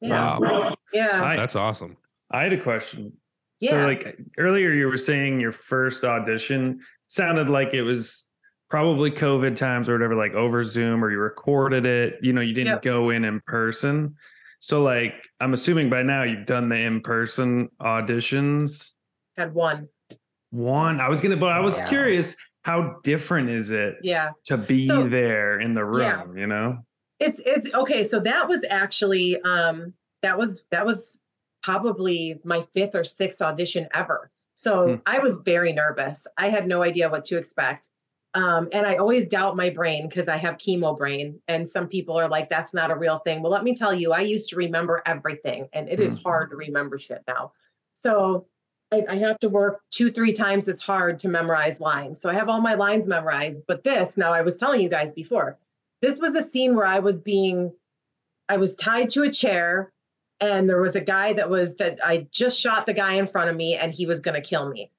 yeah 0.00 0.38
Wow. 0.38 0.74
yeah 0.92 1.22
I- 1.24 1.36
That's 1.36 1.56
awesome. 1.56 1.96
I 2.34 2.42
had 2.44 2.52
a 2.54 2.60
question. 2.60 3.12
So, 3.60 3.86
like 3.86 4.18
earlier, 4.38 4.72
you 4.72 4.86
were 4.86 4.96
saying 4.96 5.40
your 5.40 5.52
first 5.52 6.04
audition 6.04 6.80
sounded 7.08 7.48
like 7.48 7.74
it 7.74 7.82
was 7.82 8.26
probably 8.70 9.10
COVID 9.10 9.54
times 9.54 9.88
or 9.88 9.92
whatever, 9.92 10.16
like 10.16 10.32
over 10.34 10.64
Zoom, 10.64 11.04
or 11.04 11.10
you 11.10 11.18
recorded 11.18 11.86
it. 11.86 12.18
You 12.22 12.32
know, 12.32 12.40
you 12.40 12.54
didn't 12.54 12.72
Yep. 12.74 12.82
go 12.82 13.10
in 13.10 13.24
in 13.24 13.40
person. 13.46 14.16
So, 14.60 14.82
like, 14.82 15.28
I'm 15.40 15.52
assuming 15.52 15.90
by 15.90 16.02
now 16.02 16.22
you've 16.24 16.46
done 16.46 16.68
the 16.68 16.76
in 16.76 17.00
person 17.02 17.68
auditions. 17.80 18.94
had 19.36 19.54
one 19.54 19.88
One, 20.50 21.00
I 21.00 21.08
was 21.08 21.20
gonna, 21.20 21.36
but 21.38 21.50
I 21.50 21.60
was 21.60 21.80
Yeah. 21.80 21.88
curious, 21.88 22.36
how 22.64 22.98
different 23.02 23.48
is 23.48 23.70
it 23.70 23.96
yeah 24.02 24.30
to 24.44 24.56
be 24.58 24.86
So- 24.86 25.08
there 25.08 25.58
in 25.60 25.72
the 25.74 25.84
room? 25.84 26.00
Yeah. 26.02 26.24
You 26.40 26.46
know? 26.46 26.78
it's 27.20 27.40
it's 27.46 27.72
okay 27.74 28.02
so 28.02 28.18
that 28.18 28.48
was 28.48 28.64
actually 28.68 29.40
um 29.42 29.92
that 30.22 30.36
was 30.36 30.66
that 30.72 30.84
was 30.84 31.20
probably 31.62 32.40
my 32.44 32.62
fifth 32.74 32.94
or 32.94 33.04
sixth 33.04 33.40
audition 33.42 33.88
ever 33.94 34.30
so 34.54 34.86
Hmm. 34.86 34.96
i 35.06 35.18
was 35.18 35.38
very 35.38 35.72
nervous 35.72 36.26
i 36.36 36.48
had 36.48 36.66
no 36.66 36.82
idea 36.82 37.08
what 37.08 37.24
to 37.24 37.38
expect 37.38 37.90
um, 38.34 38.68
and 38.72 38.86
i 38.86 38.96
always 38.96 39.28
doubt 39.28 39.56
my 39.56 39.70
brain 39.70 40.08
because 40.08 40.28
i 40.28 40.36
have 40.36 40.56
chemo 40.58 40.96
brain 40.96 41.40
and 41.48 41.68
some 41.68 41.86
people 41.88 42.18
are 42.18 42.28
like 42.28 42.48
that's 42.48 42.74
not 42.74 42.90
a 42.90 42.96
real 42.96 43.18
thing 43.20 43.42
well 43.42 43.52
let 43.52 43.64
me 43.64 43.74
tell 43.74 43.94
you 43.94 44.12
i 44.12 44.20
used 44.20 44.48
to 44.50 44.56
remember 44.56 45.02
everything 45.06 45.68
and 45.72 45.88
it 45.88 46.00
is 46.00 46.14
Hmm. 46.14 46.22
hard 46.24 46.50
to 46.50 46.56
remember 46.56 46.98
shit 46.98 47.22
now 47.28 47.52
So 47.94 48.46
I, 48.92 49.04
I 49.08 49.16
have 49.16 49.38
to 49.40 49.48
work 49.48 49.80
two, 49.90 50.10
three 50.10 50.32
times 50.32 50.68
as 50.68 50.80
hard 50.80 51.18
to 51.20 51.28
memorize 51.28 51.80
lines. 51.80 52.20
So 52.20 52.28
I 52.28 52.34
have 52.34 52.48
all 52.50 52.60
my 52.60 52.74
lines 52.74 53.08
memorized. 53.08 53.62
But 53.66 53.84
this, 53.84 54.16
now 54.18 54.32
I 54.34 54.42
was 54.42 54.58
telling 54.58 54.82
you 54.82 54.88
guys 54.90 55.14
before, 55.14 55.58
this 56.02 56.20
was 56.20 56.34
a 56.34 56.42
scene 56.42 56.74
where 56.74 56.86
I 56.86 56.98
was 56.98 57.18
being, 57.20 57.72
I 58.50 58.56
was 58.58 58.74
tied 58.76 59.08
to 59.10 59.22
a 59.22 59.30
chair 59.32 59.92
and 60.42 60.68
there 60.68 60.80
was 60.80 60.96
a 60.96 61.00
guy 61.00 61.32
that 61.34 61.48
was 61.48 61.76
that 61.76 61.98
I 62.04 62.26
just 62.32 62.60
shot 62.60 62.84
the 62.84 62.92
guy 62.92 63.14
in 63.14 63.26
front 63.28 63.48
of 63.48 63.56
me 63.56 63.76
and 63.76 63.94
he 63.94 64.06
was 64.06 64.20
going 64.20 64.34
to 64.34 64.46
kill 64.46 64.68
me. 64.68 64.90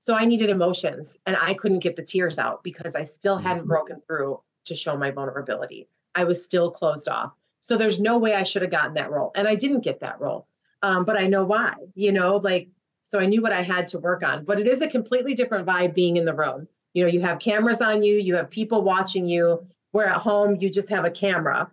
So 0.00 0.14
I 0.14 0.24
needed 0.24 0.50
emotions 0.50 1.18
and 1.24 1.36
I 1.40 1.54
couldn't 1.54 1.78
get 1.78 1.96
the 1.96 2.02
tears 2.02 2.38
out 2.38 2.62
because 2.64 2.94
I 2.96 3.04
still 3.04 3.38
hadn't 3.38 3.60
Mm-hmm. 3.60 3.68
broken 3.68 4.02
through 4.06 4.40
to 4.64 4.74
show 4.74 4.96
my 4.96 5.10
vulnerability. 5.12 5.88
I 6.14 6.24
was 6.24 6.42
still 6.44 6.70
closed 6.70 7.08
off. 7.08 7.32
So 7.60 7.76
there's 7.76 8.00
no 8.00 8.18
way 8.18 8.34
I 8.34 8.42
should 8.42 8.62
have 8.62 8.70
gotten 8.70 8.94
that 8.94 9.10
role. 9.10 9.30
And 9.36 9.46
I 9.46 9.54
didn't 9.54 9.84
get 9.84 10.00
that 10.00 10.20
role. 10.20 10.46
Um, 10.82 11.04
but 11.04 11.16
I 11.16 11.26
know 11.26 11.44
why, 11.44 11.74
you 11.94 12.12
know, 12.12 12.36
like, 12.36 12.68
so 13.02 13.18
I 13.20 13.26
knew 13.26 13.40
what 13.40 13.52
I 13.52 13.62
had 13.62 13.86
to 13.88 13.98
work 13.98 14.22
on. 14.24 14.44
But 14.44 14.60
it 14.60 14.66
is 14.66 14.82
a 14.82 14.88
completely 14.88 15.34
different 15.34 15.66
vibe 15.66 15.94
being 15.94 16.16
in 16.16 16.24
the 16.24 16.34
room. 16.34 16.68
You 16.94 17.04
know, 17.04 17.10
you 17.10 17.20
have 17.20 17.38
cameras 17.38 17.80
on 17.80 18.02
you, 18.02 18.16
you 18.16 18.36
have 18.36 18.50
people 18.50 18.82
watching 18.82 19.26
you. 19.26 19.64
Where 19.92 20.06
at 20.06 20.20
home, 20.20 20.56
you 20.60 20.68
just 20.68 20.90
have 20.90 21.06
a 21.06 21.10
camera. 21.10 21.70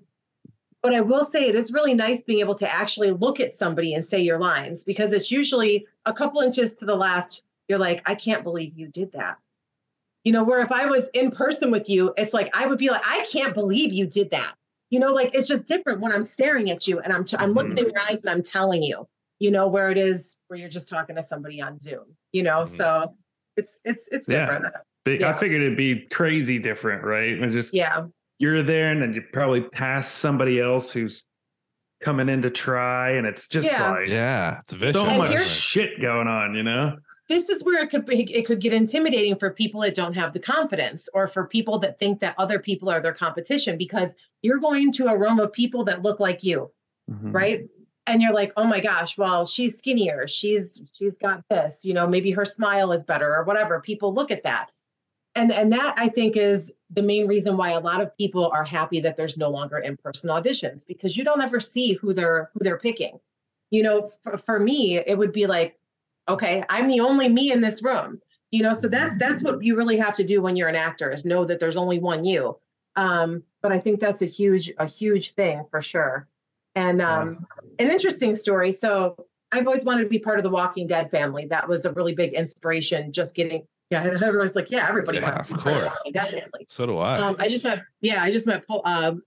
But 0.85 0.93
I 0.93 1.01
will 1.01 1.25
say 1.25 1.47
it 1.47 1.55
is 1.55 1.73
really 1.73 1.95
nice 1.95 2.23
being 2.23 2.41
able 2.41 2.53
to 2.53 2.71
actually 2.71 3.09
look 3.09 3.39
at 3.39 3.51
somebody 3.51 3.95
and 3.95 4.05
say 4.05 4.21
your 4.21 4.39
lines 4.39 4.83
because 4.83 5.13
it's 5.13 5.31
usually 5.31 5.87
a 6.05 6.13
couple 6.13 6.41
inches 6.41 6.75
to 6.75 6.85
the 6.85 6.95
left. 6.95 7.41
You're 7.67 7.79
like, 7.79 8.07
I 8.07 8.13
can't 8.13 8.43
believe 8.43 8.77
you 8.77 8.87
did 8.87 9.11
that. 9.13 9.39
You 10.25 10.31
know, 10.31 10.43
where 10.43 10.59
if 10.59 10.71
I 10.71 10.85
was 10.85 11.09
in 11.15 11.31
person 11.31 11.71
with 11.71 11.89
you, 11.89 12.13
it's 12.17 12.35
like 12.35 12.55
I 12.55 12.67
would 12.67 12.77
be 12.77 12.91
like, 12.91 13.01
I 13.03 13.25
can't 13.31 13.55
believe 13.55 13.93
you 13.93 14.05
did 14.05 14.29
that. 14.29 14.53
You 14.91 14.99
know, 14.99 15.11
like 15.11 15.33
it's 15.33 15.47
just 15.47 15.67
different 15.67 16.01
when 16.01 16.11
I'm 16.11 16.21
staring 16.21 16.69
at 16.69 16.87
you 16.87 16.99
and 16.99 17.11
I'm 17.11 17.25
I'm 17.39 17.53
looking 17.53 17.79
in 17.79 17.85
your 17.85 18.01
eyes 18.07 18.23
and 18.23 18.29
I'm 18.29 18.43
telling 18.43 18.83
you. 18.83 19.07
You 19.39 19.49
know, 19.49 19.67
where 19.67 19.89
it 19.89 19.97
is 19.97 20.37
where 20.49 20.59
you're 20.59 20.69
just 20.69 20.87
talking 20.87 21.15
to 21.15 21.23
somebody 21.23 21.59
on 21.63 21.79
Zoom. 21.79 22.15
You 22.31 22.43
know, 22.43 22.65
Mhm. 22.65 22.69
so 22.69 23.15
it's 23.57 23.79
it's 23.85 24.07
it's 24.09 24.27
different. 24.27 24.67
Yeah. 25.07 25.29
I 25.29 25.33
figured 25.33 25.63
it'd 25.63 25.77
be 25.79 26.01
crazy 26.11 26.59
different, 26.59 27.03
right? 27.03 27.39
And 27.39 27.51
just 27.51 27.73
Yeah. 27.73 28.05
You're 28.39 28.63
there 28.63 28.91
and 28.91 29.01
then 29.01 29.13
you 29.13 29.21
probably 29.33 29.61
pass 29.61 30.07
somebody 30.11 30.59
else 30.59 30.91
who's 30.91 31.23
coming 32.01 32.27
in 32.29 32.41
to 32.41 32.49
try, 32.49 33.11
and 33.11 33.25
it's 33.25 33.47
just 33.47 33.71
Yeah. 33.71 33.91
like 33.91 34.09
Yeah, 34.09 34.59
it's 34.59 34.73
vicious. 34.73 34.95
so 34.95 35.05
And 35.07 35.17
much 35.17 35.47
shit 35.47 36.01
going 36.01 36.27
on, 36.27 36.53
you 36.55 36.63
know? 36.63 36.97
this 37.27 37.49
is 37.49 37.63
where 37.63 37.81
it 37.83 37.89
could 37.89 38.05
be 38.05 38.21
it 38.35 38.45
could 38.45 38.59
get 38.61 38.71
intimidating 38.71 39.35
for 39.35 39.49
people 39.49 39.81
that 39.81 39.95
don't 39.95 40.13
have 40.13 40.31
the 40.33 40.39
confidence 40.39 41.09
or 41.15 41.27
for 41.27 41.47
people 41.47 41.79
that 41.79 41.97
think 41.97 42.19
that 42.19 42.35
other 42.37 42.59
people 42.59 42.87
are 42.87 42.99
their 43.01 43.13
competition 43.15 43.79
because 43.79 44.15
you're 44.43 44.59
going 44.59 44.91
to 44.91 45.07
a 45.07 45.17
room 45.17 45.39
of 45.39 45.51
people 45.51 45.83
that 45.83 46.03
look 46.03 46.19
like 46.19 46.43
you 46.43 46.69
Mhm. 47.11 47.33
right 47.33 47.61
and 48.05 48.21
you're 48.21 48.31
like 48.31 48.53
oh 48.57 48.65
my 48.65 48.79
gosh 48.79 49.17
well 49.17 49.43
she's 49.47 49.75
skinnier 49.75 50.27
she's 50.27 50.79
she's 50.93 51.15
got 51.15 51.43
this 51.49 51.83
you 51.83 51.95
know 51.95 52.05
maybe 52.07 52.29
her 52.29 52.45
smile 52.45 52.91
is 52.91 53.03
better 53.03 53.35
or 53.35 53.43
whatever 53.43 53.81
people 53.81 54.13
look 54.13 54.29
at 54.29 54.43
that 54.43 54.69
and 55.35 55.51
and 55.51 55.71
that 55.71 55.93
i 55.97 56.07
think 56.07 56.37
is 56.37 56.73
the 56.89 57.03
main 57.03 57.27
reason 57.27 57.57
why 57.57 57.71
a 57.71 57.79
lot 57.79 58.01
of 58.01 58.15
people 58.17 58.49
are 58.53 58.63
happy 58.63 58.99
that 59.01 59.17
there's 59.17 59.37
no 59.37 59.49
longer 59.49 59.77
in-person 59.77 60.29
auditions 60.29 60.87
because 60.87 61.17
you 61.17 61.23
don't 61.23 61.41
ever 61.41 61.59
see 61.59 61.93
who 61.93 62.13
they're 62.13 62.49
who 62.53 62.63
they're 62.63 62.77
picking. 62.77 63.19
You 63.71 63.83
know 63.83 64.09
for, 64.23 64.37
for 64.37 64.59
me 64.59 64.97
it 64.97 65.17
would 65.17 65.31
be 65.31 65.47
like 65.47 65.77
okay 66.29 66.63
i'm 66.69 66.87
the 66.87 67.01
only 67.01 67.27
me 67.29 67.51
in 67.51 67.61
this 67.61 67.83
room. 67.83 68.21
You 68.51 68.63
know 68.63 68.73
so 68.73 68.87
that's 68.87 69.17
that's 69.17 69.43
what 69.43 69.63
you 69.63 69.75
really 69.75 69.97
have 69.97 70.15
to 70.17 70.23
do 70.23 70.41
when 70.41 70.55
you're 70.55 70.69
an 70.69 70.75
actor 70.75 71.11
is 71.11 71.25
know 71.25 71.43
that 71.45 71.59
there's 71.59 71.75
only 71.75 71.99
one 71.99 72.23
you. 72.23 72.57
Um 72.95 73.43
but 73.61 73.71
i 73.71 73.79
think 73.79 73.99
that's 73.99 74.21
a 74.21 74.27
huge 74.27 74.71
a 74.77 74.85
huge 74.85 75.31
thing 75.31 75.65
for 75.69 75.81
sure. 75.81 76.27
And 76.75 77.01
um 77.01 77.45
an 77.79 77.89
interesting 77.89 78.35
story. 78.35 78.71
So 78.71 79.25
i've 79.51 79.67
always 79.67 79.83
wanted 79.83 80.03
to 80.03 80.09
be 80.09 80.19
part 80.19 80.37
of 80.37 80.43
the 80.43 80.49
walking 80.49 80.87
dead 80.87 81.11
family. 81.11 81.47
That 81.47 81.67
was 81.67 81.85
a 81.85 81.91
really 81.93 82.13
big 82.13 82.33
inspiration 82.33 83.11
just 83.11 83.35
getting 83.35 83.67
yeah 83.91 84.03
and 84.03 84.23
everyone's 84.23 84.55
like 84.55 84.71
yeah 84.71 84.87
everybody 84.89 85.19
Yeah, 85.19 85.31
wants 85.31 85.47
to 85.47 85.53
be 85.53 85.59
of 85.59 85.63
course. 85.63 85.99
dead 86.13 86.43
So 86.67 86.85
do 86.85 86.97
I. 86.97 87.19
um, 87.19 87.35
I 87.39 87.47
just 87.47 87.63
met, 87.63 87.83
yeah, 88.01 88.23
I 88.23 88.31
just 88.31 88.47
met 88.47 88.65
Paul. 88.67 88.81
Um, 88.85 89.21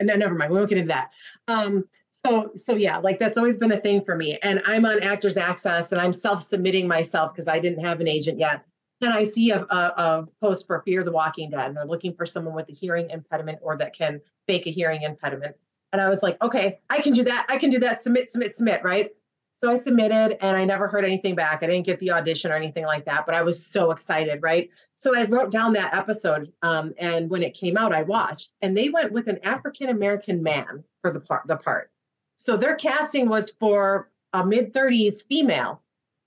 no, 0.00 0.14
never 0.16 0.34
mind. 0.34 0.50
We 0.50 0.58
won't 0.58 0.68
get 0.68 0.78
into 0.78 0.88
that. 0.88 1.10
Um, 1.48 1.84
so, 2.10 2.50
so 2.56 2.74
yeah, 2.74 2.98
like 2.98 3.18
that's 3.18 3.38
always 3.38 3.56
been 3.58 3.72
a 3.72 3.80
thing 3.80 4.04
for 4.04 4.16
me. 4.16 4.38
And 4.42 4.60
I'm 4.66 4.84
on 4.84 5.02
Actors 5.02 5.36
Access, 5.36 5.92
and 5.92 6.00
I'm 6.00 6.12
self-submitting 6.12 6.86
myself 6.88 7.32
because 7.32 7.48
I 7.48 7.58
didn't 7.58 7.84
have 7.84 8.00
an 8.00 8.08
agent 8.08 8.38
yet. 8.38 8.64
And 9.00 9.12
I 9.12 9.24
see 9.24 9.50
a, 9.50 9.62
a, 9.62 9.76
a 9.96 10.28
post 10.40 10.66
for 10.66 10.82
Fear 10.82 11.02
the 11.04 11.10
Walking 11.12 11.50
Dead, 11.50 11.66
and 11.66 11.76
they're 11.76 11.84
looking 11.86 12.14
for 12.14 12.26
someone 12.26 12.54
with 12.54 12.68
a 12.68 12.72
hearing 12.72 13.10
impediment 13.10 13.58
or 13.62 13.76
that 13.76 13.92
can 13.96 14.20
fake 14.46 14.66
a 14.66 14.70
hearing 14.70 15.02
impediment. 15.02 15.56
And 15.92 16.00
I 16.00 16.08
was 16.08 16.22
like, 16.22 16.40
okay, 16.42 16.78
I 16.90 17.00
can 17.00 17.12
do 17.12 17.24
that. 17.24 17.46
I 17.48 17.58
can 17.58 17.70
do 17.70 17.78
that. 17.80 18.02
Submit, 18.02 18.30
submit, 18.32 18.56
submit. 18.56 18.82
Right. 18.84 19.10
So 19.54 19.70
I 19.70 19.78
submitted, 19.78 20.42
and 20.44 20.56
I 20.56 20.64
never 20.64 20.88
heard 20.88 21.04
anything 21.04 21.34
back. 21.34 21.62
I 21.62 21.66
didn't 21.66 21.86
get 21.86 22.00
the 22.00 22.10
audition 22.10 22.50
or 22.50 22.54
anything 22.54 22.84
like 22.84 23.04
that, 23.04 23.26
but 23.26 23.34
I 23.34 23.42
was 23.42 23.64
so 23.64 23.90
excited. 23.90 24.42
Right. 24.42 24.70
So 24.96 25.16
I 25.16 25.24
wrote 25.26 25.50
down 25.50 25.72
that 25.74 25.94
episode, 25.94 26.52
um, 26.62 26.94
and 26.98 27.30
when 27.30 27.42
it 27.42 27.54
came 27.54 27.76
out, 27.76 27.92
I 27.92 28.02
watched, 28.02 28.52
and 28.62 28.76
they 28.76 28.88
went 28.88 29.12
with 29.12 29.28
an 29.28 29.38
African 29.44 29.90
American 29.90 30.42
man 30.42 30.82
for 31.00 31.10
the 31.12 31.20
part. 31.20 31.46
The 31.46 31.56
part. 31.56 31.90
So 32.36 32.56
their 32.56 32.74
casting 32.74 33.28
was 33.28 33.50
for 33.50 34.10
a 34.32 34.44
mid 34.44 34.72
thirties 34.72 35.22
female. 35.22 35.82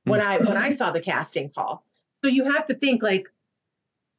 When 0.05 0.21
I 0.21 0.37
when 0.37 0.55
I 0.55 0.69
saw 0.69 0.91
the 0.91 1.01
casting 1.01 1.49
call, 1.49 1.83
so 2.13 2.27
you 2.27 2.45
have 2.45 2.67
to 2.67 2.75
think 2.75 3.01
like 3.01 3.27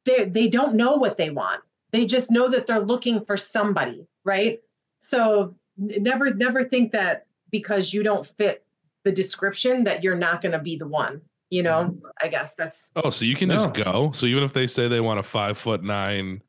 they 0.03 0.25
they 0.25 0.49
don't 0.49 0.75
know 0.75 0.95
what 0.95 1.15
they 1.15 1.29
want. 1.29 1.61
They 1.91 2.05
just 2.05 2.29
know 2.29 2.49
that 2.49 2.67
they're 2.67 2.81
looking 2.81 3.23
for 3.23 3.37
somebody, 3.37 4.05
right? 4.25 4.59
So 4.99 5.55
never 5.77 6.33
never 6.33 6.63
think 6.65 6.91
that 6.91 7.25
because 7.51 7.93
you 7.93 8.03
don't 8.03 8.25
fit 8.25 8.65
the 9.07 9.13
description 9.13 9.85
that 9.85 10.03
you're 10.03 10.17
not 10.17 10.41
going 10.41 10.51
to 10.51 10.59
be 10.59 10.75
the 10.75 10.87
one. 10.87 11.21
You 11.49 11.63
know, 11.63 11.97
I 12.21 12.27
guess 12.27 12.55
that's 12.55 12.91
Oh, 12.97 13.09
so 13.09 13.23
you 13.23 13.35
can 13.35 13.47
No. 13.47 13.55
just 13.55 13.73
go. 13.73 14.11
So 14.13 14.25
even 14.25 14.43
if 14.43 14.51
they 14.51 14.67
say 14.67 14.89
they 14.89 14.99
want 14.99 15.17
a 15.21 15.23
five 15.23 15.57
foot 15.57 15.81
nine 15.81 16.41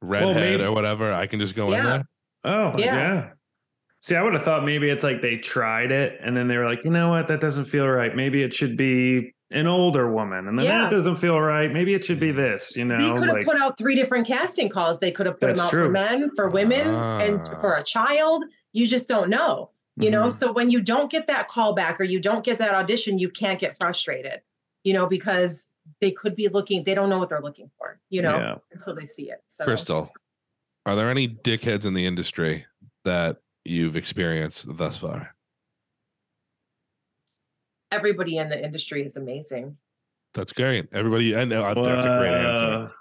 redhead 0.00 0.36
maybe- 0.36 0.62
or 0.64 0.72
whatever, 0.72 1.12
I 1.12 1.26
can 1.26 1.40
just 1.40 1.54
go 1.54 1.72
in 1.72 1.84
there. 1.84 2.08
Oh, 2.44 2.74
Yeah. 2.78 2.84
yeah. 2.96 3.28
See, 4.00 4.14
I 4.16 4.22
would 4.22 4.32
have 4.32 4.44
thought 4.44 4.64
maybe 4.64 4.88
it's 4.88 5.02
like 5.04 5.20
they 5.20 5.36
tried 5.36 5.90
it 5.92 6.18
and 6.22 6.34
then 6.34 6.48
they 6.48 6.56
were 6.56 6.64
like, 6.64 6.84
you 6.84 6.90
know 6.90 7.10
what, 7.10 7.28
that 7.28 7.40
doesn't 7.40 7.66
feel 7.66 7.86
right. 7.86 8.14
Maybe 8.16 8.42
it 8.42 8.54
should 8.54 8.78
be 8.78 9.34
an 9.50 9.66
older 9.66 10.10
woman. 10.10 10.48
And 10.48 10.58
then 10.58 10.64
Yeah. 10.64 10.82
that 10.82 10.90
doesn't 10.90 11.16
feel 11.16 11.38
right. 11.38 11.70
Maybe 11.70 11.92
it 11.92 12.02
should 12.04 12.20
be 12.20 12.30
this, 12.32 12.74
you 12.76 12.84
know. 12.86 12.96
they 12.96 13.10
could 13.18 13.28
have 13.28 13.36
Like, 13.36 13.44
put 13.46 13.56
out 13.56 13.76
three 13.76 13.94
different 13.94 14.26
casting 14.26 14.70
calls. 14.70 15.00
They 15.00 15.10
could 15.10 15.26
have 15.26 15.38
put 15.38 15.54
them 15.54 15.64
out 15.64 15.70
true. 15.70 15.86
for 15.86 15.90
men, 15.92 16.30
for 16.34 16.48
women, 16.48 16.86
and 16.88 17.40
Ah. 17.46 17.60
for 17.60 17.74
a 17.74 17.82
child. 17.82 18.44
You 18.72 18.86
just 18.86 19.06
don't 19.08 19.28
know. 19.28 19.70
You 19.98 20.10
know, 20.10 20.26
Mhm. 20.26 20.32
so 20.32 20.52
when 20.52 20.68
you 20.68 20.80
don't 20.82 21.10
get 21.10 21.26
that 21.28 21.48
call 21.48 21.72
back 21.72 21.98
or 22.00 22.04
you 22.04 22.20
don't 22.20 22.44
get 22.44 22.58
that 22.58 22.74
audition, 22.74 23.18
you 23.18 23.30
can't 23.30 23.58
get 23.58 23.76
frustrated, 23.78 24.42
you 24.84 24.92
know, 24.92 25.06
because 25.06 25.74
they 26.00 26.10
could 26.10 26.34
be 26.36 26.48
looking, 26.48 26.84
they 26.84 26.94
don't 26.94 27.08
know 27.08 27.18
what 27.18 27.30
they're 27.30 27.40
looking 27.40 27.70
for, 27.78 27.98
you 28.10 28.20
know, 28.20 28.36
Yeah. 28.36 28.54
until 28.72 28.94
they 28.94 29.06
see 29.06 29.30
it. 29.30 29.42
So 29.48 29.64
Crystal, 29.64 30.12
are 30.84 30.94
there 30.96 31.10
any 31.10 31.26
dickheads 31.28 31.86
in 31.86 31.94
the 31.94 32.04
industry 32.04 32.66
that 33.04 33.38
you've 33.64 33.96
experienced 33.96 34.76
thus 34.76 34.98
far? 34.98 35.32
everybody 37.92 38.36
in 38.36 38.48
the 38.48 38.62
industry 38.62 39.02
is 39.02 39.16
amazing. 39.16 39.78
That's 40.34 40.52
great. 40.52 40.86
Everybody, 40.92 41.34
I 41.36 41.44
know 41.44 41.64
uh, 41.64 41.82
that's 41.82 42.04
a 42.04 42.18
great 42.18 42.32
answer. 42.34 42.92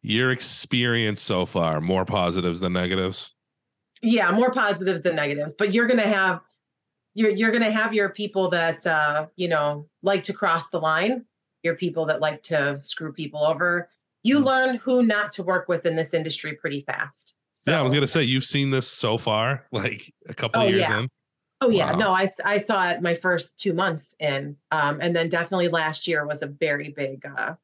Your 0.00 0.32
experience 0.32 1.20
so 1.20 1.46
far, 1.46 1.80
more 1.80 2.04
positives 2.04 2.58
than 2.58 2.72
negatives. 2.72 3.34
Yeah, 4.02 4.32
more 4.32 4.50
positives 4.50 5.02
than 5.02 5.14
negatives, 5.14 5.54
but 5.54 5.72
you're 5.72 5.86
gonna 5.86 6.02
have 6.02 6.40
you're 7.14 7.30
you're 7.30 7.52
gonna 7.52 7.70
have 7.70 7.94
your 7.94 8.08
people 8.08 8.48
that 8.50 8.86
uh, 8.86 9.26
you 9.36 9.48
know 9.48 9.88
like 10.02 10.24
to 10.24 10.32
cross 10.32 10.70
the 10.70 10.80
line, 10.80 11.24
your 11.62 11.76
people 11.76 12.04
that 12.06 12.20
like 12.20 12.42
to 12.44 12.76
screw 12.78 13.12
people 13.12 13.44
over. 13.44 13.88
You 14.24 14.40
Mm. 14.40 14.44
learn 14.44 14.76
who 14.76 15.02
not 15.02 15.30
to 15.32 15.42
work 15.42 15.68
with 15.68 15.86
in 15.86 15.96
this 15.96 16.14
industry 16.14 16.54
pretty 16.54 16.82
fast. 16.82 17.36
So, 17.54 17.70
yeah, 17.70 17.78
I 17.78 17.82
was 17.82 17.92
gonna 17.92 18.06
say 18.08 18.22
you've 18.24 18.44
seen 18.44 18.70
this 18.70 18.88
so 18.88 19.18
far, 19.18 19.66
like 19.72 20.12
a 20.28 20.34
couple 20.34 20.62
Oh, 20.62 20.66
years 20.66 20.80
yeah. 20.80 21.00
in. 21.00 21.08
Oh 21.60 21.70
yeah, 21.70 21.92
Wow. 21.92 21.98
no, 21.98 22.12
I, 22.12 22.26
I 22.44 22.58
saw 22.58 22.90
it 22.90 23.02
my 23.02 23.14
first 23.14 23.60
two 23.60 23.72
months 23.72 24.16
in, 24.18 24.56
um, 24.72 24.98
and 25.00 25.14
then 25.14 25.28
definitely 25.28 25.68
last 25.68 26.08
year 26.08 26.26
was 26.26 26.42
a 26.42 26.48
very 26.48 26.88
big, 26.88 27.24
uh, 27.24 27.54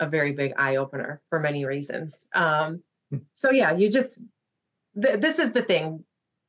a 0.00 0.06
very 0.08 0.32
big 0.32 0.54
eye 0.56 0.74
opener 0.74 1.22
for 1.28 1.38
many 1.38 1.64
reasons. 1.64 2.26
Um, 2.34 2.82
Hmm. 3.10 3.18
so 3.32 3.52
yeah, 3.52 3.72
you 3.72 3.88
just 3.90 4.24
th- 5.02 5.20
this 5.20 5.38
is 5.38 5.52
the 5.52 5.62
thing. 5.62 6.04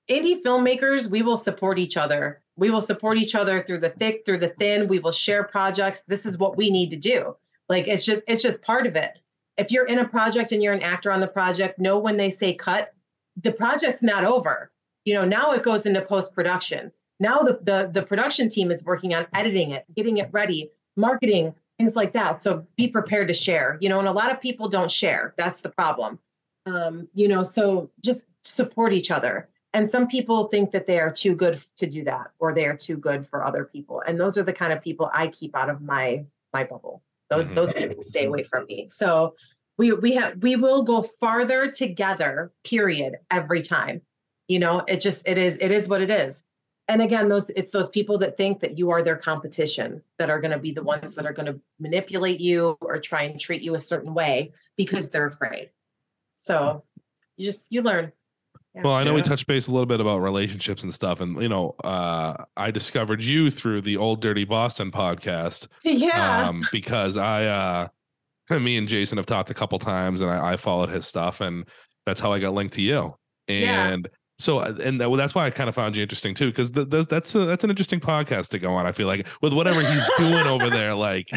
Indie 0.10 0.42
filmmakers, 0.42 1.10
we 1.10 1.22
will 1.22 1.38
support 1.38 1.80
each 1.80 1.98
other. 1.98 2.42
We 2.58 2.70
will 2.70 2.82
support 2.82 3.18
each 3.18 3.36
other 3.36 3.62
through 3.62 3.80
the 3.80 3.90
thick, 3.90 4.24
through 4.26 4.40
the 4.40 4.50
thin. 4.60 4.88
We 4.88 5.00
will 5.00 5.12
share 5.12 5.44
projects. 5.44 6.04
This 6.04 6.26
is 6.26 6.38
what 6.38 6.58
we 6.58 6.70
need 6.70 6.90
to 6.92 6.98
do. 6.98 7.36
Like 7.70 7.88
it's 7.88 8.06
just 8.06 8.22
it's 8.28 8.44
just 8.44 8.62
part 8.62 8.88
of 8.88 8.96
it. 8.96 9.20
If 9.58 9.72
you're 9.72 9.86
in 9.86 10.00
a 10.00 10.08
project 10.08 10.52
and 10.52 10.62
you're 10.62 10.74
an 10.74 10.84
actor 10.84 11.12
on 11.12 11.20
the 11.20 11.28
project, 11.28 11.80
know 11.80 12.00
when 12.00 12.18
they 12.18 12.30
say 12.30 12.54
cut, 12.54 12.94
the 13.42 13.52
project's 13.52 14.04
not 14.04 14.24
over 14.24 14.72
you 15.06 15.14
know 15.14 15.26
now 15.26 15.52
it 15.52 15.64
goes 15.64 15.86
into 15.86 16.02
post 16.02 16.34
production 16.34 16.92
now 17.20 17.40
the, 17.40 17.60
the 17.64 17.90
the 17.94 18.04
production 18.04 18.50
team 18.50 18.72
is 18.72 18.86
working 18.86 19.14
on 19.14 19.26
editing 19.34 19.72
it 19.72 19.86
getting 19.96 20.18
it 20.18 20.30
ready 20.32 20.70
marketing 20.96 21.54
things 21.78 21.96
like 21.96 22.14
that 22.14 22.42
so 22.42 22.66
be 22.76 22.88
prepared 22.88 23.28
to 23.28 23.34
share 23.34 23.78
you 23.82 23.90
know 23.90 24.00
and 24.00 24.08
a 24.08 24.12
lot 24.12 24.32
of 24.32 24.42
people 24.42 24.68
don't 24.68 24.92
share 24.92 25.34
that's 25.38 25.62
the 25.62 25.70
problem 25.70 26.20
um, 26.66 27.08
you 27.14 27.28
know 27.28 27.44
so 27.44 27.90
just 28.04 28.26
support 28.44 28.94
each 28.94 29.12
other 29.12 29.50
And 29.74 29.88
some 29.88 30.08
people 30.08 30.48
think 30.48 30.72
that 30.72 30.86
they 30.86 31.00
are 31.00 31.10
too 31.12 31.34
good 31.34 31.62
to 31.78 31.88
do 31.88 32.04
that 32.04 32.32
or 32.40 32.54
they 32.54 32.66
are 32.66 32.76
too 32.76 32.98
good 32.98 33.26
for 33.26 33.46
other 33.46 33.64
people. 33.64 34.02
And 34.06 34.20
those 34.20 34.38
are 34.38 34.44
the 34.44 34.52
kind 34.52 34.74
of 34.74 34.82
people 34.82 35.10
I 35.14 35.28
keep 35.30 35.56
out 35.56 35.70
of 35.70 35.82
my 35.82 36.26
my 36.54 36.66
bubble. 36.66 37.02
Those 37.30 37.52
Mhm. 37.52 37.56
those 37.56 37.74
people 37.74 38.04
stay 38.04 38.26
away 38.26 38.44
from 38.44 38.66
me. 38.66 38.90
So 38.90 39.36
we 39.78 39.94
we 39.94 40.14
have 40.16 40.44
we 40.44 40.58
will 40.58 40.84
go 40.84 41.02
farther 41.02 41.72
together, 41.72 42.52
period, 42.66 43.20
every 43.32 43.62
time. 43.62 44.02
You 44.50 44.60
know, 44.60 44.84
it 44.88 45.00
just 45.00 45.26
it 45.26 45.38
is 45.38 45.58
it 45.62 45.72
is 45.72 45.88
what 45.88 46.02
it 46.02 46.10
is. 46.10 46.44
And 46.90 47.02
again, 47.02 47.30
those 47.30 47.50
it's 47.52 47.72
those 47.72 47.90
people 47.90 48.18
that 48.18 48.36
think 48.36 48.60
that 48.60 48.78
you 48.78 48.90
are 48.92 49.02
their 49.02 49.16
competition 49.16 50.04
that 50.18 50.30
are 50.30 50.42
going 50.42 50.52
to 50.52 50.60
be 50.60 50.74
the 50.74 50.84
ones 50.84 51.16
that 51.16 51.26
are 51.26 51.32
going 51.34 51.46
to 51.46 51.62
manipulate 51.80 52.42
you 52.42 52.78
or 52.82 53.00
try 53.00 53.22
and 53.24 53.40
treat 53.40 53.62
you 53.62 53.76
a 53.76 53.80
certain 53.82 54.14
way 54.14 54.52
because 54.76 55.10
they're 55.10 55.28
afraid. 55.28 55.70
So 56.36 56.84
you 57.38 57.46
just 57.46 57.72
you 57.72 57.82
learn. 57.82 58.12
Yeah. 58.74 58.84
Well, 58.84 58.94
I 58.94 59.04
know 59.04 59.14
we 59.14 59.22
touched 59.22 59.48
base 59.48 59.68
a 59.68 59.72
little 59.72 59.86
bit 59.86 60.00
about 60.00 60.20
relationships 60.20 60.84
and 60.84 60.94
stuff, 60.94 61.20
and 61.20 61.42
you 61.42 61.50
know, 61.50 61.76
uh, 61.84 62.46
I 62.56 62.72
discovered 62.72 63.22
you 63.22 63.52
through 63.52 63.82
the 63.82 63.98
Old 63.98 64.22
Dirty 64.22 64.46
Boston 64.46 64.92
podcast 64.92 65.68
yeah. 65.84 66.48
um, 66.48 66.64
because 66.72 67.18
I, 67.18 67.46
uh, 67.46 67.88
me 68.60 68.78
and 68.78 68.88
Jason 68.88 69.18
have 69.18 69.26
talked 69.26 69.50
a 69.50 69.54
couple 69.54 69.78
times, 69.78 70.22
and 70.22 70.32
I, 70.32 70.54
I 70.54 70.58
followed 70.58 70.90
his 70.90 71.06
stuff, 71.06 71.42
and 71.42 71.68
that's 72.06 72.22
how 72.22 72.32
I 72.32 72.40
got 72.40 72.54
linked 72.54 72.76
to 72.76 72.82
you. 72.82 73.16
Yeah. 73.48 73.90
And 73.90 74.08
so, 74.40 74.60
uh, 74.60 74.74
and 74.82 75.02
that, 75.02 75.10
well, 75.10 75.18
that's 75.18 75.36
why 75.36 75.46
I 75.46 75.50
kind 75.50 75.68
of 75.68 75.76
found 75.76 75.96
you 75.96 76.02
interesting 76.02 76.34
too, 76.34 76.48
because 76.48 76.72
th- 76.72 76.90
th- 76.90 77.08
that's 77.08 77.36
a, 77.36 77.46
that's 77.46 77.64
an 77.64 77.70
interesting 77.70 78.00
podcast 78.00 78.50
to 78.50 78.60
go 78.60 78.74
on. 78.74 78.88
I 78.88 78.92
feel 78.92 79.08
like 79.08 79.28
with 79.42 79.54
whatever 79.54 79.82
he's 79.82 80.08
doing 80.18 80.48
over 80.48 80.70
there, 80.70 80.96
like 80.96 81.30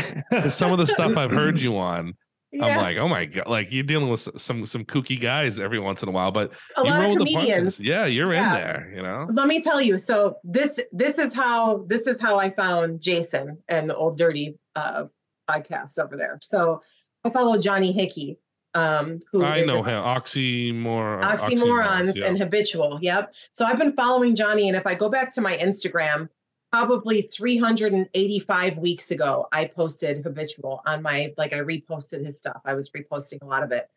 some 0.49 0.73
of 0.73 0.79
the 0.79 0.87
stuff 0.87 1.17
I've 1.17 1.31
heard 1.31 1.61
you 1.61 1.77
on, 1.77 2.15
I'm 2.63 2.77
like, 2.79 2.97
oh 2.97 3.09
my 3.09 3.25
god, 3.25 3.47
like 3.49 3.73
you're 3.73 3.83
dealing 3.85 4.09
with 4.09 4.29
some 4.37 4.67
some 4.67 4.85
kooky 4.85 5.21
guys 5.21 5.59
every 5.59 5.79
once 5.79 6.03
in 6.03 6.09
a 6.09 6.13
while, 6.13 6.31
but 6.31 6.53
a 6.77 6.85
you 6.85 6.91
lot 6.91 7.01
of 7.01 7.07
roll 7.07 7.19
the 7.19 7.25
comedians. 7.25 7.77
punches. 7.77 7.85
Yeah, 7.85 8.07
you're 8.07 8.33
in 8.33 8.43
there, 8.51 8.93
you 8.95 9.03
know. 9.03 9.27
Let 9.33 9.49
me 9.49 9.61
tell 9.61 9.81
you. 9.81 9.99
So 9.99 10.37
this 10.45 10.81
this 10.93 11.19
is 11.19 11.35
how 11.35 11.85
this 11.89 12.07
is 12.07 12.21
how 12.21 12.39
I 12.39 12.51
found 12.51 13.01
Jason 13.01 13.59
and 13.69 13.89
the 13.89 13.97
old 13.97 14.19
dirty 14.19 14.59
uh, 14.77 15.05
podcast 15.49 15.99
over 15.99 16.17
there. 16.17 16.39
So 16.43 16.81
I 17.25 17.31
follow 17.31 17.59
Johnny 17.59 17.93
Hickey, 17.93 18.39
um, 18.75 19.21
who 19.33 19.45
I 19.45 19.63
know 19.63 19.79
a- 19.81 19.89
him. 19.89 20.03
Oxymor- 20.03 21.23
oxymorons 21.23 22.17
yeah. 22.17 22.27
and 22.27 22.39
habitual. 22.39 22.99
Yep. 23.03 23.35
So 23.53 23.65
I've 23.65 23.79
been 23.79 23.95
following 23.95 24.35
Johnny, 24.35 24.69
and 24.69 24.77
if 24.77 24.87
I 24.87 24.95
go 24.95 25.09
back 25.09 25.35
to 25.35 25.41
my 25.41 25.57
Instagram, 25.57 26.29
probably 26.75 27.23
385 27.23 28.79
weeks 28.79 29.13
ago, 29.13 29.47
I 29.53 29.67
posted 29.67 30.25
habitual 30.25 30.83
on 30.87 31.03
my 31.03 31.33
like 31.39 31.53
I 31.53 31.61
reposted 31.61 32.25
his 32.25 32.37
stuff. 32.37 32.61
I 32.65 32.75
was 32.75 32.91
reposting 32.91 33.41
a 33.43 33.45
lot 33.45 33.63
of 33.63 33.71
it, 33.71 33.89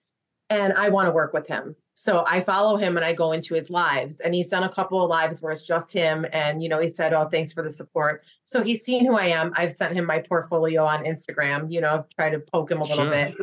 and 0.52 0.74
I 0.74 0.90
want 0.90 1.08
to 1.08 1.12
work 1.12 1.34
with 1.34 1.48
him. 1.48 1.76
So 1.96 2.24
I 2.28 2.42
follow 2.42 2.78
him 2.78 2.96
and 2.96 3.04
I 3.04 3.14
go 3.14 3.32
into 3.32 3.56
his 3.56 3.72
lives, 3.72 4.20
and 4.20 4.36
he's 4.36 4.50
done 4.50 4.62
a 4.62 4.70
couple 4.70 5.04
of 5.04 5.10
lives 5.10 5.42
where 5.42 5.52
it's 5.52 5.66
just 5.66 5.92
him, 5.92 6.28
and 6.32 6.62
you 6.62 6.70
know 6.70 6.80
he 6.80 6.88
said, 6.88 7.14
"Oh, 7.14 7.28
thanks 7.28 7.52
for 7.52 7.64
the 7.64 7.70
support." 7.72 8.24
So 8.46 8.62
he's 8.62 8.84
seen 8.84 9.08
who 9.08 9.18
I 9.18 9.26
am. 9.26 9.54
I've 9.56 9.74
sent 9.74 9.96
him 9.96 10.06
my 10.06 10.20
portfolio 10.20 10.86
on 10.86 11.04
Instagram. 11.04 11.74
You 11.74 11.82
know, 11.82 12.06
try 12.16 12.30
to 12.30 12.38
poke 12.38 12.70
him 12.70 12.82
a 12.82 12.84
little 12.84 13.06
Sure. 13.06 13.10
bit 13.10 13.36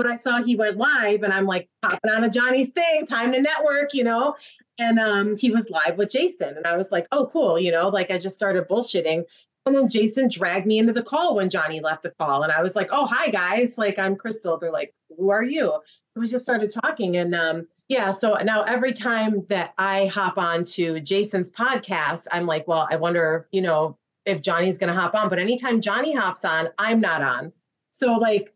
but 0.00 0.06
I 0.06 0.16
saw 0.16 0.42
he 0.42 0.56
went 0.56 0.78
live 0.78 1.24
and 1.24 1.30
I'm 1.30 1.44
like 1.44 1.68
popping 1.82 2.10
on 2.10 2.24
a 2.24 2.30
Johnny's 2.30 2.70
thing, 2.70 3.04
time 3.04 3.32
to 3.32 3.42
network, 3.42 3.92
you 3.92 4.02
know. 4.02 4.34
And 4.80 4.98
um, 4.98 5.36
he 5.36 5.50
was 5.50 5.68
live 5.68 5.98
with 5.98 6.10
Jason. 6.10 6.56
And 6.56 6.66
I 6.66 6.76
was 6.76 6.90
like, 6.90 7.06
oh, 7.12 7.26
cool, 7.26 7.58
you 7.58 7.70
know, 7.70 7.88
like 7.88 8.10
I 8.10 8.18
just 8.18 8.34
started 8.34 8.66
bullshitting. 8.66 9.24
And 9.66 9.76
then 9.76 9.90
Jason 9.90 10.28
dragged 10.28 10.66
me 10.66 10.78
into 10.78 10.94
the 10.94 11.02
call 11.02 11.36
when 11.36 11.50
Johnny 11.50 11.80
left 11.80 12.02
the 12.02 12.14
call. 12.18 12.42
And 12.42 12.50
I 12.50 12.62
was 12.62 12.74
like, 12.74 12.88
oh, 12.90 13.04
hi 13.04 13.28
guys. 13.28 13.76
Like 13.76 13.98
I'm 13.98 14.16
Crystal. 14.16 14.56
They're 14.56 14.72
like, 14.72 14.94
who 15.18 15.30
are 15.30 15.44
you? 15.44 15.80
So 16.08 16.20
we 16.20 16.28
just 16.28 16.44
started 16.44 16.70
talking. 16.70 17.18
And 17.18 17.34
um, 17.34 17.68
yeah, 17.88 18.10
so 18.10 18.34
now 18.36 18.62
every 18.62 18.94
time 18.94 19.44
that 19.50 19.74
I 19.76 20.06
hop 20.06 20.38
on 20.38 20.64
to 20.64 20.98
Jason's 21.00 21.52
podcast, 21.52 22.26
I'm 22.32 22.46
like, 22.46 22.66
well, 22.66 22.88
I 22.90 22.96
wonder, 22.96 23.48
you 23.52 23.60
know, 23.60 23.98
if 24.24 24.40
Johnny's 24.40 24.78
gonna 24.78 24.98
hop 24.98 25.14
on. 25.14 25.28
But 25.28 25.38
anytime 25.38 25.82
Johnny 25.82 26.14
hops 26.14 26.44
on, 26.44 26.70
I'm 26.78 27.00
not 27.00 27.22
on. 27.22 27.52
So 27.90 28.14
like 28.14 28.54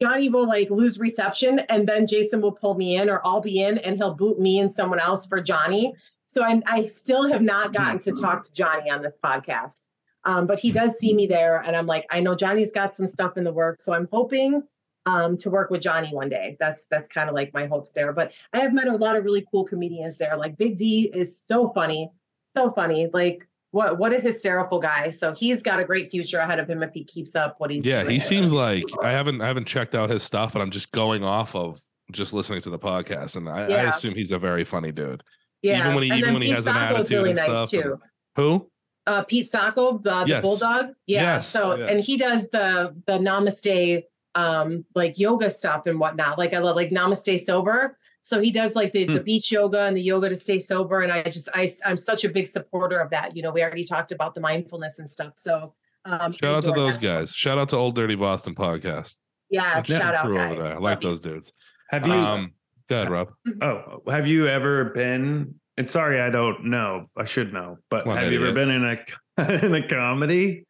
Johnny 0.00 0.28
will 0.28 0.46
like 0.48 0.70
lose 0.70 0.98
reception 0.98 1.60
and 1.68 1.86
then 1.86 2.06
Jason 2.06 2.40
will 2.40 2.52
pull 2.52 2.74
me 2.74 2.96
in 2.96 3.10
or 3.10 3.20
I'll 3.24 3.40
be 3.40 3.62
in 3.62 3.78
and 3.78 3.96
he'll 3.96 4.14
boot 4.14 4.40
me 4.40 4.58
and 4.58 4.72
someone 4.72 5.00
else 5.00 5.26
for 5.26 5.40
Johnny. 5.40 5.94
So 6.26 6.42
I, 6.42 6.62
I 6.66 6.86
still 6.86 7.28
have 7.28 7.42
not 7.42 7.72
gotten 7.72 7.98
to 8.00 8.12
talk 8.12 8.44
to 8.44 8.52
Johnny 8.52 8.90
on 8.90 9.02
this 9.02 9.18
podcast. 9.22 9.86
Um, 10.24 10.46
but 10.46 10.58
he 10.58 10.70
does 10.70 10.98
see 10.98 11.14
me 11.14 11.26
there 11.26 11.60
and 11.60 11.76
I'm 11.76 11.86
like, 11.86 12.06
I 12.10 12.20
know 12.20 12.34
Johnny's 12.34 12.72
got 12.72 12.94
some 12.94 13.06
stuff 13.06 13.36
in 13.36 13.44
the 13.44 13.52
works. 13.52 13.84
So 13.84 13.92
I'm 13.92 14.08
hoping 14.12 14.62
um, 15.06 15.36
to 15.38 15.50
work 15.50 15.70
with 15.70 15.82
Johnny 15.82 16.10
one 16.10 16.28
day. 16.28 16.56
That's 16.60 16.86
that's 16.86 17.08
kind 17.08 17.28
of 17.28 17.34
like 17.34 17.52
my 17.54 17.66
hopes 17.66 17.92
there. 17.92 18.12
But 18.12 18.32
I 18.52 18.60
have 18.60 18.72
met 18.72 18.86
a 18.86 18.96
lot 18.96 19.16
of 19.16 19.24
really 19.24 19.46
cool 19.50 19.64
comedians 19.64 20.18
there. 20.18 20.36
Like 20.36 20.56
Big 20.56 20.76
D 20.76 21.10
is 21.14 21.38
so 21.46 21.68
funny, 21.68 22.10
so 22.44 22.70
funny. 22.70 23.08
Like 23.12 23.46
what 23.72 23.98
what 23.98 24.12
a 24.12 24.20
hysterical 24.20 24.78
guy. 24.80 25.10
So 25.10 25.32
he's 25.34 25.62
got 25.62 25.78
a 25.80 25.84
great 25.84 26.10
future 26.10 26.38
ahead 26.38 26.58
of 26.58 26.68
him 26.68 26.82
if 26.82 26.92
he 26.92 27.04
keeps 27.04 27.34
up 27.36 27.56
what 27.58 27.70
he's 27.70 27.84
Yeah, 27.86 28.02
doing. 28.02 28.14
he 28.14 28.20
seems 28.20 28.52
like 28.52 28.84
I 29.02 29.12
haven't 29.12 29.40
I 29.40 29.46
haven't 29.46 29.66
checked 29.66 29.94
out 29.94 30.10
his 30.10 30.22
stuff, 30.22 30.52
but 30.52 30.62
I'm 30.62 30.70
just 30.70 30.90
going 30.92 31.22
off 31.24 31.54
of 31.54 31.80
just 32.12 32.32
listening 32.32 32.60
to 32.62 32.70
the 32.70 32.78
podcast, 32.78 33.36
and 33.36 33.48
I, 33.48 33.66
I 33.66 33.82
assume 33.90 34.14
he's 34.14 34.32
a 34.32 34.38
very 34.38 34.64
funny 34.64 34.90
dude. 34.92 35.22
Yeah, 35.62 35.78
Even 35.80 35.94
when 35.94 36.02
he- 36.04 36.10
and 36.10 36.18
even 36.18 36.32
when 36.34 36.42
he 36.42 36.50
has 36.50 36.66
an 36.66 36.76
attitude 36.76 37.10
really 37.12 37.30
and 37.30 37.36
nice 37.38 37.46
stuff 37.68 37.72
and- 37.74 37.82
too. 37.82 38.00
Who? 38.36 38.70
Uh, 39.06 39.22
Pete 39.24 39.48
Sacco, 39.48 39.98
the, 39.98 40.10
the 40.22 40.28
Yes. 40.28 40.42
bulldog. 40.42 40.86
Yeah. 41.06 41.22
Yes, 41.22 41.46
So 41.46 41.76
yes. 41.76 41.90
and 41.90 42.00
he 42.00 42.16
does 42.16 42.48
the 42.50 42.94
the 43.06 43.18
Namaste 43.18 44.02
um 44.36 44.84
like 44.94 45.18
yoga 45.18 45.50
stuff 45.50 45.86
and 45.86 45.98
whatnot. 45.98 46.38
Like 46.38 46.54
I 46.54 46.58
love 46.58 46.76
like 46.76 46.90
Namaste 46.90 47.40
sober. 47.40 47.96
So 48.22 48.40
he 48.40 48.50
does 48.50 48.74
like 48.76 48.92
the, 48.92 49.04
the 49.06 49.18
Hmm. 49.18 49.24
beach 49.24 49.50
yoga 49.50 49.80
and 49.82 49.96
the 49.96 50.02
yoga 50.02 50.28
to 50.28 50.36
stay 50.36 50.60
sober. 50.60 51.00
And 51.00 51.10
I 51.12 51.22
just 51.22 51.48
I 51.54 51.70
I'm 51.86 51.96
such 51.96 52.24
a 52.24 52.28
big 52.28 52.46
supporter 52.46 52.98
of 53.00 53.10
that. 53.10 53.34
You 53.36 53.42
know, 53.42 53.50
we 53.50 53.62
already 53.62 53.84
talked 53.84 54.12
about 54.12 54.34
the 54.34 54.40
mindfulness 54.40 54.98
and 54.98 55.10
stuff. 55.10 55.32
So 55.36 55.74
um 56.04 56.32
Shout 56.32 56.54
out 56.56 56.64
to 56.64 56.72
those 56.72 56.98
that. 56.98 57.02
guys. 57.02 57.32
Shout 57.32 57.58
out 57.58 57.68
to 57.70 57.76
Old 57.76 57.94
Dirty 57.94 58.14
Boston 58.14 58.54
podcast. 58.54 59.16
Yeah, 59.48 59.80
shout 59.80 60.14
out 60.14 60.26
crew 60.26 60.36
guys. 60.36 60.52
over 60.52 60.62
there. 60.62 60.74
I 60.76 60.78
like 60.78 61.00
those 61.00 61.20
dudes. 61.20 61.52
Have 61.88 62.06
you? 62.06 62.12
Um, 62.12 62.52
go 62.88 62.96
ahead, 62.96 63.10
Rob. 63.10 63.30
oh, 63.62 64.00
have 64.08 64.26
you 64.28 64.46
ever 64.46 64.84
been? 64.86 65.54
And 65.76 65.90
sorry, 65.90 66.20
I 66.20 66.28
don't 66.30 66.66
know. 66.66 67.06
I 67.16 67.24
should 67.24 67.52
know. 67.52 67.78
But 67.90 68.06
What 68.06 68.18
have 68.18 68.32
you 68.32 68.42
ever 68.42 68.52
been 68.52 68.68
in 68.70 68.84
a 68.84 68.98
in 69.64 69.74
a 69.74 69.88
comedy? 69.88 70.64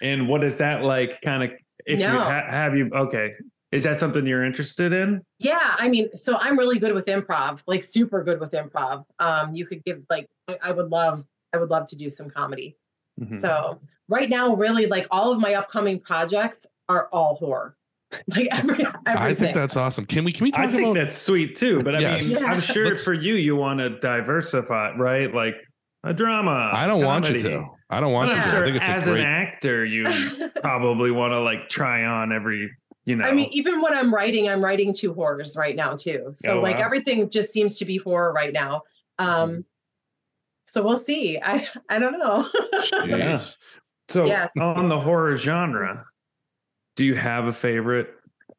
And 0.00 0.28
what 0.28 0.44
is 0.44 0.58
that 0.58 0.82
like? 0.82 1.20
Kind 1.20 1.42
of. 1.42 1.50
If 1.84 1.98
you 2.00 2.06
ha- 2.06 2.46
have 2.48 2.76
you 2.76 2.90
okay, 2.94 3.32
is 3.74 3.82
that 3.84 3.98
something 3.98 4.26
you're 4.26 4.44
interested 4.44 4.92
in? 4.92 5.20
Yeah, 5.40 5.74
I 5.78 5.88
mean, 5.88 6.14
so 6.16 6.36
I'm 6.38 6.58
really 6.58 6.78
good 6.78 6.94
with 6.94 7.06
improv, 7.06 7.62
like 7.66 7.82
super 7.82 8.22
good 8.22 8.38
with 8.40 8.52
improv. 8.52 9.04
Um, 9.18 9.54
you 9.54 9.66
could 9.66 9.84
give 9.84 10.02
like 10.08 10.28
I, 10.48 10.56
I 10.62 10.70
would 10.70 10.90
love, 10.90 11.24
I 11.52 11.58
would 11.58 11.70
love 11.70 11.86
to 11.88 11.96
do 11.96 12.08
some 12.10 12.30
comedy. 12.30 12.76
Mhm. 13.20 13.40
So 13.40 13.80
right 14.08 14.30
now, 14.30 14.54
really, 14.54 14.86
like 14.86 15.06
all 15.10 15.32
of 15.32 15.40
my 15.40 15.54
upcoming 15.54 15.98
projects 16.00 16.66
are 16.88 17.08
all 17.12 17.34
horror. 17.36 17.76
Like 18.28 18.46
every 18.52 18.84
everything. 18.84 19.16
I 19.16 19.34
think 19.34 19.54
that's 19.56 19.76
awesome. 19.76 20.06
Can 20.06 20.24
we 20.24 20.30
can 20.30 20.44
we 20.44 20.52
talk 20.52 20.60
I 20.60 20.70
think 20.70 20.82
about 20.82 20.94
that's 20.94 21.16
sweet 21.16 21.56
too. 21.56 21.82
But 21.82 21.96
I 21.96 21.98
Yes. 22.00 22.28
mean, 22.32 22.42
Yeah. 22.42 22.52
I'm 22.52 22.60
sure 22.60 22.86
Let's- 22.86 23.02
for 23.04 23.12
you, 23.12 23.34
you 23.34 23.56
want 23.56 23.80
to 23.80 23.90
diversify, 23.98 24.92
right? 24.96 25.34
Like 25.34 25.56
a 26.04 26.14
drama. 26.14 26.70
I 26.72 26.86
don't 26.86 27.04
want 27.04 27.28
you 27.28 27.38
to. 27.38 27.64
I 27.90 27.98
don't 28.00 28.12
want 28.12 28.30
But 28.30 28.36
you 28.36 28.42
to. 28.42 28.48
sure 28.50 28.62
I 28.62 28.66
think 28.66 28.76
it's 28.76 28.86
as 28.88 29.06
a 29.08 29.10
great 29.10 29.20
an 29.24 29.26
actor, 29.26 29.84
you 29.84 30.04
probably 30.62 31.10
want 31.10 31.32
to 31.32 31.40
like 31.40 31.68
try 31.68 32.04
on 32.04 32.32
every, 32.32 32.70
you 33.04 33.16
know. 33.16 33.24
I 33.26 33.32
mean, 33.32 33.48
even 33.52 33.80
when 33.80 33.92
I'm 33.94 34.12
writing, 34.14 34.48
I'm 34.48 34.62
writing 34.64 34.92
two 34.94 35.12
horrors 35.14 35.56
right 35.56 35.76
now 35.76 35.94
too. 35.96 36.30
So 36.34 36.58
Oh, 36.58 36.60
like 36.60 36.78
wow. 36.78 36.84
everything 36.84 37.28
just 37.30 37.52
seems 37.52 37.76
to 37.78 37.84
be 37.84 37.98
horror 37.98 38.32
right 38.32 38.52
now. 38.52 38.82
Um, 39.18 39.64
so 40.66 40.82
we'll 40.82 40.96
see. 40.96 41.38
I 41.42 41.68
I 41.88 41.98
don't 41.98 42.18
know. 42.18 42.48
yes 43.06 43.56
so 44.08 44.26
yes. 44.26 44.52
on 44.58 44.88
the 44.88 45.00
horror 45.00 45.36
genre, 45.36 46.04
do 46.96 47.04
you 47.06 47.14
have 47.14 47.46
a 47.46 47.52
favorite 47.52 48.10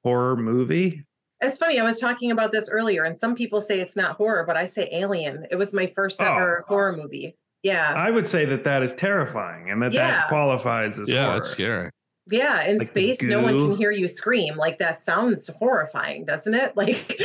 horror 0.04 0.36
movie? 0.36 1.06
It's 1.42 1.60
funny. 1.60 1.80
I 1.80 1.84
was 1.84 2.00
talking 2.00 2.32
about 2.32 2.52
this 2.52 2.70
earlier, 2.70 3.04
and 3.04 3.16
some 3.16 3.36
people 3.36 3.62
say 3.62 3.80
it's 3.80 3.96
not 3.96 4.16
horror, 4.16 4.44
but 4.48 4.58
I 4.58 4.66
say 4.66 4.90
Alien. 4.92 5.46
It 5.52 5.56
was 5.58 5.74
my 5.74 5.86
first 5.96 6.20
Oh. 6.22 6.26
ever 6.26 6.66
horror 6.68 6.96
movie. 6.96 7.36
Yeah, 7.62 7.94
I 7.96 8.10
would 8.10 8.26
say 8.26 8.46
that 8.46 8.64
that 8.64 8.82
is 8.84 8.96
terrifying, 8.96 9.70
and 9.70 9.82
that 9.84 9.92
Yeah. 9.94 10.08
that 10.12 10.30
qualifies 10.30 11.00
as 11.00 11.12
Yeah, 11.12 11.26
horror. 11.26 11.34
that's 11.36 11.50
scary. 11.50 11.90
Yeah. 12.28 12.64
In 12.66 12.78
Like 12.78 12.88
space, 12.88 13.22
no 13.22 13.42
one 13.42 13.54
can 13.56 13.78
hear 13.78 13.92
you 13.92 14.08
scream. 14.08 14.56
Like 14.56 14.78
that 14.80 15.02
sounds 15.02 15.48
horrifying, 15.58 16.26
doesn't 16.26 16.54
it? 16.54 16.74
Like, 16.76 17.16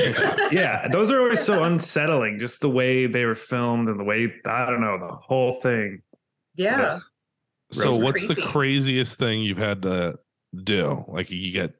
yeah, 0.52 0.88
those 0.88 1.10
are 1.10 1.20
always 1.20 1.42
so 1.42 1.62
unsettling. 1.64 2.38
Just 2.38 2.60
the 2.60 2.70
way 2.70 3.06
they 3.06 3.24
were 3.24 3.34
filmed 3.34 3.88
and 3.88 3.98
the 3.98 4.04
way 4.04 4.32
I 4.44 4.66
don't 4.66 4.80
know 4.80 4.98
the 4.98 5.14
whole 5.14 5.54
thing. 5.54 6.02
yeah. 6.54 6.98
So 7.72 7.92
Real 7.92 8.02
what's 8.02 8.26
the 8.26 8.34
craziest 8.34 9.16
thing 9.16 9.42
you've 9.42 9.56
had 9.58 9.82
to 9.82 10.18
do? 10.64 11.04
Like 11.06 11.30
you 11.30 11.52
get 11.52 11.74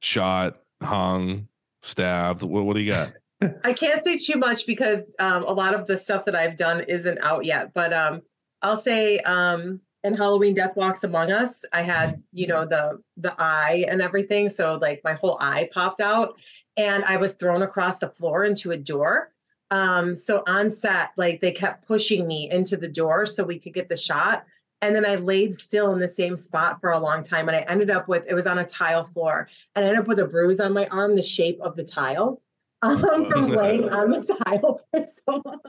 shot, 0.00 0.58
hung, 0.82 1.48
stabbed. 1.82 2.42
What, 2.42 2.64
what 2.64 2.74
do 2.74 2.80
you 2.82 2.92
got? 2.92 3.14
I 3.64 3.72
can't 3.72 4.02
say 4.02 4.18
too 4.18 4.38
much 4.38 4.66
because 4.66 5.16
um, 5.18 5.44
a 5.44 5.52
lot 5.52 5.74
of 5.74 5.86
the 5.86 5.96
stuff 5.96 6.26
that 6.26 6.36
I've 6.36 6.56
done 6.56 6.82
isn't 6.82 7.18
out 7.22 7.44
yet. 7.46 7.72
But 7.72 7.92
um, 7.94 8.20
I'll 8.60 8.76
say 8.76 9.18
um, 9.20 9.80
in 10.04 10.14
Halloween 10.14 10.54
Death 10.54 10.76
Walks 10.76 11.04
Among 11.04 11.30
Us, 11.30 11.64
I 11.72 11.82
had 11.82 12.22
you 12.32 12.46
know 12.46 12.66
the 12.66 13.00
the 13.16 13.34
eye 13.38 13.84
and 13.88 14.02
everything, 14.02 14.48
so 14.48 14.78
like 14.80 15.00
my 15.04 15.12
whole 15.12 15.36
eye 15.40 15.68
popped 15.72 16.00
out, 16.00 16.38
and 16.76 17.04
I 17.04 17.16
was 17.16 17.34
thrown 17.34 17.62
across 17.62 17.98
the 17.98 18.08
floor 18.08 18.44
into 18.44 18.72
a 18.72 18.76
door. 18.76 19.32
Um, 19.70 20.14
so 20.14 20.42
on 20.46 20.68
set, 20.68 21.12
like 21.16 21.40
they 21.40 21.52
kept 21.52 21.86
pushing 21.86 22.26
me 22.26 22.50
into 22.50 22.76
the 22.76 22.88
door 22.88 23.24
so 23.24 23.42
we 23.42 23.58
could 23.58 23.72
get 23.72 23.88
the 23.88 23.96
shot. 23.96 24.44
And 24.82 24.94
then 24.94 25.06
I 25.06 25.14
laid 25.14 25.54
still 25.54 25.92
in 25.92 26.00
the 26.00 26.08
same 26.08 26.36
spot 26.36 26.80
for 26.80 26.90
a 26.90 26.98
long 26.98 27.22
time. 27.22 27.48
And 27.48 27.56
I 27.56 27.60
ended 27.60 27.90
up 27.90 28.06
with 28.06 28.26
it 28.28 28.34
was 28.34 28.46
on 28.46 28.58
a 28.58 28.66
tile 28.66 29.04
floor. 29.04 29.48
And 29.74 29.84
I 29.84 29.88
ended 29.88 30.02
up 30.02 30.08
with 30.08 30.18
a 30.18 30.26
bruise 30.26 30.60
on 30.60 30.74
my 30.74 30.86
arm, 30.86 31.16
the 31.16 31.22
shape 31.22 31.58
of 31.60 31.76
the 31.76 31.84
tile. 31.84 32.40
Um, 32.84 33.30
from 33.30 33.50
laying 33.50 33.88
on 33.90 34.10
the 34.10 34.24
tile 34.44 34.80
for 34.90 35.04
so 35.04 35.40
long. 35.44 35.60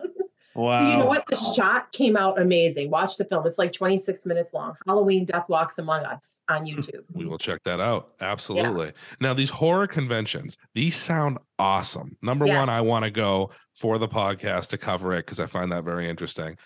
Wow. 0.56 0.92
You 0.92 0.98
know 0.98 1.06
what? 1.06 1.26
The 1.28 1.36
shot 1.36 1.92
came 1.92 2.16
out 2.16 2.40
amazing. 2.40 2.90
Watch 2.90 3.18
the 3.18 3.26
film. 3.26 3.46
It's 3.48 3.58
like 3.58 3.74
26 3.74 4.26
minutes 4.26 4.54
long. 4.54 4.76
Halloween 4.86 5.26
Death 5.26 5.50
Walks 5.50 5.80
Among 5.80 6.04
Us 6.04 6.42
on 6.50 6.66
hmm. 6.68 6.76
YouTube. 6.80 7.04
We 7.14 7.26
will 7.26 7.38
check 7.38 7.64
that 7.64 7.80
out. 7.80 8.14
Absolutely. 8.22 8.92
Now, 9.20 9.34
these 9.34 9.50
horror 9.50 9.88
conventions, 9.88 10.58
these 10.76 10.96
sound 10.96 11.38
awesome. 11.58 12.18
Number 12.22 12.46
one, 12.46 12.70
I 12.70 12.82
want 12.82 13.06
to 13.06 13.12
go 13.12 13.52
for 13.74 13.98
the 13.98 14.08
podcast 14.08 14.68
to 14.68 14.78
cover 14.78 15.14
it 15.14 15.26
because 15.26 15.40
I 15.40 15.48
find 15.48 15.72
that 15.72 15.84
very 15.84 16.10
interesting. 16.10 16.58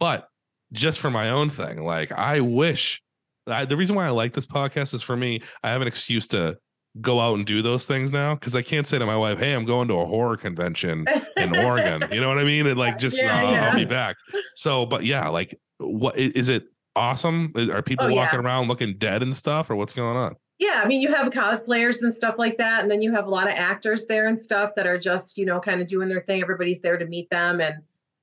But 0.00 0.28
just 0.72 0.98
for 0.98 1.10
my 1.10 1.30
own 1.30 1.50
thing, 1.50 1.84
like 1.84 2.12
I 2.12 2.40
wish 2.40 3.02
I, 3.46 3.64
the 3.64 3.76
reason 3.76 3.96
why 3.96 4.06
I 4.06 4.10
like 4.10 4.32
this 4.32 4.46
podcast 4.46 4.94
is 4.94 5.02
for 5.02 5.16
me, 5.16 5.42
I 5.62 5.70
have 5.70 5.80
an 5.80 5.88
excuse 5.88 6.28
to 6.28 6.58
go 7.00 7.20
out 7.20 7.34
and 7.36 7.46
do 7.46 7.62
those 7.62 7.86
things 7.86 8.10
now 8.10 8.34
because 8.34 8.56
I 8.56 8.62
can't 8.62 8.86
say 8.86 8.98
to 8.98 9.06
my 9.06 9.16
wife, 9.16 9.38
"Hey, 9.38 9.52
I'm 9.52 9.64
going 9.64 9.88
to 9.88 9.94
a 9.94 10.06
horror 10.06 10.36
convention 10.36 11.04
in 11.36 11.56
Oregon." 11.56 12.04
You 12.12 12.20
know 12.20 12.28
what 12.28 12.38
I 12.38 12.44
mean? 12.44 12.66
And 12.66 12.78
like 12.78 12.98
just 13.00 13.16
Yeah, 13.16 13.40
"No, 13.40 13.46
I'll 13.66 13.74
be 13.76 13.84
back. 13.84 14.16
So, 14.54 14.86
but 14.86 15.04
yeah, 15.04 15.28
like 15.28 15.58
what 15.78 16.16
is 16.18 16.48
it 16.48 16.64
awesome? 16.96 17.52
Are 17.56 17.82
people 17.82 18.06
Oh, 18.06 18.08
yeah. 18.08 18.16
walking 18.16 18.40
around 18.40 18.68
looking 18.68 18.96
dead 18.98 19.22
and 19.22 19.34
stuff, 19.36 19.70
or 19.70 19.76
what's 19.76 19.92
going 19.92 20.16
on? 20.16 20.34
Yeah, 20.58 20.80
I 20.82 20.88
mean, 20.88 21.00
you 21.00 21.14
have 21.14 21.32
cosplayers 21.32 22.02
and 22.02 22.12
stuff 22.12 22.34
like 22.36 22.56
that, 22.58 22.82
and 22.82 22.90
then 22.90 23.00
you 23.00 23.12
have 23.12 23.26
a 23.26 23.30
lot 23.30 23.46
of 23.46 23.54
actors 23.54 24.06
there 24.06 24.26
and 24.26 24.36
stuff 24.36 24.72
that 24.74 24.88
are 24.88 24.98
just, 24.98 25.38
you 25.38 25.44
know, 25.46 25.60
kind 25.60 25.80
of 25.80 25.86
doing 25.86 26.08
their 26.08 26.22
thing. 26.22 26.42
Everybody's 26.42 26.80
there 26.80 26.96
to 26.98 27.06
meet 27.06 27.30
them, 27.30 27.60
and 27.60 27.76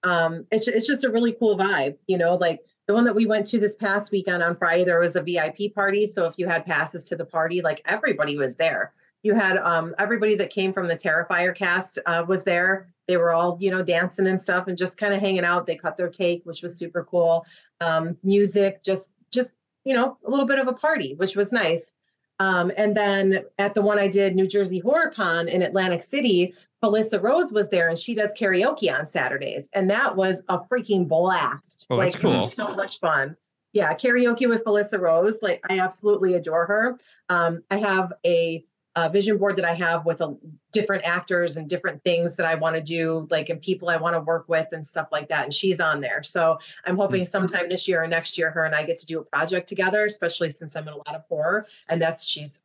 um, 0.04 0.46
it's 0.52 0.68
it's 0.68 0.86
just 0.86 1.06
a 1.06 1.10
really 1.10 1.32
cool 1.40 1.58
vibe, 1.58 1.96
you 2.08 2.18
know. 2.18 2.36
Like 2.36 2.60
the 2.88 2.94
one 2.94 3.04
that 3.06 3.16
we 3.16 3.26
went 3.26 3.48
to 3.48 3.60
this 3.60 3.76
past 3.76 4.12
weekend 4.12 4.44
on 4.44 4.56
Friday, 4.56 4.84
there 4.84 5.00
was 5.00 5.16
a 5.16 5.22
VIP 5.22 5.74
party. 5.74 6.06
So 6.06 6.28
if 6.28 6.38
you 6.38 6.48
had 6.48 6.66
passes 6.66 7.06
to 7.06 7.16
the 7.16 7.26
party, 7.26 7.62
like 7.62 7.82
everybody 7.86 8.38
was 8.38 8.56
there. 8.56 8.94
You 9.24 9.34
had 9.34 9.58
um, 9.58 9.96
everybody 9.98 10.36
that 10.36 10.52
came 10.52 10.72
from 10.72 10.88
the 10.88 10.96
Terrifier 10.96 11.56
cast 11.56 11.98
uh, 12.06 12.24
was 12.28 12.44
there. 12.44 12.90
They 13.08 13.18
were 13.18 13.34
all, 13.34 13.58
you 13.60 13.72
know, 13.72 13.82
dancing 13.82 14.28
and 14.28 14.40
stuff, 14.40 14.68
and 14.68 14.78
just 14.78 15.00
kind 15.00 15.14
of 15.14 15.20
hanging 15.20 15.46
out. 15.46 15.66
They 15.66 15.76
cut 15.76 15.98
their 15.98 16.10
cake, 16.10 16.42
which 16.44 16.62
was 16.62 16.78
super 16.78 17.04
cool. 17.04 17.46
Um, 17.82 18.18
music, 18.24 18.84
just 18.84 19.14
just 19.32 19.56
you 19.84 19.94
know, 19.94 20.18
a 20.26 20.30
little 20.30 20.46
bit 20.46 20.60
of 20.60 20.68
a 20.68 20.74
party, 20.74 21.14
which 21.16 21.36
was 21.36 21.52
nice. 21.52 21.96
Um, 22.40 22.72
and 22.76 22.96
then 22.96 23.46
at 23.58 23.74
the 23.74 23.82
one 23.82 23.98
I 23.98 24.08
did, 24.08 24.36
New 24.36 24.48
Jersey 24.48 24.80
Horror 24.80 25.10
Con 25.10 25.48
in 25.48 25.62
Atlantic 25.62 26.04
City, 26.04 26.54
Felissa 26.84 27.22
Rose 27.22 27.54
was 27.54 27.70
there 27.70 27.88
and 27.90 27.98
she 27.98 28.14
does 28.14 28.34
karaoke 28.34 28.94
on 28.94 29.06
Saturdays. 29.06 29.70
And 29.74 29.90
that 29.90 30.16
was 30.16 30.44
a 30.50 30.60
freaking 30.60 31.08
blast. 31.08 31.88
Oh, 31.90 32.00
that's 32.00 32.16
like, 32.16 32.22
cool. 32.22 32.50
So 32.50 32.76
much 32.76 33.00
fun. 33.00 33.38
Yeah, 33.74 33.94
karaoke 33.94 34.48
with 34.48 34.64
Felissa 34.64 35.00
Rose. 35.00 35.40
Like, 35.42 35.64
I 35.70 35.80
absolutely 35.80 36.36
adore 36.36 36.66
her. 36.66 36.98
Um, 37.30 37.64
I 37.72 37.78
have 37.78 38.14
a, 38.26 38.64
a 38.96 39.10
vision 39.10 39.38
board 39.38 39.58
that 39.58 39.66
I 39.66 39.74
have 39.74 40.06
with 40.06 40.22
a, 40.22 40.38
different 40.72 41.04
actors 41.06 41.58
and 41.58 41.70
different 41.70 42.04
things 42.04 42.36
that 42.36 42.46
I 42.46 42.56
want 42.56 42.76
to 42.76 42.82
do, 42.82 43.28
like, 43.30 43.50
and 43.50 43.62
people 43.62 43.90
I 43.90 43.98
want 43.98 44.16
to 44.16 44.22
work 44.22 44.48
with 44.48 44.68
and 44.72 44.86
stuff 44.86 45.08
like 45.12 45.30
that. 45.30 45.44
And 45.44 45.54
she's 45.54 45.80
on 45.80 46.02
there. 46.02 46.24
So 46.24 46.60
I'm 46.86 46.98
hoping 46.98 47.26
sometime 47.26 47.70
this 47.70 47.88
year 47.88 48.04
or 48.04 48.08
next 48.08 48.38
year, 48.38 48.52
her 48.52 48.66
and 48.66 48.76
I 48.76 48.84
get 48.84 48.98
to 49.00 49.06
do 49.06 49.20
a 49.20 49.24
project 49.24 49.68
together, 49.68 50.06
especially 50.06 50.50
since 50.50 50.76
I'm 50.76 50.88
in 50.88 50.94
a 50.94 50.98
lot 50.98 51.16
of 51.16 51.24
horror. 51.28 51.68
And 51.90 52.02
that's, 52.02 52.26
she's 52.26 52.62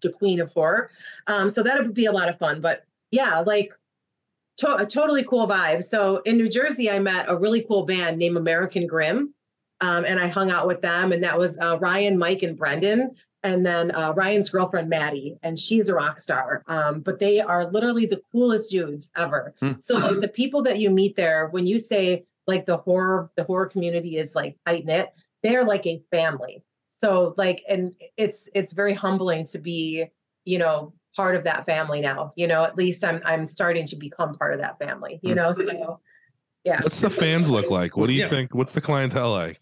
the 0.00 0.10
queen 0.10 0.40
of 0.40 0.50
horror. 0.50 0.90
Um, 1.26 1.48
so 1.48 1.62
that 1.62 1.82
would 1.82 1.94
be 1.94 2.06
a 2.06 2.12
lot 2.12 2.28
of 2.28 2.38
fun. 2.38 2.60
But 2.60 2.84
yeah, 3.10 3.40
like 3.40 3.72
to- 4.58 4.76
a 4.76 4.86
totally 4.86 5.24
cool 5.24 5.46
vibe. 5.46 5.82
So 5.82 6.18
in 6.24 6.36
New 6.36 6.48
Jersey, 6.48 6.90
I 6.90 6.98
met 6.98 7.26
a 7.28 7.36
really 7.36 7.62
cool 7.62 7.84
band 7.84 8.18
named 8.18 8.36
American 8.36 8.86
Grim. 8.86 9.34
Um, 9.80 10.04
and 10.06 10.20
I 10.20 10.28
hung 10.28 10.50
out 10.50 10.66
with 10.68 10.80
them, 10.80 11.12
and 11.12 11.22
that 11.24 11.36
was 11.36 11.58
uh, 11.58 11.76
Ryan, 11.78 12.16
Mike, 12.16 12.42
and 12.42 12.56
Brendan. 12.56 13.16
And 13.44 13.64
then 13.64 13.94
uh, 13.94 14.14
Ryan's 14.16 14.48
girlfriend, 14.48 14.88
Maddie, 14.88 15.36
and 15.42 15.58
she's 15.58 15.90
a 15.90 15.94
rock 15.94 16.18
star. 16.18 16.64
Um, 16.66 17.00
but 17.00 17.18
they 17.18 17.40
are 17.40 17.70
literally 17.70 18.06
the 18.06 18.20
coolest 18.32 18.70
dudes 18.70 19.12
ever. 19.16 19.54
Hmm. 19.60 19.72
So 19.80 19.98
like 19.98 20.20
the 20.20 20.28
people 20.28 20.62
that 20.62 20.80
you 20.80 20.90
meet 20.90 21.14
there, 21.14 21.48
when 21.48 21.66
you 21.66 21.78
say 21.78 22.24
like 22.46 22.64
the 22.64 22.78
horror, 22.78 23.30
the 23.36 23.44
horror 23.44 23.66
community 23.66 24.16
is 24.16 24.34
like 24.34 24.56
tight 24.66 24.86
knit, 24.86 25.12
they're 25.42 25.64
like 25.64 25.86
a 25.86 26.02
family. 26.10 26.64
So 26.88 27.34
like, 27.36 27.62
and 27.68 27.94
it's 28.16 28.48
it's 28.54 28.72
very 28.72 28.94
humbling 28.94 29.44
to 29.46 29.58
be, 29.58 30.06
you 30.46 30.58
know, 30.58 30.94
part 31.14 31.36
of 31.36 31.44
that 31.44 31.66
family 31.66 32.00
now. 32.00 32.32
You 32.36 32.46
know, 32.46 32.64
at 32.64 32.76
least 32.76 33.04
I'm 33.04 33.20
I'm 33.26 33.46
starting 33.46 33.84
to 33.86 33.96
become 33.96 34.36
part 34.38 34.54
of 34.54 34.60
that 34.60 34.78
family. 34.78 35.20
You 35.22 35.34
know, 35.34 35.52
so 35.52 36.00
yeah. 36.64 36.80
What's 36.80 37.00
the 37.00 37.10
fans 37.10 37.50
look 37.50 37.70
like? 37.70 37.94
What 37.96 38.06
do 38.06 38.14
you 38.14 38.22
Yeah. 38.22 38.28
think? 38.30 38.54
What's 38.54 38.72
the 38.72 38.80
clientele 38.80 39.32
like? 39.32 39.60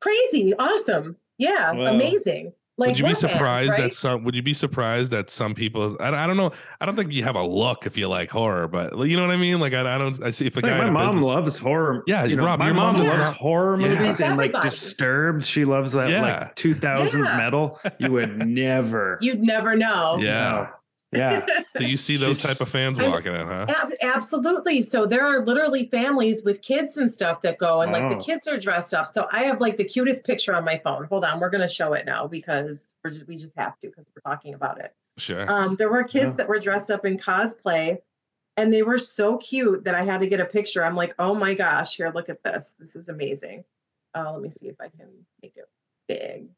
Crazy, 0.00 0.54
awesome, 0.54 1.16
yeah, 1.38 1.72
Wow. 1.72 1.86
amazing. 1.86 2.52
Like 2.80 2.90
would 2.90 2.98
you 3.00 3.04
be 3.06 3.10
we're 3.10 3.14
surprised 3.14 3.70
right? 3.70 3.78
that 3.80 3.92
some? 3.92 4.22
Would 4.22 4.36
you 4.36 4.42
be 4.42 4.54
surprised 4.54 5.10
that 5.10 5.30
some 5.30 5.52
people? 5.52 5.96
I, 5.98 6.10
I 6.10 6.26
don't 6.28 6.36
know. 6.36 6.52
I 6.80 6.86
don't 6.86 6.94
think 6.94 7.12
you 7.12 7.24
have 7.24 7.34
a 7.34 7.42
look 7.42 7.86
if 7.86 7.96
you 7.96 8.06
like 8.06 8.30
horror, 8.30 8.68
but 8.68 8.96
you 9.08 9.16
know 9.16 9.26
what 9.26 9.32
I 9.32 9.36
mean. 9.36 9.58
Like 9.58 9.72
I, 9.74 9.80
I 9.96 9.98
don't. 9.98 10.22
I 10.22 10.30
see 10.30 10.46
if 10.46 10.54
a 10.56 10.60
Like, 10.60 10.66
guy. 10.70 10.76
my 10.78 10.82
in 10.84 10.88
a 10.90 10.92
mom 10.92 11.06
business- 11.08 11.24
loves 11.24 11.58
horror. 11.58 12.04
Yeah, 12.06 12.22
you 12.22 12.36
know, 12.36 12.44
Rob, 12.44 12.60
my 12.60 12.66
your 12.66 12.74
mom 12.74 12.96
mom 12.98 13.04
loves 13.04 13.18
not- 13.18 13.34
horror 13.36 13.80
Yeah. 13.80 13.88
movies 13.88 14.20
and 14.20 14.36
like 14.36 14.52
Disturbed. 14.62 15.44
She 15.44 15.64
loves 15.64 15.90
that 15.94 16.08
Yeah. 16.08 16.22
like 16.22 16.54
2000s 16.54 17.24
Yeah. 17.26 17.36
metal. 17.36 17.80
You 17.98 18.12
would 18.12 18.46
never. 18.46 19.18
You'd 19.22 19.40
never 19.42 19.74
know. 19.74 20.18
Yeah. 20.20 20.68
Yeah. 21.12 21.46
So 21.76 21.84
you 21.84 21.96
see 21.96 22.16
those 22.16 22.40
type 22.40 22.60
of 22.60 22.68
fans 22.68 22.98
I'm- 22.98 23.10
walking 23.12 23.34
in, 23.36 23.46
huh? 23.46 23.66
Ab- 23.68 23.92
absolutely. 24.02 24.82
So 24.82 25.06
there 25.06 25.24
are 25.24 25.44
literally 25.46 25.86
families 25.86 26.42
with 26.44 26.60
kids 26.60 26.96
and 26.96 27.08
stuff 27.08 27.40
that 27.42 27.56
go, 27.58 27.82
and 27.82 27.92
like 27.92 28.08
the 28.08 28.16
kids 28.16 28.48
are 28.48 28.58
dressed 28.58 28.92
up. 28.94 29.06
So 29.06 29.28
I 29.30 29.44
have 29.44 29.60
like 29.60 29.76
the 29.76 29.84
cutest 29.84 30.24
picture 30.24 30.54
on 30.56 30.64
my 30.64 30.78
phone. 30.82 31.04
Hold 31.04 31.24
on, 31.24 31.38
we're 31.38 31.50
gonna 31.50 31.68
show 31.68 31.92
it 31.92 32.04
now 32.04 32.26
because 32.26 32.96
we're 33.04 33.10
just 33.10 33.28
we 33.28 33.36
just 33.36 33.56
have 33.56 33.78
to 33.78 33.86
because 33.88 34.06
we're 34.14 34.28
talking 34.28 34.54
about 34.54 34.80
it. 34.80 34.92
Sure. 35.18 35.46
Um, 35.48 35.76
there 35.76 35.88
were 35.88 36.02
kids 36.02 36.32
Yeah. 36.32 36.36
that 36.38 36.48
were 36.48 36.58
dressed 36.58 36.90
up 36.90 37.04
in 37.06 37.16
cosplay, 37.16 37.98
and 38.56 38.74
they 38.74 38.82
were 38.82 38.98
so 38.98 39.36
cute 39.38 39.84
that 39.84 39.94
I 39.94 40.02
had 40.02 40.20
to 40.20 40.26
get 40.28 40.40
a 40.40 40.46
picture. 40.46 40.84
I'm 40.84 40.96
like, 40.96 41.14
oh 41.20 41.32
my 41.34 41.54
gosh, 41.54 41.96
here, 41.96 42.10
look 42.12 42.28
at 42.28 42.42
this. 42.42 42.74
This 42.80 42.96
is 42.96 43.08
amazing. 43.08 43.62
Uh, 44.16 44.32
let 44.32 44.42
me 44.42 44.50
see 44.50 44.66
if 44.66 44.80
I 44.80 44.88
can 44.88 45.06
make 45.42 45.56
it 45.56 45.68
big. 46.08 46.48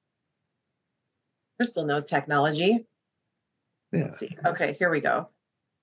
Crystal 1.58 1.84
knows 1.84 2.06
technology. 2.06 2.86
Yeah. 3.92 4.04
Let's 4.04 4.18
see. 4.18 4.36
Okay, 4.46 4.74
here 4.78 4.90
we 4.90 5.00
go. 5.00 5.28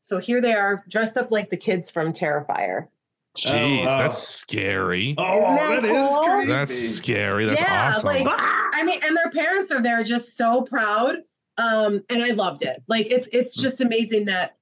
So 0.02 0.18
here 0.20 0.40
they 0.42 0.54
are, 0.54 0.84
dressed 0.88 1.18
up 1.18 1.32
like 1.32 1.50
the 1.50 1.58
kids 1.58 1.92
from 1.92 2.14
Terrifier. 2.14 2.88
Jeez, 3.38 3.86
wow. 3.86 3.98
that's 3.98 4.18
scary. 4.18 5.14
Oh, 5.18 5.42
that 5.42 5.82
that 5.82 5.86
is 5.86 5.92
cool? 5.92 6.24
creepy. 6.24 6.48
That's 6.52 6.76
scary. 6.96 7.46
That's 7.46 7.62
Yeah, 7.62 7.90
awesome. 7.90 8.06
like- 8.06 8.26
I 8.28 8.84
mean, 8.84 9.00
and 9.04 9.16
their 9.16 9.30
parents 9.30 9.72
are 9.72 9.82
there 9.82 10.04
just 10.04 10.38
so 10.38 10.62
proud. 10.64 11.18
Um, 11.60 12.04
and 12.10 12.24
I 12.24 12.32
loved 12.32 12.62
it. 12.64 12.84
Like 12.88 13.08
it's 13.12 13.28
it's 13.34 13.56
just 13.60 13.82
amazing 13.82 14.26
that 14.26 14.58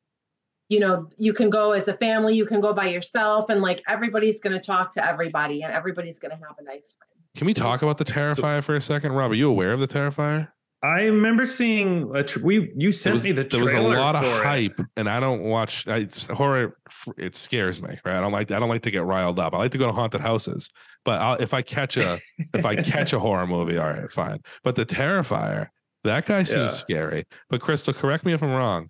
you 0.70 0.80
know 0.80 1.10
you 1.18 1.34
can 1.34 1.50
go 1.50 1.72
as 1.74 1.88
a 1.90 1.94
family, 1.98 2.36
you 2.36 2.46
can 2.46 2.62
go 2.62 2.74
by 2.74 2.88
yourself, 2.88 3.50
and 3.50 3.62
like 3.62 3.84
everybody's 3.90 4.40
gonna 4.40 4.62
talk 4.62 4.94
to 4.94 5.06
everybody 5.06 5.62
and 5.62 5.74
everybody's 5.74 6.20
gonna 6.20 6.36
have 6.38 6.56
a 6.58 6.64
nice 6.64 6.94
time. 7.00 7.10
Can 7.36 7.48
we 7.48 7.54
talk 7.54 7.82
about 7.82 7.98
the 7.98 8.06
Terrifier 8.06 8.64
for 8.64 8.78
a 8.78 8.82
second, 8.82 9.12
Rob? 9.12 9.32
Are 9.32 9.36
you 9.36 9.50
aware 9.50 9.74
of 9.74 9.82
the 9.82 9.88
Terrifier? 9.90 10.48
I 10.86 11.04
remember 11.06 11.46
seeing 11.46 12.16
a 12.16 12.24
tr- 12.24 12.40
we 12.46 12.72
you 12.76 12.92
sent 12.92 13.14
was, 13.14 13.24
me 13.24 13.32
the 13.32 13.44
there 13.44 13.62
was 13.62 13.74
a 13.74 13.80
lot 13.80 14.16
of 14.16 14.24
for 14.24 14.42
it. 14.42 14.46
hype, 14.46 14.80
and 14.98 15.10
I 15.10 15.20
don't 15.20 15.42
watch 15.42 15.88
I, 15.88 15.98
it's 15.98 16.28
horror. 16.28 16.78
It 17.18 17.36
scares 17.36 17.82
me, 17.82 17.98
right? 18.06 18.18
I 18.18 18.22
don't 18.22 18.32
like 18.32 18.52
I 18.52 18.60
don't 18.60 18.70
like 18.70 18.84
to 18.84 18.92
get 18.92 19.04
riled 19.04 19.40
up. 19.40 19.54
I 19.54 19.58
like 19.58 19.72
to 19.72 19.78
go 19.78 19.88
to 19.88 19.94
haunted 19.94 20.22
houses, 20.22 20.70
but 21.04 21.20
I'll, 21.22 21.36
if 21.36 21.54
I 21.54 21.62
catch 21.62 21.98
a 21.98 22.20
if 22.54 22.66
I 22.66 22.76
catch 22.76 23.14
a 23.14 23.20
horror 23.26 23.48
movie, 23.48 23.78
all 23.78 23.90
right, 23.90 24.12
fine. 24.12 24.42
But 24.64 24.76
the 24.76 24.86
Terrifier, 24.86 25.70
that 26.04 26.26
guy 26.26 26.44
seems 26.44 26.58
Yeah. 26.58 26.68
scary. 26.70 27.26
But 27.50 27.62
Crystal, 27.62 27.94
correct 27.94 28.24
me 28.26 28.34
if 28.34 28.44
I'm 28.44 28.52
wrong. 28.52 28.90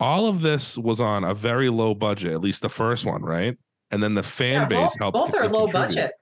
All 0.00 0.26
of 0.28 0.40
this 0.40 0.78
was 0.78 1.00
on 1.00 1.24
a 1.24 1.34
very 1.34 1.68
low 1.68 1.94
budget, 1.94 2.32
at 2.32 2.40
least 2.40 2.62
the 2.62 2.68
first 2.68 3.04
one, 3.04 3.22
right? 3.22 3.56
And 3.90 4.02
then 4.02 4.14
the 4.14 4.22
fan 4.22 4.62
Yeah, 4.62 4.64
base 4.66 4.90
both, 4.92 4.98
helped. 4.98 5.14
both 5.14 5.32
con- 5.32 5.42
are 5.44 5.48
low 5.48 5.66
budget. 5.66 6.12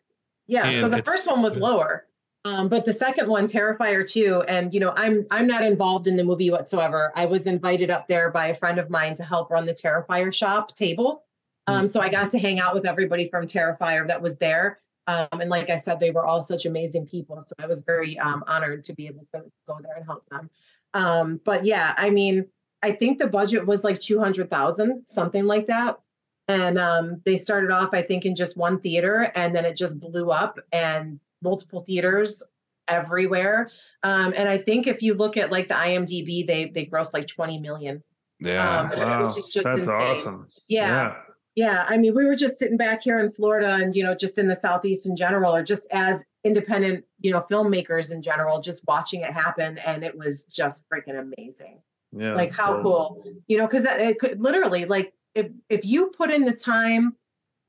Yeah. 0.47 0.81
so 0.81 0.89
the 0.89 1.03
first 1.03 1.27
one 1.27 1.43
was 1.43 1.57
lower. 1.57 2.07
Um, 2.47 2.69
but 2.69 2.85
the 2.85 2.93
second 2.93 3.29
one, 3.29 3.47
Terrifier 3.47 4.09
2, 4.09 4.45
and 4.47 4.73
you 4.73 4.79
know, 4.79 4.93
I'm 4.97 5.25
I'm 5.33 5.49
not 5.49 5.65
involved 5.65 6.07
in 6.07 6.15
the 6.15 6.23
movie 6.23 6.49
whatsoever. 6.49 7.13
I 7.17 7.27
was 7.27 7.49
invited 7.49 7.91
up 7.91 8.07
there 8.07 8.31
by 8.31 8.47
a 8.47 8.55
friend 8.55 8.79
of 8.79 8.89
mine 8.89 9.17
to 9.17 9.25
help 9.25 9.51
run 9.51 9.67
the 9.67 9.75
Terrifier 9.75 10.33
shop 10.33 10.73
table. 10.77 11.25
Um, 11.67 11.89
so 11.89 12.01
I 12.01 12.09
got 12.09 12.31
to 12.31 12.39
hang 12.39 12.61
out 12.61 12.73
with 12.73 12.87
everybody 12.87 13.29
from 13.29 13.49
Terrifier 13.49 14.07
that 14.07 14.23
was 14.23 14.39
there. 14.39 14.79
Um, 15.09 15.27
and 15.33 15.51
like 15.51 15.71
I 15.71 15.77
said, 15.77 15.99
they 15.99 16.13
were 16.13 16.25
all 16.25 16.41
such 16.41 16.67
amazing 16.67 17.07
people. 17.07 17.43
So 17.43 17.53
I 17.59 17.67
was 17.67 17.81
very 17.81 18.17
um, 18.21 18.45
honored 18.47 18.85
to 18.85 18.95
be 18.95 19.09
able 19.09 19.25
to 19.35 19.43
go 19.67 19.79
there 19.83 19.97
and 19.97 20.05
help 20.05 20.25
them. 20.29 20.49
Um, 20.95 21.41
but 21.45 21.65
yeah, 21.65 21.95
I 21.97 22.11
mean, 22.11 22.47
I 22.81 22.93
think 22.93 23.19
the 23.19 23.27
budget 23.27 23.67
was 23.67 23.83
like 23.83 24.01
200,000, 24.01 25.03
something 25.09 25.47
like 25.47 25.67
that. 25.67 25.99
And 26.47 26.79
um, 26.79 27.23
they 27.25 27.39
started 27.39 27.73
off, 27.73 27.91
I 27.93 28.03
think, 28.03 28.25
in 28.25 28.37
just 28.37 28.57
one 28.57 28.79
theater, 28.79 29.33
and 29.35 29.53
then 29.53 29.65
it 29.65 29.75
just 29.75 29.99
blew 29.99 30.31
up 30.31 30.61
and 30.71 31.19
multiple 31.43 31.83
theaters 31.83 32.43
everywhere. 32.89 33.71
Um, 34.03 34.33
and 34.37 34.49
I 34.49 34.59
think 34.59 34.87
if 34.87 35.03
you 35.03 35.15
look 35.15 35.37
at 35.37 35.51
like 35.51 35.69
the 35.69 35.75
IMDb, 35.75 36.47
they 36.47 36.67
they 36.67 36.85
gross 36.85 37.13
like 37.13 37.27
20 37.27 37.59
million. 37.59 38.03
Yeah. 38.41 38.81
Um, 38.81 38.99
Wow, 38.99 39.27
which 39.27 39.39
is 39.39 39.49
just 39.49 39.65
that's 39.65 39.81
insane. 39.81 39.95
awesome. 39.95 40.47
Yeah. 40.69 41.17
Yeah, 41.57 41.87
I 41.89 41.97
mean, 41.97 42.15
we 42.15 42.27
were 42.27 42.37
just 42.37 42.59
sitting 42.59 42.77
back 42.77 43.01
here 43.03 43.19
in 43.19 43.31
Florida 43.31 43.79
and, 43.81 43.97
you 43.97 44.03
know, 44.03 44.15
just 44.15 44.37
in 44.37 44.47
the 44.47 44.55
Southeast 44.55 45.07
in 45.07 45.17
general, 45.17 45.57
or 45.57 45.63
just 45.63 45.89
as 45.91 46.27
independent, 46.45 47.03
you 47.21 47.31
know, 47.31 47.41
filmmakers 47.41 48.13
in 48.13 48.21
general, 48.21 48.61
just 48.61 48.83
watching 48.87 49.23
it 49.23 49.33
happen. 49.33 49.79
And 49.79 50.05
it 50.05 50.15
was 50.15 50.45
just 50.45 50.85
freaking 50.91 51.19
amazing. 51.19 51.81
Yeah. 52.13 52.35
like, 52.35 52.55
how 52.55 52.83
cool, 52.83 53.25
you 53.47 53.57
know, 53.57 53.67
because 53.67 53.87
it 53.87 54.19
could 54.19 54.39
literally, 54.39 54.85
like, 54.85 55.15
if, 55.35 55.51
if 55.71 55.83
you 55.87 56.09
put 56.09 56.31
in 56.31 56.45
the 56.45 56.53
time, 56.53 57.17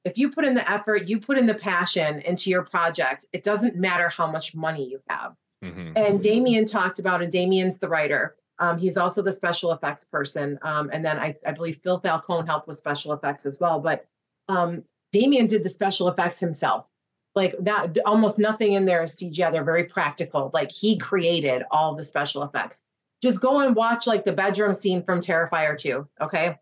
if 0.06 0.18
you 0.18 0.30
put 0.32 0.46
in 0.46 0.54
the 0.54 0.70
effort, 0.70 1.08
you 1.08 1.20
put 1.20 1.38
in 1.38 1.46
the 1.46 1.54
passion 1.54 2.20
into 2.20 2.50
your 2.50 2.64
project, 2.64 3.26
it 3.34 3.44
doesn't 3.44 3.76
matter 3.76 4.10
how 4.10 4.30
much 4.30 4.56
money 4.56 4.88
you 4.90 5.00
have. 5.10 5.36
Mhm. 5.64 5.98
And 5.98 6.22
Damien 6.22 6.66
talked 6.66 7.00
about, 7.00 7.22
and 7.22 7.32
Damien's 7.32 7.80
the 7.80 7.90
writer. 7.90 8.36
Um, 8.60 8.78
he's 8.78 8.98
also 8.98 9.22
the 9.22 9.34
special 9.34 9.72
effects 9.72 10.04
person. 10.04 10.58
Um, 10.62 10.90
and 10.94 11.04
then 11.04 11.20
I, 11.20 11.36
I 11.46 11.52
believe 11.52 11.80
Phil 11.84 12.00
Falcone 12.00 12.48
helped 12.48 12.68
with 12.68 12.78
special 12.78 13.14
effects 13.14 13.46
as 13.46 13.60
well. 13.60 13.80
But 13.80 14.06
um, 14.48 14.84
Damien 15.12 15.48
did 15.48 15.64
the 15.64 15.70
special 15.70 16.08
effects 16.08 16.40
himself. 16.40 16.90
Like 17.36 17.56
that, 17.60 17.98
almost 18.06 18.40
nothing 18.40 18.74
in 18.74 18.86
there 18.86 19.04
is 19.04 19.16
CGI. 19.16 19.52
They're 19.52 19.64
very 19.64 19.84
practical. 19.84 20.50
Like 20.54 20.72
he 20.72 20.98
created 20.98 21.64
all 21.70 21.94
the 21.94 22.04
special 22.06 22.42
effects. 22.44 22.86
Just 23.22 23.42
go 23.42 23.60
and 23.60 23.76
watch 23.76 24.08
like 24.08 24.26
the 24.26 24.32
bedroom 24.32 24.74
scene 24.74 25.04
from 25.04 25.20
Terrifier 25.20 25.78
2. 25.78 26.08
Okay 26.22 26.58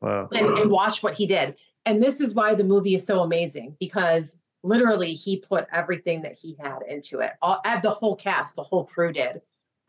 Wow. 0.00 0.28
and, 0.32 0.46
and 0.58 0.70
watch 0.70 1.02
what 1.02 1.14
he 1.14 1.26
did. 1.26 1.56
And 1.86 2.02
this 2.02 2.20
is 2.20 2.34
why 2.34 2.54
the 2.54 2.64
movie 2.64 2.94
is 2.94 3.06
so 3.06 3.20
amazing 3.20 3.76
because 3.80 4.40
literally 4.62 5.14
he 5.14 5.38
put 5.38 5.66
everything 5.72 6.22
that 6.22 6.34
he 6.34 6.56
had 6.60 6.78
into 6.88 7.20
it. 7.20 7.32
All 7.42 7.60
uh, 7.64 7.80
the 7.80 7.90
whole 7.90 8.16
cast, 8.16 8.56
the 8.56 8.62
whole 8.62 8.84
crew 8.84 9.12
did. 9.12 9.40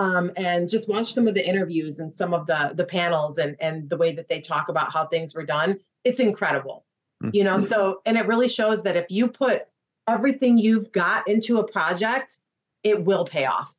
Um, 0.02 0.32
and 0.38 0.70
just 0.70 0.88
watch 0.88 1.14
some 1.14 1.28
of 1.28 1.34
the 1.34 1.46
interviews 1.46 2.00
and 2.00 2.14
some 2.14 2.34
of 2.34 2.48
the 2.48 2.72
the 2.74 2.86
panels 2.86 3.38
and 3.38 3.58
and 3.60 3.90
the 3.90 3.98
way 3.98 4.14
that 4.14 4.30
they 4.30 4.40
talk 4.40 4.70
about 4.70 4.94
how 4.94 5.06
things 5.08 5.36
were 5.36 5.46
done. 5.46 5.80
It's 6.06 6.22
incredible, 6.22 6.86
Mhm. 7.22 7.32
you 7.34 7.44
know. 7.44 7.60
So 7.60 8.02
and 8.06 8.18
it 8.18 8.26
really 8.26 8.48
shows 8.48 8.84
that 8.84 8.96
if 8.96 9.08
you 9.10 9.28
put 9.28 9.64
everything 10.08 10.58
you've 10.58 10.94
got 10.94 11.28
into 11.28 11.58
a 11.58 11.68
project, 11.68 12.40
it 12.84 13.04
will 13.04 13.26
pay 13.26 13.46
off, 13.46 13.76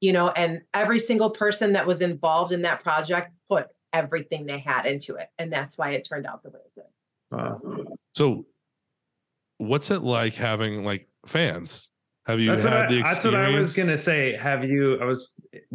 you 0.00 0.12
know. 0.12 0.28
And 0.28 0.62
every 0.74 1.00
single 1.00 1.30
person 1.30 1.72
that 1.72 1.88
was 1.88 2.00
involved 2.02 2.52
in 2.52 2.62
that 2.62 2.80
project 2.84 3.32
put 3.48 3.66
everything 3.92 4.46
they 4.46 4.60
had 4.60 4.86
into 4.86 5.16
it, 5.16 5.28
and 5.38 5.52
that's 5.52 5.76
why 5.76 5.90
it 5.90 6.04
turned 6.04 6.26
out 6.26 6.44
the 6.44 6.50
way 6.50 6.60
it 6.64 6.72
did. 6.76 6.84
So, 7.30 7.96
So, 8.14 8.46
what's 9.58 9.90
it 9.90 10.02
like 10.02 10.34
having 10.34 10.84
like 10.84 11.08
fans? 11.26 11.90
Have 12.26 12.40
you 12.40 12.50
That's 12.50 12.64
what, 12.64 12.72
had 12.72 12.82
I, 12.84 12.88
the 12.88 13.02
that's 13.02 13.24
what 13.24 13.34
I 13.34 13.50
was 13.50 13.76
gonna 13.76 13.98
say. 13.98 14.34
Have 14.36 14.64
you? 14.64 14.98
I 14.98 15.04
was 15.04 15.30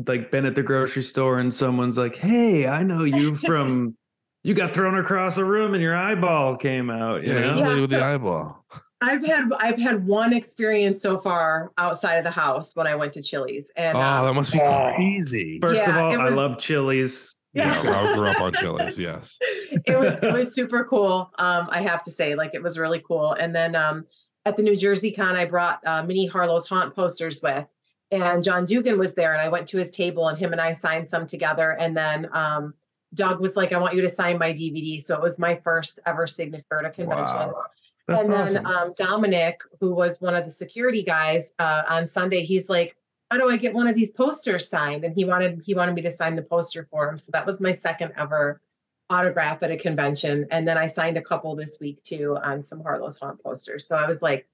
like 0.08 0.32
been 0.32 0.46
at 0.46 0.56
the 0.56 0.64
grocery 0.64 1.04
store 1.04 1.40
and 1.40 1.54
someone's 1.54 1.98
like, 1.98 2.16
"Hey, 2.16 2.68
I 2.68 2.84
know 2.84 3.04
you 3.04 3.36
from." 3.48 3.96
You 4.42 4.54
got 4.54 4.72
thrown 4.72 4.98
across 4.98 5.36
a 5.36 5.44
room 5.44 5.74
and 5.74 5.84
your 5.84 5.98
eyeball 5.98 6.56
came 6.56 6.90
out. 6.90 7.24
You 7.26 7.34
Yeah, 7.34 7.42
know? 7.42 7.60
Yeah, 7.60 7.66
play 7.66 7.82
with 7.82 7.90
the 7.90 8.02
eyeball. 8.02 8.66
I've 9.02 9.24
had 9.24 9.52
I've 9.60 9.78
had 9.78 10.06
one 10.08 10.34
experience 10.34 11.02
so 11.02 11.18
far 11.18 11.72
outside 11.78 12.16
of 12.16 12.24
the 12.24 12.32
house 12.32 12.74
when 12.76 12.88
I 12.88 12.96
went 12.96 13.14
to 13.14 13.22
Chili's, 13.22 13.70
and 13.76 13.98
Oh, 13.98 14.02
um, 14.02 14.26
that 14.26 14.34
must 14.34 14.52
be 14.54 14.60
Oh. 14.62 14.94
crazy. 14.96 15.60
First 15.62 15.88
of 15.88 15.98
all, 15.98 16.14
it 16.14 16.20
I 16.20 16.30
love 16.30 16.58
Chili's. 16.58 17.38
Yeah. 17.54 17.84
Yeah, 17.84 18.02
I 18.02 18.16
grew 18.16 18.28
up 18.28 18.42
on 18.42 18.54
Chili's. 18.54 18.98
Yes. 19.00 19.38
it 19.42 19.98
was 19.98 20.20
it 20.20 20.34
was 20.34 20.54
super 20.56 20.84
cool. 20.84 21.32
Um, 21.40 21.68
I 21.70 21.82
have 21.82 22.04
to 22.04 22.12
say, 22.12 22.36
like 22.36 22.54
it 22.54 22.62
was 22.62 22.78
really 22.78 23.02
cool. 23.06 23.34
And 23.34 23.56
then 23.56 23.76
um, 23.76 24.06
at 24.46 24.58
the 24.58 24.64
New 24.64 24.76
Jersey 24.76 25.12
Con, 25.12 25.36
I 25.36 25.46
brought 25.46 25.80
uh, 25.86 26.04
mini 26.04 26.28
Harlow's 26.28 26.68
Haunt 26.68 26.96
posters 26.96 27.42
with, 27.42 27.66
and 28.12 28.44
John 28.44 28.66
Dugan 28.66 28.98
was 28.98 29.16
there, 29.16 29.34
and 29.34 29.42
I 29.42 29.50
went 29.50 29.68
to 29.70 29.78
his 29.78 29.92
table, 29.92 30.28
and 30.28 30.38
him 30.38 30.52
and 30.52 30.62
I 30.62 30.74
signed 30.74 31.08
some 31.08 31.28
together. 31.28 31.72
And 31.72 31.96
then 31.96 32.30
um, 32.34 32.74
Doug 33.14 33.40
was 33.40 33.56
like, 33.56 33.74
"I 33.74 33.80
want 33.80 33.96
you 33.96 34.02
to 34.02 34.10
sign 34.10 34.38
my 34.38 34.54
DVD." 34.54 35.02
So 35.02 35.16
it 35.16 35.22
was 35.22 35.40
my 35.40 35.56
first 35.64 36.00
ever 36.06 36.28
signature 36.28 36.80
at 36.80 36.86
a 36.86 36.90
convention. 36.90 37.36
Wow. 37.36 37.64
That's 38.08 38.28
and 38.28 38.36
then 38.36 38.42
awesome. 38.42 38.66
um, 38.66 38.94
Dominic, 38.98 39.62
who 39.80 39.94
was 39.94 40.20
one 40.20 40.36
of 40.36 40.46
the 40.46 40.52
security 40.52 41.04
guys 41.04 41.54
uh, 41.60 41.84
on 41.88 42.08
Sunday, 42.08 42.42
he's 42.42 42.68
like, 42.68 42.96
"How 43.30 43.38
do 43.38 43.50
I 43.50 43.58
get 43.58 43.74
one 43.74 43.88
of 43.88 43.96
these 43.96 44.12
posters 44.12 44.68
signed?" 44.68 45.04
And 45.04 45.14
he 45.14 45.26
wanted 45.26 45.62
he 45.66 45.74
wanted 45.74 45.96
me 45.96 46.02
to 46.04 46.12
sign 46.12 46.36
the 46.36 46.42
poster 46.42 46.88
for 46.90 47.08
him. 47.10 47.18
So 47.18 47.32
that 47.34 47.46
was 47.46 47.62
my 47.62 47.74
second 47.74 48.14
ever 48.18 48.62
autograph 49.10 49.64
at 49.64 49.72
a 49.72 49.78
convention. 49.78 50.46
And 50.52 50.68
then 50.68 50.78
I 50.78 50.88
signed 50.88 51.18
a 51.18 51.22
couple 51.22 51.56
this 51.56 51.80
week 51.80 52.04
too 52.04 52.38
on 52.44 52.62
some 52.62 52.82
Harlow's 52.82 53.18
Haunt 53.18 53.42
posters. 53.42 53.88
So 53.88 53.96
I 53.96 54.06
was 54.06 54.22
like, 54.22 54.48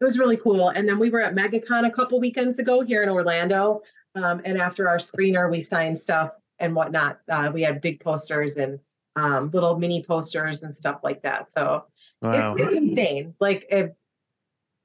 it 0.00 0.04
was 0.04 0.18
really 0.18 0.36
cool. 0.36 0.68
And 0.70 0.88
then 0.88 0.98
we 0.98 1.10
were 1.10 1.20
at 1.22 1.34
MegaCon 1.34 1.86
a 1.86 1.90
couple 1.90 2.20
weekends 2.20 2.58
ago 2.58 2.82
here 2.82 3.02
in 3.02 3.08
Orlando. 3.08 3.80
Um, 4.14 4.42
and 4.44 4.58
after 4.58 4.88
our 4.88 4.98
screener, 4.98 5.50
we 5.50 5.62
signed 5.62 5.96
stuff 5.96 6.32
and 6.58 6.74
whatnot. 6.74 7.20
Uh, 7.28 7.50
we 7.52 7.62
had 7.62 7.80
big 7.80 8.00
posters 8.00 8.56
and 8.56 8.78
um, 9.16 9.50
little 9.52 9.78
mini 9.78 10.02
posters 10.02 10.62
and 10.62 10.74
stuff 10.74 11.00
like 11.02 11.22
that. 11.22 11.50
So 11.50 11.84
wow. 12.20 12.54
it's, 12.54 12.62
it's 12.62 12.74
insane. 12.74 13.34
Like 13.40 13.66
it, 13.70 13.96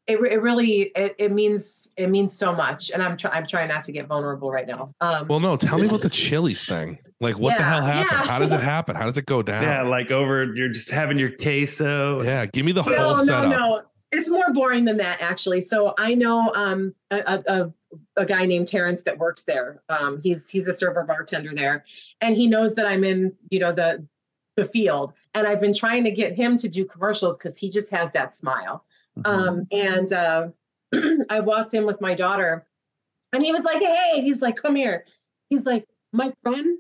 it, 0.08 0.18
it 0.20 0.42
really, 0.42 0.92
it, 0.96 1.16
it 1.18 1.32
means, 1.32 1.90
it 1.98 2.10
means 2.10 2.34
so 2.34 2.54
much. 2.54 2.92
And 2.92 3.04
I'm 3.04 3.18
trying, 3.18 3.34
I'm 3.36 3.48
trying 3.48 3.68
not 3.68 3.84
to 3.86 3.92
get 3.92 4.08
vulnerable 4.08 4.52
right 4.52 4.68
now. 4.68 4.90
Um, 5.02 5.28
Well, 5.28 5.40
no, 5.40 5.58
tell 5.58 5.78
me 5.78 5.88
about 5.88 6.02
the 6.02 6.10
Chili's 6.10 6.66
thing. 6.66 6.98
Like, 7.20 7.38
what 7.40 7.58
the 7.58 7.64
hell 7.64 7.82
happened? 7.82 8.08
yeah. 8.12 8.28
How 8.32 8.40
does 8.40 8.54
it 8.54 8.62
happen? 8.62 8.96
How 8.96 9.06
does 9.06 9.18
it 9.18 9.26
go 9.26 9.42
down? 9.42 9.64
yeah, 9.64 9.84
like 9.84 10.12
over, 10.12 10.44
you're 10.54 10.70
just 10.70 10.90
having 10.92 11.18
your 11.18 11.32
queso. 11.32 12.22
Yeah, 12.24 12.46
give 12.46 12.66
me 12.66 12.72
the 12.72 12.84
no, 12.84 12.96
whole 12.96 13.18
no, 13.18 13.24
setup. 13.26 13.50
no. 13.50 13.82
It's 14.14 14.30
more 14.30 14.54
boring 14.54 14.86
than 14.86 14.96
that, 14.98 15.22
actually. 15.22 15.60
So 15.60 15.94
I 15.98 16.16
know 16.16 16.52
um, 16.56 16.96
a, 17.12 17.18
a, 17.28 17.44
a- 17.64 17.74
a 18.18 18.26
guy 18.26 18.46
named 18.46 18.68
Terrence 18.68 19.04
that 19.04 19.18
works 19.18 19.44
there. 19.44 19.82
Um, 19.90 20.20
he's 20.22 20.50
he's 20.50 20.68
a 20.68 20.74
server 20.74 21.04
bartender 21.04 21.54
there, 21.54 21.86
and 22.20 22.36
he 22.36 22.46
knows 22.46 22.76
that 22.76 22.86
I'm 22.86 23.04
in 23.06 23.34
you 23.50 23.60
know 23.60 23.72
the 23.72 24.06
the 24.58 24.66
field, 24.66 25.14
and 25.36 25.48
I've 25.48 25.62
been 25.62 25.74
trying 25.74 26.04
to 26.04 26.12
get 26.12 26.34
him 26.34 26.58
to 26.58 26.68
do 26.68 26.84
commercials 26.84 27.38
because 27.38 27.58
he 27.58 27.70
just 27.70 27.90
has 27.92 28.12
that 28.12 28.34
smile. 28.34 28.84
Mhm. 29.18 29.28
Um, 29.28 29.68
and 29.72 30.14
uh, 30.14 30.50
I 31.30 31.40
walked 31.40 31.74
in 31.74 31.86
with 31.86 32.02
my 32.02 32.14
daughter, 32.14 32.66
and 33.34 33.44
he 33.44 33.52
was 33.52 33.64
like, 33.64 33.82
"Hey," 33.82 34.22
he's 34.22 34.42
like, 34.42 34.56
"Come 34.56 34.76
here." 34.76 35.06
He's 35.50 35.66
like, 35.66 35.88
"My 36.14 36.34
friend." 36.44 36.78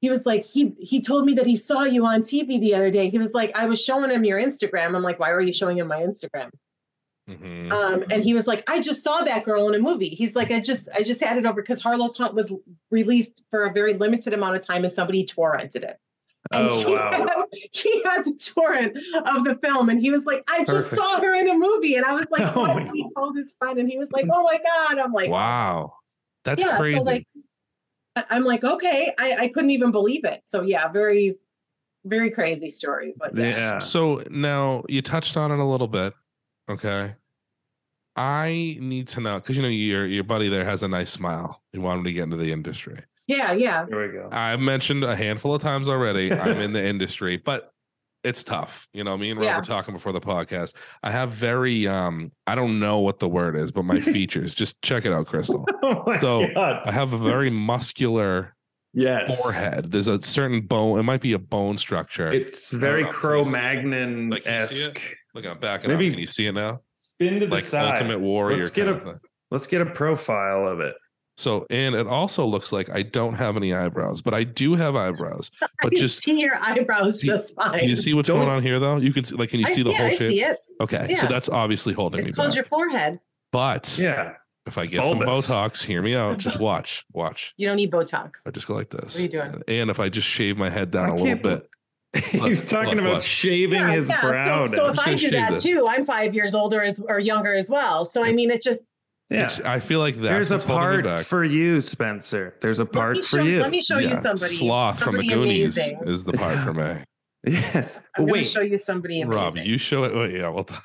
He 0.00 0.10
was 0.10 0.26
like, 0.26 0.44
he 0.44 0.74
he 0.78 1.00
told 1.00 1.24
me 1.24 1.32
that 1.34 1.46
he 1.46 1.56
saw 1.56 1.84
you 1.84 2.04
on 2.04 2.22
TV 2.24 2.60
the 2.60 2.74
other 2.74 2.90
day. 2.90 3.08
He 3.08 3.18
was 3.18 3.32
like, 3.32 3.56
I 3.56 3.64
was 3.64 3.82
showing 3.82 4.10
him 4.10 4.22
your 4.22 4.38
Instagram. 4.38 4.94
I'm 4.94 5.02
like, 5.02 5.18
why 5.18 5.32
were 5.32 5.40
you 5.40 5.52
showing 5.52 5.78
him 5.78 5.86
my 5.86 6.00
Instagram? 6.00 6.50
Mhm. 7.26 7.72
Um, 7.72 8.04
and 8.10 8.22
he 8.22 8.34
was 8.34 8.46
like, 8.46 8.68
I 8.68 8.80
just 8.82 9.02
saw 9.02 9.22
that 9.24 9.44
girl 9.44 9.66
in 9.68 9.74
a 9.74 9.78
movie. 9.78 10.10
He's 10.10 10.36
like, 10.36 10.50
I 10.50 10.60
just 10.60 10.90
I 10.94 11.04
just 11.04 11.22
had 11.22 11.38
it 11.38 11.46
over 11.46 11.62
because 11.62 11.80
Harlow's 11.80 12.18
Haunt 12.18 12.34
was 12.34 12.52
released 12.90 13.44
for 13.50 13.64
a 13.64 13.72
very 13.72 13.94
limited 13.94 14.34
amount 14.34 14.56
of 14.56 14.66
time, 14.66 14.84
and 14.84 14.92
somebody 14.92 15.24
torrented 15.24 15.84
it. 15.84 15.98
And 16.52 16.68
Oh, 16.68 16.86
he 16.86 16.94
wow. 16.94 17.10
Had, 17.12 17.28
he 17.72 18.02
had 18.02 18.24
the 18.24 18.34
torrent 18.54 18.96
of 19.26 19.44
the 19.44 19.58
film, 19.62 19.88
and 19.88 20.00
he 20.00 20.10
was 20.10 20.26
like, 20.26 20.44
I 20.50 20.58
just 20.60 20.90
Perfect. 20.90 20.96
saw 20.96 21.20
her 21.20 21.34
in 21.34 21.48
a 21.48 21.56
movie, 21.58 21.96
and 21.96 22.04
I 22.04 22.12
was 22.14 22.30
like, 22.30 22.42
Oh 22.56 22.60
what? 22.60 22.86
So 22.86 22.92
he 22.92 23.08
told 23.16 23.36
his 23.36 23.54
friend, 23.58 23.78
and 23.78 23.88
he 23.88 23.96
was 23.96 24.12
like, 24.12 24.26
Oh 24.30 24.42
my 24.42 24.58
god! 24.58 24.98
I'm 24.98 25.12
like, 25.12 25.30
wow, 25.30 25.94
that's 26.44 26.62
yeah. 26.62 26.76
crazy. 26.76 26.98
So 26.98 27.04
like, 27.04 27.26
I'm 28.30 28.44
like, 28.44 28.62
okay, 28.62 29.14
I, 29.18 29.36
I 29.40 29.48
couldn't 29.48 29.70
even 29.70 29.90
believe 29.90 30.24
it. 30.24 30.42
So 30.44 30.62
yeah, 30.62 30.88
very, 30.88 31.36
very 32.04 32.30
crazy 32.30 32.70
story. 32.70 33.14
But 33.16 33.36
yeah. 33.36 33.44
Yeah. 33.46 33.78
So 33.78 34.22
now 34.30 34.84
you 34.88 35.02
touched 35.02 35.36
on 35.36 35.50
it 35.50 35.58
a 35.58 35.64
little 35.64 35.88
bit. 35.88 36.14
Okay. 36.70 37.14
I 38.16 38.76
need 38.80 39.08
to 39.08 39.20
know 39.20 39.40
because 39.40 39.56
you 39.56 39.62
know 39.62 39.68
your 39.68 40.06
your 40.06 40.22
buddy 40.22 40.48
there 40.48 40.64
has 40.64 40.82
a 40.84 40.88
nice 40.88 41.10
smile. 41.10 41.62
You 41.72 41.80
want 41.80 41.98
him 41.98 42.04
to 42.04 42.12
get 42.12 42.22
into 42.22 42.36
the 42.36 42.52
industry. 42.52 43.00
Yeah, 43.26 43.52
yeah. 43.52 43.84
There 43.88 44.00
we 44.06 44.12
go. 44.12 44.28
I've 44.32 44.60
mentioned 44.60 45.04
a 45.04 45.16
handful 45.16 45.54
of 45.54 45.62
times 45.62 45.88
already. 45.88 46.32
I'm 46.32 46.60
in 46.60 46.72
the 46.72 46.84
industry, 46.92 47.36
but 47.36 47.70
it's 48.22 48.42
tough. 48.42 48.88
You 48.94 49.04
know, 49.04 49.16
me 49.18 49.30
and 49.30 49.38
Rob 49.38 49.44
Yeah. 49.46 49.56
were 49.58 49.62
talking 49.64 49.92
before 49.94 50.12
the 50.12 50.20
podcast. 50.20 50.74
I 51.02 51.10
have 51.10 51.30
very 51.30 51.86
um 51.86 52.30
I 52.46 52.54
don't 52.54 52.80
know 52.80 52.98
what 53.00 53.18
the 53.18 53.28
word 53.28 53.56
is, 53.56 53.70
but 53.70 53.84
my 53.84 54.00
features. 54.16 54.54
Just 54.54 54.80
check 54.82 55.04
it 55.04 55.12
out, 55.12 55.26
Crystal. 55.26 55.66
Oh 55.82 56.02
my 56.06 56.18
So, 56.20 56.46
god. 56.54 56.82
I 56.86 56.92
have 56.92 57.12
a 57.12 57.18
very 57.18 57.50
muscular 57.50 58.54
Yes. 58.96 59.40
forehead. 59.42 59.90
There's 59.90 60.06
a 60.06 60.22
certain 60.22 60.60
bone. 60.62 60.98
It 61.00 61.02
might 61.02 61.20
be 61.20 61.32
a 61.32 61.38
bone 61.38 61.76
structure. 61.78 62.28
It's 62.32 62.68
very 62.68 63.02
know, 63.02 63.10
can 63.10 63.12
you 63.12 63.12
see 63.12 63.18
it? 63.18 63.20
Cro-Magnon 63.44 64.30
Like, 64.30 64.44
can 64.44 64.60
you 64.60 64.66
see 64.68 64.84
esque. 64.88 65.00
Look, 65.34 65.44
I'm 65.46 65.58
backing 65.58 65.90
Maybe- 65.90 66.06
up. 66.08 66.12
Can 66.12 66.20
you 66.20 66.26
see 66.28 66.46
it 66.46 66.52
now? 66.52 66.80
Spin 66.96 67.40
to 67.40 67.46
the 67.46 67.52
Like 67.54 67.64
side. 67.64 67.92
Ultimate 67.92 68.20
Warrior. 68.20 68.56
Let's 68.58 68.70
get 68.70 68.88
a- 68.88 69.20
Let's 69.50 69.66
get 69.66 69.80
a 69.82 69.86
profile 69.86 70.66
of 70.68 70.80
it. 70.80 70.94
So, 71.36 71.66
and 71.68 71.94
it 71.96 72.06
also 72.06 72.46
looks 72.46 72.72
like 72.72 72.88
I 72.90 73.02
don't 73.02 73.34
have 73.34 73.56
any 73.56 73.74
eyebrows, 73.74 74.22
but 74.22 74.34
I 74.34 74.44
do 74.44 74.74
have 74.74 74.94
eyebrows. 74.96 75.50
But 75.82 75.92
I 75.94 75.98
just 75.98 76.20
see 76.20 76.40
your 76.40 76.54
eyebrows 76.62 77.18
Do 77.18 77.26
just 77.26 77.54
fine. 77.56 77.78
can 77.80 77.88
you 77.88 77.96
see 77.96 78.14
what's 78.14 78.28
Don't- 78.28 78.38
going 78.40 78.50
on 78.50 78.62
here 78.62 78.78
though? 78.78 78.96
You 78.96 79.12
can 79.12 79.24
see, 79.24 79.34
like, 79.34 79.50
can 79.50 79.60
you 79.60 79.66
I 79.68 79.72
see 79.72 79.82
the 79.82 79.90
it, 79.90 79.96
whole 79.96 80.06
I 80.06 80.10
shape? 80.10 80.30
see 80.30 80.42
it. 80.42 80.58
Okay, 80.80 81.06
Yeah. 81.10 81.20
so 81.20 81.26
that's 81.26 81.48
obviously 81.48 81.92
holding 81.92 82.20
It's 82.20 82.28
me 82.28 82.32
close 82.34 82.48
back. 82.50 82.54
your 82.56 82.64
forehead. 82.64 83.20
But 83.52 83.98
Yeah. 84.00 84.34
if 84.66 84.78
I 84.78 84.84
get 84.84 85.04
some 85.06 85.18
bulbous. 85.18 85.50
Botox, 85.50 85.82
hear 85.82 86.00
me 86.02 86.14
out. 86.14 86.38
Just 86.38 86.58
watch, 86.70 87.04
watch. 87.12 87.52
You 87.56 87.66
don't 87.66 87.76
need 87.76 87.90
Botox. 87.90 88.30
I 88.46 88.50
just 88.50 88.66
go 88.66 88.74
like 88.74 88.90
this. 88.90 89.14
What 89.14 89.18
are 89.18 89.22
you 89.22 89.28
doing? 89.28 89.62
And 89.68 89.90
if 89.90 89.98
I 90.00 90.08
just 90.08 90.26
shave 90.28 90.56
my 90.56 90.70
head 90.70 90.90
down 90.90 91.06
I 91.10 91.14
a 91.14 91.14
little 91.16 91.38
bit, 91.38 91.68
He's 92.30 92.60
Look, 92.60 92.68
talking 92.68 92.90
look, 92.94 93.00
about 93.00 93.14
look. 93.14 93.22
shaving 93.24 93.80
Yeah, 93.80 93.90
his 93.90 94.08
yeah. 94.08 94.20
brow 94.20 94.66
So, 94.66 94.76
so 94.76 94.82
down. 94.84 94.92
if 94.92 94.98
I 95.00 95.04
gonna 95.06 95.16
do 95.18 95.30
that 95.30 95.50
this. 95.50 95.62
too, 95.64 95.86
I'm 95.90 96.06
five 96.06 96.32
years 96.32 96.54
older 96.54 96.80
as 96.80 97.00
or 97.08 97.18
younger 97.18 97.54
as 97.54 97.68
well. 97.68 98.06
So 98.06 98.24
I 98.24 98.32
mean, 98.32 98.50
it's 98.52 98.64
just 98.64 98.84
yeah. 99.34 99.44
it's- 99.44 99.60
I 99.60 99.78
feel 99.80 100.00
like 100.00 100.14
that's 100.16 100.28
There's 100.28 100.50
a 100.50 100.54
what's 100.54 100.64
holding 100.64 100.82
me 100.88 100.92
part 101.02 101.04
back. 101.04 101.26
for 101.26 101.44
you, 101.44 101.80
Spencer. 101.80 102.54
There's 102.60 102.78
a 102.78 102.86
part 102.86 103.16
me 103.16 103.22
for 103.22 103.40
you. 103.42 103.60
let 103.60 103.70
me 103.70 103.80
show 103.80 103.98
you 103.98 104.14
somebody. 104.14 104.54
Sloth 104.54 105.00
from 105.02 105.16
the 105.16 105.26
Goonies 105.26 105.76
amazing. 105.76 106.00
is 106.06 106.24
the 106.24 106.32
part 106.32 106.58
for 106.60 106.72
me. 106.74 107.04
Yes. 107.46 108.00
I'm 108.16 108.24
Wait. 108.24 108.44
show 108.46 108.62
you 108.62 108.78
somebody 108.78 109.20
amazing. 109.20 109.38
Rob, 109.38 109.56
you 109.58 109.76
show 109.76 110.04
it. 110.04 110.14
Wait, 110.14 110.32
yeah, 110.32 110.48
we'll 110.48 110.64
talk. 110.64 110.82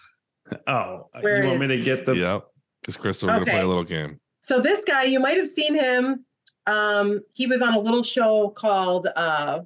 Oh, 0.67 1.07
Where 1.21 1.41
you 1.41 1.47
want 1.47 1.61
me 1.61 1.65
is 1.67 1.71
to 1.71 1.81
get 1.81 2.05
the? 2.05 2.15
Yep. 2.17 2.47
Because 2.81 2.97
Crystal, 2.97 3.27
we're 3.29 3.35
gonna 3.35 3.45
play 3.45 3.61
a 3.61 3.67
little 3.67 3.85
game. 3.85 4.19
So 4.41 4.59
this 4.59 4.83
guy, 4.83 5.03
you 5.03 5.21
might 5.21 5.37
have 5.37 5.47
seen 5.47 5.73
him. 5.73 6.25
Um, 6.67 7.21
he 7.33 7.47
was 7.47 7.61
on 7.61 7.73
a 7.75 7.79
little 7.79 8.03
show 8.03 8.49
called 8.49 9.07
uh, 9.15 9.61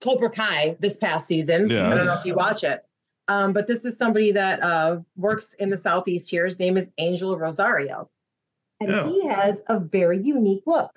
Cobra 0.00 0.30
Kai 0.30 0.76
this 0.80 0.96
past 0.96 1.28
season. 1.28 1.70
I 1.70 1.90
don't 1.94 2.04
know 2.06 2.16
if 2.18 2.24
you 2.24 2.34
watch 2.34 2.64
it. 2.64 2.82
Um, 3.30 3.52
but 3.52 3.68
this 3.68 3.84
is 3.84 3.96
somebody 3.96 4.32
that 4.32 4.60
uh, 4.60 4.98
works 5.16 5.54
in 5.54 5.70
the 5.70 5.78
southeast 5.78 6.28
here. 6.28 6.44
His 6.44 6.58
name 6.58 6.76
is 6.76 6.90
Angel 6.98 7.36
Rosario, 7.38 8.10
and 8.80 8.90
Oh. 8.92 9.06
he 9.08 9.24
has 9.28 9.62
a 9.68 9.78
very 9.78 10.18
unique 10.20 10.64
look. 10.66 10.90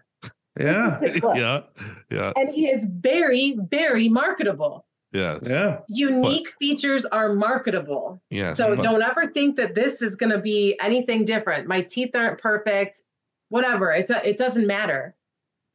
Yeah. 0.60 1.00
Look. 1.22 1.36
yeah. 1.38 1.62
Yeah. 2.10 2.32
and 2.36 2.50
he 2.54 2.68
is 2.70 2.86
very, 2.90 3.58
very 3.70 4.10
marketable. 4.10 4.86
Yes. 5.12 5.42
Yeah. 5.44 5.80
Unique 5.90 6.50
features 6.60 7.06
are 7.06 7.34
marketable. 7.34 8.20
Yes. 8.32 8.58
so 8.58 8.76
but- 8.76 8.84
don't 8.84 9.04
ever 9.04 9.28
think 9.28 9.56
that 9.58 9.76
this 9.76 10.02
is 10.02 10.16
going 10.16 10.32
to 10.32 10.40
be 10.40 10.76
anything 10.82 11.26
different. 11.26 11.68
My 11.68 11.82
teeth 11.82 12.16
aren't 12.16 12.40
perfect, 12.40 13.04
whatever. 13.50 13.92
It, 13.92 14.08
do- 14.08 14.22
it 14.24 14.38
doesn't 14.38 14.66
matter. 14.66 15.16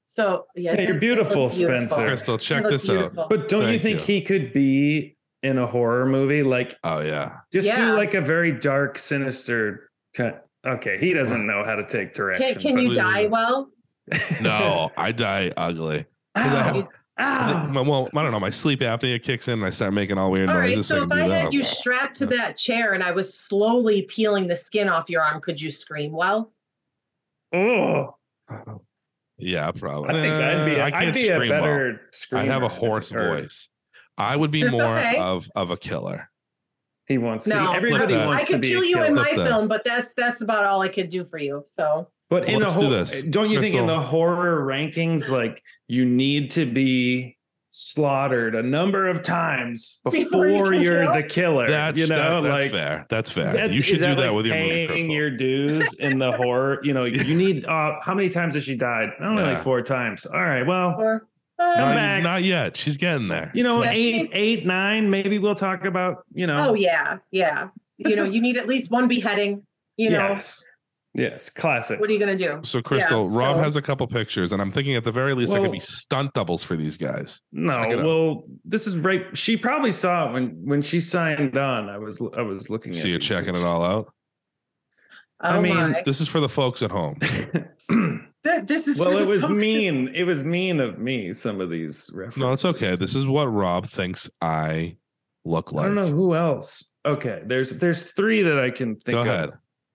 So 0.06 0.46
yeah, 0.56 0.72
Yeah, 0.74 0.80
you're 0.82 0.92
they 0.94 0.98
beautiful, 0.98 1.48
Spencer. 1.48 1.94
Crystal, 2.06 2.38
check 2.38 2.62
look 2.64 2.72
this 2.72 2.88
out. 2.88 3.14
But 3.28 3.46
don't 3.48 3.72
you 3.72 3.78
think 3.78 4.00
you. 4.00 4.14
he 4.14 4.22
could 4.22 4.52
be 4.52 5.16
in 5.42 5.58
a 5.58 5.66
horror 5.66 6.06
movie? 6.06 6.42
Like, 6.42 6.74
Oh 6.84 7.00
yeah. 7.00 7.38
just 7.52 7.66
Yeah. 7.66 7.92
do 7.92 7.96
like 7.96 8.14
a 8.14 8.20
very 8.20 8.52
dark, 8.52 8.98
sinister 8.98 9.90
kind. 10.14 10.34
Okay, 10.66 10.98
he 10.98 11.12
doesn't 11.12 11.46
know 11.46 11.62
how 11.64 11.76
to 11.76 11.84
take 11.84 12.12
direction. 12.14 12.54
Can, 12.60 12.76
can 12.76 12.78
you 12.78 12.92
die 12.94 13.26
well? 13.26 13.70
No, 14.40 14.90
I 14.96 15.12
die 15.12 15.52
ugly. 15.56 16.04
'Cause 16.36 16.54
I 16.54 16.62
have- 16.62 16.76
Ow, 16.76 16.88
ow. 17.20 17.72
Well, 17.72 17.84
well, 17.84 18.08
I 18.16 18.22
don't 18.22 18.30
know. 18.32 18.38
My 18.40 18.50
sleep 18.50 18.78
apnea 18.80 19.20
kicks 19.22 19.48
in 19.48 19.54
and 19.54 19.64
I 19.64 19.70
start 19.70 19.92
making 19.92 20.18
all 20.18 20.30
weird 20.30 20.50
All 20.50 20.56
right. 20.58 20.68
noises. 20.70 20.86
So 20.86 21.02
if 21.02 21.10
I 21.12 21.20
had 21.22 21.30
that. 21.30 21.52
you 21.52 21.64
strapped 21.64 22.16
to 22.18 22.26
that 22.26 22.56
chair 22.56 22.94
and 22.94 23.02
I 23.02 23.10
was 23.10 23.36
slowly 23.36 24.02
peeling 24.02 24.46
the 24.46 24.54
skin 24.56 24.88
off 24.88 25.08
your 25.10 25.22
arm, 25.22 25.40
could 25.40 25.60
you 25.60 25.70
scream 25.72 26.12
well? 26.12 26.52
Oh, 27.52 28.14
yeah, 29.36 29.70
probably. 29.72 30.10
I 30.10 30.20
think 30.22 30.34
I'd 30.34 30.64
be. 30.64 30.76
Uh, 30.80 30.84
I 30.84 30.86
I'd 30.86 30.92
can't 30.92 31.14
be 31.14 31.28
a 31.28 31.34
scream 31.34 31.50
well. 31.50 31.60
better 31.62 32.00
screamer. 32.12 32.42
I'd 32.44 32.48
have 32.50 32.62
a 32.62 32.68
hoarse 32.68 33.10
hurt. 33.10 33.42
voice. 33.42 33.68
I 34.18 34.36
would 34.36 34.50
be 34.50 34.62
That's 34.62 34.72
more 34.72 34.98
okay. 34.98 35.16
of 35.18 35.48
of 35.54 35.70
a 35.70 35.76
killer. 35.76 36.28
He 37.06 37.16
wants. 37.16 37.46
No, 37.46 37.70
see, 37.70 37.76
everybody 37.76 38.14
that. 38.14 38.26
wants 38.26 38.42
I 38.42 38.46
to 38.46 38.52
could 38.52 38.60
be 38.60 38.68
kill 38.68 38.82
a 38.82 38.86
you 38.86 39.02
in 39.04 39.14
my 39.14 39.24
Flip 39.24 39.36
that. 39.36 39.46
film, 39.48 39.68
but 39.68 39.82
that's 39.84 40.12
that's 40.14 40.42
about 40.42 40.66
all 40.66 40.82
I 40.82 40.88
could 40.88 41.08
do 41.08 41.24
for 41.24 41.38
you. 41.38 41.62
So 41.66 42.08
But 42.28 42.48
in 42.50 42.60
Let's 42.60 42.76
a 42.76 42.80
do 42.80 42.84
whole, 42.86 42.94
this. 42.94 43.22
don't 43.22 43.48
you 43.50 43.60
think 43.60 43.74
in 43.74 43.84
Crystal. 43.86 43.96
the 44.00 44.06
horror 44.06 44.62
rankings, 44.64 45.30
like 45.30 45.62
you 45.86 46.04
need 46.04 46.50
to 46.52 46.66
be 46.66 47.36
slaughtered 47.70 48.54
a 48.54 48.62
number 48.62 49.06
of 49.08 49.22
times 49.22 50.00
Before 50.04 50.46
you 50.48 50.64
can 50.64 50.82
you 50.82 50.92
are 50.92 51.02
kill? 51.04 51.14
the 51.14 51.22
killer? 51.22 51.68
That's 51.68 51.98
you 51.98 52.06
know, 52.08 52.42
that- 52.42 52.48
that's 52.48 52.62
like 52.64 52.70
fair. 52.70 53.06
That's 53.08 53.30
fair. 53.30 53.52
that- 53.54 53.72
you 53.72 53.80
should 53.80 53.94
is 53.96 54.00
do 54.00 54.06
that, 54.08 54.16
that 54.16 54.26
like, 54.28 54.36
with 54.36 54.46
your 54.46 54.56
movie, 54.56 54.68
paying 54.70 54.88
Crystal. 54.88 55.14
your 55.14 55.30
dues 55.30 55.94
in 55.94 56.18
the 56.18 56.32
horror. 56.36 56.80
You 56.82 56.92
know, 56.92 57.04
you 57.04 57.34
need. 57.36 57.64
Uh, 57.64 57.92
how 58.02 58.14
many 58.14 58.28
times 58.28 58.54
has 58.54 58.64
she 58.64 58.74
died? 58.74 59.10
Only 59.20 59.42
Yeah. 59.44 59.52
like 59.52 59.62
four 59.62 59.80
times. 59.82 60.26
All 60.26 60.40
right. 60.42 60.66
Well, 60.66 60.94
or 60.98 61.26
No, 61.58 61.64
uh, 61.64 61.76
back. 61.94 62.22
not 62.22 62.42
yet. 62.44 62.76
She's 62.76 62.96
getting 62.96 63.28
there. 63.28 63.50
you 63.54 63.64
know, 63.64 63.82
Yeah, 63.82 63.92
she- 63.92 64.20
eight, 64.20 64.30
eight, 64.32 64.66
nine. 64.66 65.10
Maybe 65.10 65.38
we'll 65.38 65.54
talk 65.56 65.84
about. 65.84 66.24
You 66.32 66.46
know. 66.46 66.70
oh 66.70 66.74
yeah, 66.74 67.18
yeah. 67.32 67.68
You 67.96 68.14
know, 68.14 68.24
you 68.24 68.40
need 68.40 68.56
at 68.56 68.68
least 68.68 68.90
one 68.92 69.08
beheading. 69.08 69.66
You 69.96 70.10
know, 70.10 70.28
Yes. 70.28 70.64
Yes. 71.14 71.50
Classic. 71.50 71.98
what 71.98 72.08
are 72.08 72.12
you 72.12 72.20
gonna 72.20 72.36
do? 72.36 72.60
So, 72.62 72.80
Crystal, 72.80 73.28
Rob 73.30 73.56
so- 73.56 73.62
has 73.64 73.74
a 73.74 73.82
couple 73.82 74.06
pictures, 74.06 74.52
and 74.52 74.62
I'm 74.62 74.70
thinking 74.70 74.94
at 74.94 75.02
the 75.02 75.10
very 75.10 75.34
least, 75.34 75.52
I 75.52 75.58
could 75.58 75.72
be 75.72 75.80
stunt 75.80 76.32
doubles 76.34 76.62
for 76.62 76.76
these 76.76 76.96
guys. 76.96 77.40
No, 77.50 77.74
Check 77.74 77.88
it 77.90 77.98
out. 77.98 78.04
well, 78.04 78.44
this 78.64 78.86
is 78.86 78.96
right. 78.96 79.24
She 79.36 79.56
probably 79.56 79.90
saw 79.90 80.28
it 80.28 80.32
when 80.34 80.50
when 80.64 80.80
she 80.80 81.00
signed 81.00 81.58
on. 81.58 81.88
I 81.88 81.98
was 81.98 82.22
I 82.36 82.42
was 82.42 82.70
looking 82.70 82.92
at. 82.92 82.98
So 83.00 83.08
you're 83.08 83.18
these 83.18 83.26
checking 83.26 83.56
it 83.56 83.62
all 83.64 83.82
out. 83.82 84.12
Oh 85.42 85.48
I 85.48 85.60
mean, 85.60 85.74
my. 85.76 86.02
This 86.04 86.20
is 86.20 86.28
for 86.28 86.38
the 86.38 86.48
folks 86.48 86.82
at 86.82 86.92
home. 86.92 87.18
Th- 88.44 88.64
this 88.66 88.86
is 88.88 89.00
well, 89.00 89.16
it 89.18 89.26
was 89.26 89.42
folks 89.42 89.52
that- 89.54 89.58
mean. 89.60 90.08
It 90.14 90.24
was 90.24 90.44
mean 90.44 90.80
of 90.80 90.98
me. 90.98 91.32
Some 91.32 91.60
of 91.60 91.70
these 91.70 92.10
references. 92.14 92.40
No, 92.40 92.52
it's 92.52 92.64
okay. 92.64 92.94
This 92.94 93.14
is 93.14 93.26
what 93.26 93.46
Rob 93.46 93.86
thinks 93.86 94.30
I 94.40 94.96
look 95.44 95.72
like. 95.72 95.84
I 95.84 95.86
don't 95.86 95.96
know 95.96 96.06
who 96.08 96.34
else. 96.34 96.84
Okay, 97.06 97.42
there's 97.46 97.70
there's 97.72 98.12
three 98.12 98.42
that 98.42 98.58
I 98.58 98.70
can 98.70 98.96
think 98.96 99.14
Go 99.16 99.20
of. 99.22 99.26
ahead. 99.26 99.50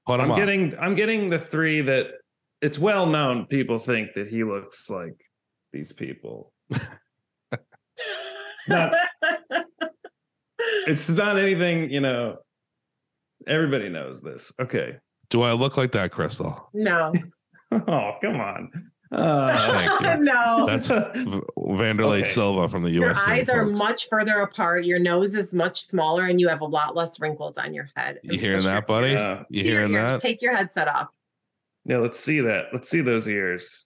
Put 0.06 0.18
them 0.18 0.26
I'm 0.26 0.32
up. 0.32 0.38
getting 0.38 0.74
I'm 0.80 0.96
getting 0.96 1.30
the 1.30 1.40
three 1.40 1.82
that 1.82 2.08
it's 2.62 2.78
well 2.80 3.06
known. 3.06 3.46
People 3.46 3.78
think 3.80 4.14
that 4.16 4.28
he 4.28 4.44
looks 4.44 4.90
like 4.90 5.16
these 5.72 5.92
people. 5.94 6.52
It's 6.72 8.70
not. 8.70 8.94
It's 10.88 11.10
not 11.10 11.38
anything. 11.38 11.90
You 11.90 12.02
know. 12.02 12.38
Everybody 13.48 13.90
knows 13.90 14.22
this. 14.22 14.52
Okay. 14.60 14.98
Do 15.30 15.42
I 15.44 15.52
look 15.54 15.76
like 15.78 15.92
that, 15.94 16.12
Crystal? 16.12 16.70
no, 16.74 17.14
Oh 17.88 18.12
come 18.22 18.40
on. 18.40 18.72
Uh, 19.12 20.18
no. 20.20 20.66
That's 20.66 20.88
V- 20.88 21.42
Wanderlei 21.56 22.22
Okay. 22.22 22.30
Silva 22.32 22.68
from 22.68 22.82
the 22.82 22.90
US. 22.90 23.16
your 23.16 23.16
eyes 23.30 23.48
are 23.48 23.66
folks. 23.66 23.78
much 23.78 24.10
further 24.10 24.40
apart. 24.40 24.86
Your 24.86 24.98
nose 24.98 25.36
is 25.36 25.54
much 25.54 25.84
smaller, 25.84 26.24
and 26.26 26.40
you 26.42 26.48
have 26.50 26.62
a 26.62 26.66
lot 26.66 26.96
less 26.96 27.20
wrinkles 27.20 27.60
on 27.60 27.76
your 27.76 27.88
head. 27.96 28.20
You 28.24 28.40
hearing 28.40 28.64
that, 28.64 28.88
buddy? 28.88 29.12
Yeah. 29.12 29.44
You 29.50 29.62
to 29.62 29.70
your 29.70 29.78
hearing 29.82 29.94
ears. 29.94 30.14
that? 30.14 30.22
Take 30.22 30.42
your 30.42 30.56
headset 30.56 30.88
off. 30.88 31.10
yeah. 31.86 31.98
Let's 31.98 32.20
see 32.20 32.40
that. 32.42 32.68
Let's 32.74 32.90
see 32.90 33.02
those 33.02 33.28
ears. 33.28 33.86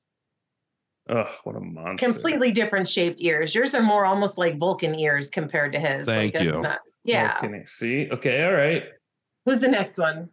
Oh, 1.09 1.29
what 1.43 1.55
a 1.55 1.59
monster! 1.61 2.05
Completely 2.05 2.51
different 2.53 2.87
shaped 2.87 3.21
ears. 3.21 3.53
Yours 3.55 3.73
are 3.75 3.81
more 3.81 4.05
almost 4.05 4.37
like 4.37 4.57
Vulcan 4.57 4.97
ears 4.97 5.29
compared 5.29 5.71
to 5.73 5.79
his. 5.79 6.05
Thank 6.05 6.35
like, 6.35 6.43
it's 6.43 6.55
you. 6.55 6.61
Not, 6.61 6.79
yeah. 7.03 7.37
Can 7.39 7.53
you 7.53 7.63
see? 7.65 8.09
Okay. 8.11 8.45
All 8.45 8.53
right. 8.53 8.83
Who's 9.45 9.59
the 9.59 9.69
next 9.69 9.97
one? 9.97 10.29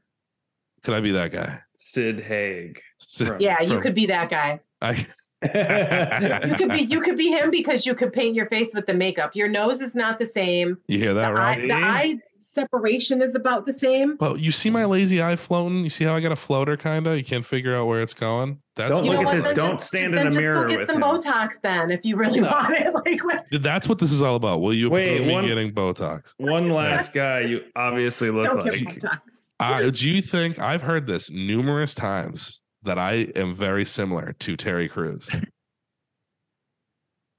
Could 0.82 0.94
I 0.94 1.00
be 1.00 1.12
that 1.12 1.32
guy? 1.32 1.60
Sid 1.74 2.20
Haig. 2.20 2.80
From- 3.04 3.40
Yeah, 3.40 3.60
you 3.62 3.68
from- 3.74 3.80
could 3.82 3.94
be 3.94 4.06
that 4.06 4.30
guy. 4.30 4.60
I, 4.82 5.06
You 6.48 6.54
could 6.56 6.70
be 6.70 6.80
you 6.82 7.00
could 7.00 7.16
be 7.18 7.28
him 7.28 7.50
because 7.50 7.84
you 7.84 7.94
could 7.94 8.12
paint 8.12 8.34
your 8.34 8.46
face 8.46 8.74
with 8.74 8.86
the 8.86 8.94
makeup. 8.94 9.36
Your 9.36 9.48
nose 9.48 9.80
is 9.82 9.94
not 9.94 10.18
the 10.18 10.26
same. 10.26 10.78
you 10.88 10.98
hear 10.98 11.12
The 11.14 11.20
that, 11.20 11.34
Rob? 11.34 11.38
eye, 11.58 11.60
the 11.66 11.74
eye 11.74 12.16
separation 12.38 13.20
is 13.20 13.34
about 13.34 13.66
the 13.66 13.72
same. 13.72 14.16
But 14.16 14.40
you 14.40 14.50
see 14.52 14.70
my 14.70 14.84
lazy 14.86 15.22
eye 15.22 15.36
floating? 15.36 15.84
You 15.84 15.90
see 15.90 16.04
how 16.04 16.14
I 16.16 16.20
got 16.20 16.32
a 16.32 16.36
floater, 16.36 16.76
kind 16.78 17.06
of? 17.06 17.16
You 17.18 17.24
can't 17.24 17.44
figure 17.44 17.74
out 17.76 17.86
where 17.86 18.00
it's 18.00 18.14
going. 18.14 18.58
That's 18.76 18.90
Don't 18.92 19.04
You 19.04 19.10
what, 19.12 19.18
look 19.18 19.24
know 19.34 19.38
at 19.40 19.44
what? 19.44 19.44
this. 19.44 19.56
Then 19.58 19.66
Don't 19.68 19.76
just, 19.76 19.86
stand 19.86 20.14
in 20.14 20.20
a 20.20 20.24
just 20.24 20.36
mirror 20.38 20.62
go 20.62 20.68
get 20.68 20.78
with 20.80 20.86
some 20.86 20.96
him. 20.96 21.02
Botox 21.02 21.60
then, 21.62 21.90
if 21.90 22.04
you 22.04 22.16
really 22.16 22.40
No. 22.40 22.48
want 22.50 22.74
it. 22.74 22.92
Like 23.06 23.24
what? 23.24 23.44
that's 23.62 23.86
what 23.88 23.98
this 23.98 24.12
is 24.12 24.22
all 24.22 24.36
about. 24.36 24.60
Will 24.62 24.72
you 24.74 24.88
Wait, 24.90 25.10
approve 25.14 25.26
me 25.26 25.32
one- 25.34 25.46
getting 25.46 25.72
Botox? 25.72 26.32
One 26.38 26.70
last 26.70 27.12
guy 27.12 27.40
you 27.40 27.60
obviously 27.76 28.30
look 28.30 28.44
Don't 28.44 28.64
get 28.64 28.72
like. 28.84 28.98
Botox. 28.98 29.18
Uh, 29.60 29.90
do 29.90 30.08
you 30.08 30.20
think 30.22 30.58
I've 30.58 30.82
heard 30.82 31.06
this 31.06 31.30
numerous 31.30 31.94
times 31.94 32.60
that 32.84 32.98
I 32.98 33.28
am 33.36 33.54
very 33.54 33.84
similar 33.84 34.34
to 34.40 34.56
Terry 34.56 34.88
Crews? 34.88 35.28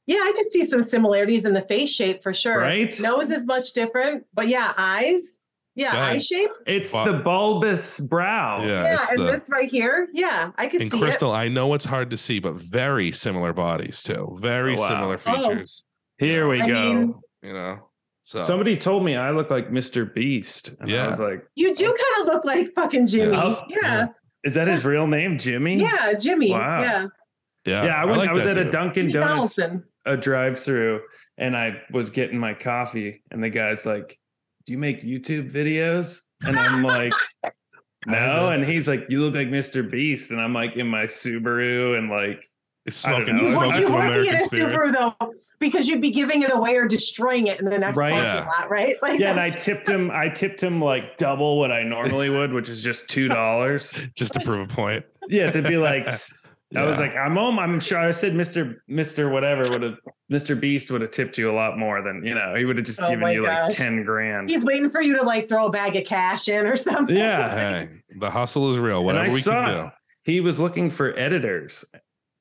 Yeah, 0.08 0.18
I 0.18 0.34
could 0.36 0.46
see 0.46 0.66
some 0.68 0.84
similarities 0.84 1.46
in 1.46 1.54
the 1.54 1.62
face 1.64 1.90
shape 1.92 2.22
for 2.22 2.32
sure. 2.32 2.60
Right? 2.60 2.96
Nose 3.00 3.32
is 3.32 3.48
much 3.48 3.74
different, 3.74 4.24
but 4.36 4.48
yeah, 4.48 4.72
eyes. 4.78 5.40
Yeah, 5.74 6.00
eye 6.00 6.20
shape. 6.20 6.52
It's 6.68 6.94
Well- 6.94 7.06
the 7.06 7.14
bulbous 7.14 8.00
brow. 8.02 8.62
Yeah, 8.62 8.84
Yeah, 8.84 8.96
it's 9.02 9.10
and 9.12 9.20
the 9.22 9.24
this 9.26 9.50
right 9.50 9.68
here. 9.68 10.08
Yeah, 10.14 10.52
I 10.60 10.68
could 10.68 10.82
and 10.84 10.92
see 10.92 11.00
Crystal. 11.00 11.32
I 11.32 11.48
know 11.50 11.74
it's 11.74 11.86
hard 11.86 12.12
to 12.12 12.18
see, 12.18 12.40
but 12.40 12.54
very 12.54 13.12
similar 13.12 13.52
bodies 13.52 14.04
too. 14.04 14.38
Very 14.40 14.78
Oh, 14.78 14.82
wow. 14.82 14.88
similar 14.88 15.20
Oh. 15.26 15.50
features. 15.50 15.86
Here 16.20 16.48
we 16.48 16.62
I 16.62 16.68
go. 16.68 16.74
mean- 16.74 17.16
You 17.42 17.54
know. 17.54 17.90
So 18.26 18.44
Somebody 18.44 18.78
told 18.78 19.04
me 19.04 19.16
I 19.16 19.32
look 19.32 19.50
like 19.50 19.72
Mr. 19.72 20.14
Beast. 20.14 20.76
And 20.80 20.90
Yeah. 20.90 21.06
I 21.06 21.08
was 21.08 21.20
like. 21.20 21.46
You 21.56 21.74
do 21.74 21.88
oh. 21.88 21.98
kind 22.16 22.22
of 22.30 22.34
look 22.34 22.46
like 22.46 22.74
fucking 22.76 23.08
Jimmy. 23.08 23.34
Yeah. 23.34 23.56
Yeah, 23.70 24.08
is 24.46 24.54
that 24.54 24.68
his 24.68 24.86
real 24.86 25.08
name, 25.08 25.38
Jimmy? 25.38 25.76
yeah, 25.76 26.14
Jimmy. 26.14 26.52
Wow. 26.52 26.82
Yeah, 26.82 27.08
yeah, 27.66 27.86
Yeah, 27.86 27.96
I, 28.02 28.06
went, 28.06 28.22
I, 28.22 28.26
like 28.26 28.34
was 28.34 28.46
that 28.46 28.58
at 28.58 28.68
a. 28.68 28.70
Dunkin' 28.70 29.10
Jimmy 29.10 29.26
Donuts, 29.26 29.56
Donaldson. 29.56 29.84
a 30.06 30.16
drive 30.16 30.60
through, 30.60 31.02
and 31.38 31.58
I 31.58 31.82
was 31.92 32.10
getting 32.12 32.38
my 32.40 32.54
coffee, 32.54 33.24
and 33.32 33.44
the 33.44 33.50
guy's 33.50 33.86
like, 33.86 34.18
Do 34.66 34.74
you 34.74 34.78
make 34.78 35.04
YouTube 35.04 35.52
videos? 35.52 36.22
And 36.44 36.58
I'm 36.58 36.84
like, 36.84 37.14
No. 38.08 38.50
And 38.50 38.64
he's 38.64 38.88
like, 38.88 39.06
You 39.10 39.22
look 39.22 39.34
like 39.34 39.48
Mr. 39.48 39.90
Beast. 39.90 40.32
And 40.32 40.40
I'm 40.40 40.54
like 40.54 40.76
in 40.76 40.88
my 40.88 41.04
Subaru 41.06 41.98
and 41.98 42.10
like, 42.10 42.48
He's 42.86 43.04
I 43.06 43.12
don't 43.12 43.26
smoking. 43.26 43.46
You, 43.46 43.54
smoking 43.54 43.82
you 43.82 43.90
would 43.92 44.02
be 44.02 44.06
in 44.06 44.12
American 44.12 44.36
a 44.36 44.42
Spirit. 44.42 44.80
Subaru 44.80 44.94
though, 45.20 45.34
because 45.60 45.88
you'd 45.88 46.02
be 46.02 46.12
giving 46.12 46.44
it 46.44 46.54
away 46.54 46.76
or 46.78 46.88
destroying 46.88 47.48
it 47.48 47.60
in 47.60 47.66
the 47.66 47.78
next 47.80 47.98
Right. 47.98 48.12
parking 48.12 48.28
Yeah. 48.30 48.46
lot, 48.60 48.70
right? 48.70 48.96
Like, 49.02 49.20
yeah, 49.20 49.32
and 49.32 49.40
I 49.40 49.50
tipped 49.50 49.88
him, 49.90 50.12
I 50.12 50.30
tipped 50.30 50.62
him 50.62 50.82
like 50.82 51.18
double 51.18 51.58
what 51.58 51.72
I 51.72 51.82
normally 51.84 52.30
would, 52.30 52.54
which 52.54 52.70
is 52.70 52.84
just 52.84 53.08
two 53.08 53.28
dollars. 53.28 53.92
Just 54.16 54.34
to 54.34 54.40
prove 54.40 54.70
a 54.70 54.74
point. 54.74 55.04
Yeah, 55.30 55.50
to 55.52 55.62
be 55.62 55.78
like 55.78 56.08
I 56.76 56.84
was 56.86 57.00
like, 57.00 57.16
I'm 57.16 57.36
home. 57.36 57.58
I'm 57.58 57.80
sure 57.80 58.00
I 58.00 58.12
said 58.12 58.34
Mr. 58.34 58.76
Mr. 58.90 59.32
Whatever 59.32 59.62
would 59.70 59.82
have 59.82 59.98
Mr. 60.32 60.60
Beast 60.60 60.92
would 60.92 61.02
have 61.02 61.12
tipped 61.12 61.38
you 61.38 61.50
a 61.50 61.54
lot 61.54 61.78
more 61.78 62.02
than 62.02 62.24
you 62.26 62.34
know. 62.36 62.54
He 62.56 62.66
would 62.66 62.78
have 62.78 62.86
just 62.86 63.02
Oh 63.02 63.06
given 63.08 63.22
my 63.22 63.32
you 63.32 63.44
like 63.44 63.70
ten 63.74 64.04
grand. 64.04 64.50
he's 64.50 64.66
waiting 64.66 64.90
for 64.90 65.02
you 65.02 65.16
to 65.18 65.24
like 65.24 65.48
throw 65.48 65.68
a 65.68 65.72
bag 65.72 65.96
of 65.96 66.06
cash 66.06 66.48
in 66.50 66.66
or 66.68 66.76
something. 66.78 67.16
Yeah. 67.16 67.70
Hey, 67.72 67.90
the 68.20 68.30
hustle 68.30 68.72
is 68.72 68.78
real. 68.78 69.04
Whatever 69.06 69.34
we 69.34 69.40
saw 69.40 69.64
can 69.64 69.86
do. 69.86 69.92
he 70.24 70.42
was 70.42 70.60
looking 70.60 70.90
for 70.90 71.18
editors, 71.18 71.86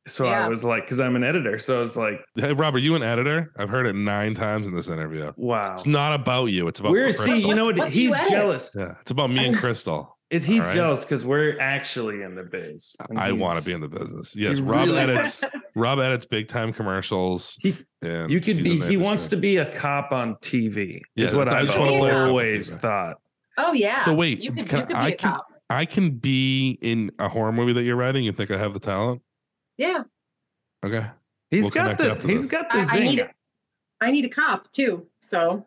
So 0.07 0.26
I 0.26 0.48
was 0.48 0.64
like, 0.64 0.82
because 0.84 1.00
I'm 1.00 1.16
an 1.16 1.24
editor, 1.24 1.57
so 1.59 1.82
it's 1.82 1.96
like, 1.96 2.20
Hey, 2.36 2.52
Rob, 2.52 2.74
are 2.74 2.78
you 2.78 2.94
an 2.94 3.02
editor? 3.02 3.52
I've 3.57 3.70
heard 3.70 3.86
it 3.86 3.94
nine 3.94 4.34
times 4.34 4.66
in 4.66 4.74
this 4.74 4.88
interview. 4.88 5.32
wow. 5.36 5.72
It's 5.72 5.86
not 5.86 6.12
about 6.14 6.46
you. 6.46 6.68
It's 6.68 6.78
about 6.80 6.92
We're 6.92 7.05
Crystal. 7.05 7.26
see, 7.34 7.40
you 7.46 7.55
know 7.55 7.64
What- 7.64 7.76
what? 7.76 7.84
what 7.86 7.92
do 7.92 8.02
you 8.02 8.12
He's 8.14 8.28
jealous. 8.30 8.76
Yeah, 8.78 8.94
it's 9.00 9.11
about 9.11 9.30
me 9.30 9.46
and 9.46 9.57
Crystal. 9.57 10.11
It's 10.30 10.44
he's 10.44 10.62
All 10.62 10.66
right. 10.68 10.74
jealous 10.74 11.05
because 11.05 11.24
we're 11.24 11.59
actually 11.61 12.22
in 12.22 12.34
the 12.34 12.42
biz. 12.42 12.96
and 13.09 13.18
I 13.20 13.30
want 13.32 13.59
to 13.61 13.64
be 13.64 13.72
in 13.72 13.80
the 13.80 13.88
business. 13.88 14.34
Yes, 14.34 14.59
Rob 14.59 14.86
really 14.88 14.98
edits. 14.98 15.42
wants- 15.42 15.57
Rob 15.76 15.98
edits 16.00 16.26
big 16.26 16.48
time 16.48 16.72
commercials. 16.72 17.57
He- 17.61 17.76
and 18.02 18.30
You 18.30 18.40
could 18.40 18.62
be. 18.62 18.72
in 18.72 18.78
the 18.80 18.86
He 18.86 18.96
wants 18.96 19.28
to 19.28 19.36
be 19.36 19.59
a 19.59 19.70
cop 19.72 20.12
on 20.12 20.34
TV. 20.36 21.00
Yeah, 21.14 21.26
is 21.26 21.34
what 21.34 21.48
I 21.52 21.61
I've 21.61 21.66
just 21.66 21.78
wanna 21.78 21.92
play 21.98 22.09
a 22.11 22.12
cop 22.12 22.20
on 22.22 22.28
always 22.28 22.74
thought. 22.74 23.16
Oh 23.59 23.72
yeah. 23.74 24.05
So 24.05 24.12
wait, 24.12 24.42
you 24.42 24.50
could, 24.50 24.66
can 24.68 24.80
you 24.80 24.86
could 24.86 24.88
be 24.88 24.94
I 24.96 25.09
a 25.09 25.12
can- 25.12 25.30
cop. 25.32 25.46
I 25.70 25.84
can 25.86 26.11
be 26.11 26.78
in 26.82 27.11
a 27.18 27.28
horror 27.28 27.52
movie 27.52 27.72
that 27.74 27.82
you're 27.84 27.96
writing. 27.96 28.24
You 28.24 28.32
think 28.32 28.50
I 28.50 28.59
have 28.59 28.74
the 28.74 28.80
talent? 28.80 29.22
Yeah. 29.78 30.04
Okay. 30.84 31.06
He's 31.50 31.64
We'll 31.64 31.70
got 31.70 31.98
the. 31.98 32.10
after 32.12 32.28
He's 32.28 32.42
this. 32.42 32.50
got 32.50 32.70
the 32.70 32.78
I, 32.78 32.86
I 32.90 32.98
need. 33.00 33.30
I 34.00 34.10
need 34.10 34.24
a 34.24 34.28
cop 34.28 34.70
too. 34.72 35.06
So 35.20 35.66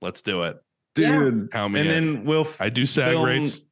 Let's 0.00 0.22
do 0.22 0.42
it. 0.42 0.60
dude. 0.94 1.50
Count 1.52 1.74
me 1.74 1.80
And 1.80 1.88
in. 1.90 2.14
then 2.16 2.24
we'll. 2.24 2.46
I 2.60 2.68
do 2.68 2.84
SAG 2.86 3.12
film- 3.12 3.24
rates. 3.24 3.64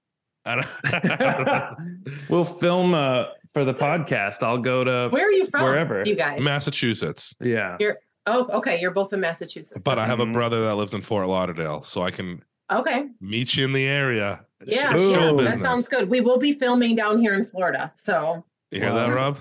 I 0.47 0.55
don't, 0.57 2.11
we'll 2.31 2.45
film 2.47 2.95
uh, 2.95 3.27
for 3.53 3.65
the 3.65 3.75
podcast. 3.75 4.43
I'll 4.43 4.59
go 4.59 4.85
to. 4.85 5.09
where 5.11 5.27
are 5.27 5.33
you 5.33 5.45
from? 5.47 5.65
Wherever. 5.65 6.03
You 6.07 6.15
guys. 6.15 6.41
Massachusetts, 6.43 7.35
Yeah. 7.41 7.77
You're 7.81 7.99
Oh, 8.27 8.47
okay. 8.59 8.79
You're 8.81 8.91
both 8.91 9.13
in 9.13 9.21
Massachusetts. 9.21 9.83
but 9.83 9.99
I 9.99 10.07
have 10.07 10.21
a 10.21 10.27
Mhm. 10.27 10.33
brother 10.35 10.63
that 10.67 10.75
lives 10.77 10.93
in 10.95 11.01
Fort 11.03 11.27
Lauderdale, 11.27 11.83
so 11.83 12.03
I 12.03 12.11
can 12.11 12.45
okay. 12.71 13.09
meet 13.21 13.57
you 13.57 13.65
in 13.65 13.73
the 13.73 13.85
area. 13.85 14.45
Yeah, 14.67 14.95
Sh- 14.95 14.99
Ooh. 15.01 15.15
show 15.15 15.41
yeah, 15.41 15.51
that 15.51 15.61
sounds 15.61 15.89
good. 15.89 16.09
We 16.09 16.21
will 16.21 16.39
be 16.39 16.53
filming 16.53 16.95
down 16.95 17.19
here 17.21 17.35
in 17.35 17.45
Florida. 17.45 17.91
So 17.97 18.45
You 18.71 18.81
hear 18.81 18.93
that, 18.93 19.07
Rob? 19.13 19.39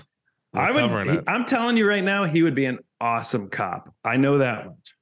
We're 0.52 0.60
I 0.60 0.70
would. 0.72 1.06
it. 1.08 1.24
I'm 1.26 1.44
telling 1.44 1.76
you 1.76 1.86
right 1.88 2.02
now, 2.04 2.24
he 2.24 2.42
would 2.42 2.54
be 2.54 2.64
an 2.66 2.78
awesome 3.00 3.48
cop. 3.50 3.92
I 4.04 4.16
know 4.16 4.38
that 4.38 4.66
much. 4.66 4.94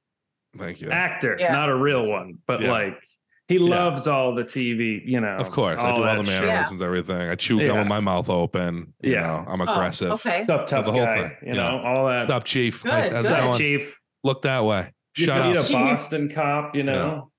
Thank 0.57 0.81
you. 0.81 0.89
Actor, 0.91 1.37
Yeah. 1.39 1.51
not 1.53 1.69
a 1.69 1.75
real 1.75 2.05
one, 2.07 2.37
but 2.47 2.61
Yeah. 2.61 2.71
like 2.71 3.03
he 3.47 3.57
loves 3.57 4.05
all 4.07 4.35
the 4.35 4.43
TV. 4.43 5.01
You 5.05 5.21
know, 5.21 5.37
Of 5.37 5.49
course, 5.49 5.79
I 5.79 5.95
do 5.95 6.03
all 6.03 6.23
the 6.23 6.23
shit. 6.25 6.43
mannerisms, 6.43 6.81
everything. 6.83 7.29
I 7.29 7.35
chew 7.35 7.57
gum 7.57 7.67
Yeah. 7.67 7.79
with 7.79 7.87
my 7.87 7.99
mouth 7.99 8.29
open. 8.29 8.93
You 9.01 9.13
Yeah. 9.13 9.21
know, 9.21 9.45
I'm 9.47 9.61
Oh, 9.61 9.63
aggressive. 9.71 10.11
okay. 10.13 10.45
Tough, 10.47 10.67
tough 10.67 10.85
the 10.85 10.91
whole 10.91 11.05
guy. 11.05 11.21
thing, 11.21 11.31
You 11.41 11.47
yeah. 11.55 11.71
know, 11.71 11.81
all 11.83 12.07
that. 12.07 12.21
What's 12.21 12.31
up, 12.31 12.43
Chief? 12.45 12.83
Good, 12.83 12.91
How's 13.11 13.25
it 13.25 13.29
good. 13.29 13.37
going? 13.37 13.57
Chief. 13.57 13.99
Look 14.23 14.43
that 14.43 14.65
way. 14.65 14.93
You 15.17 15.25
Shut 15.25 15.41
could 15.41 15.57
up. 15.57 15.67
be 15.67 15.73
a 15.73 15.77
Boston 15.77 16.29
cop, 16.29 16.75
you 16.75 16.83
know. 16.83 17.31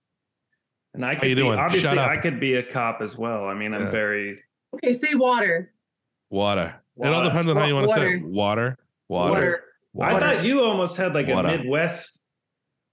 And 0.95 1.05
I 1.05 1.15
could 1.15 1.29
you 1.29 1.37
be, 1.37 1.43
doing? 1.43 1.59
obviously 1.61 1.89
Shut 1.89 1.99
up. 1.99 2.11
I 2.11 2.17
could 2.17 2.41
be 2.41 2.55
a 2.57 2.63
cop 2.65 3.01
as 3.03 3.17
well. 3.17 3.45
I 3.47 3.55
mean, 3.55 3.73
I'm 3.73 3.85
Yeah. 3.85 3.91
very 3.91 4.43
Okay. 4.75 4.93
Say 4.95 5.15
water. 5.15 5.73
Water. 6.31 6.80
It 7.03 7.13
all 7.13 7.23
depends 7.25 7.51
on 7.51 7.57
how 7.57 7.65
you 7.67 7.75
want 7.75 7.89
to 7.89 7.95
say 7.95 8.17
Water. 8.17 8.17
it. 8.17 8.25
Water. 8.25 8.79
Water. 9.09 9.31
Water. 9.33 9.65
Water. 9.93 10.17
I 10.17 10.21
thought 10.21 10.45
you 10.45 10.63
almost 10.63 10.97
had 10.97 11.15
like 11.15 11.27
Water. 11.29 11.49
a 11.49 11.59
Midwest 11.59 12.23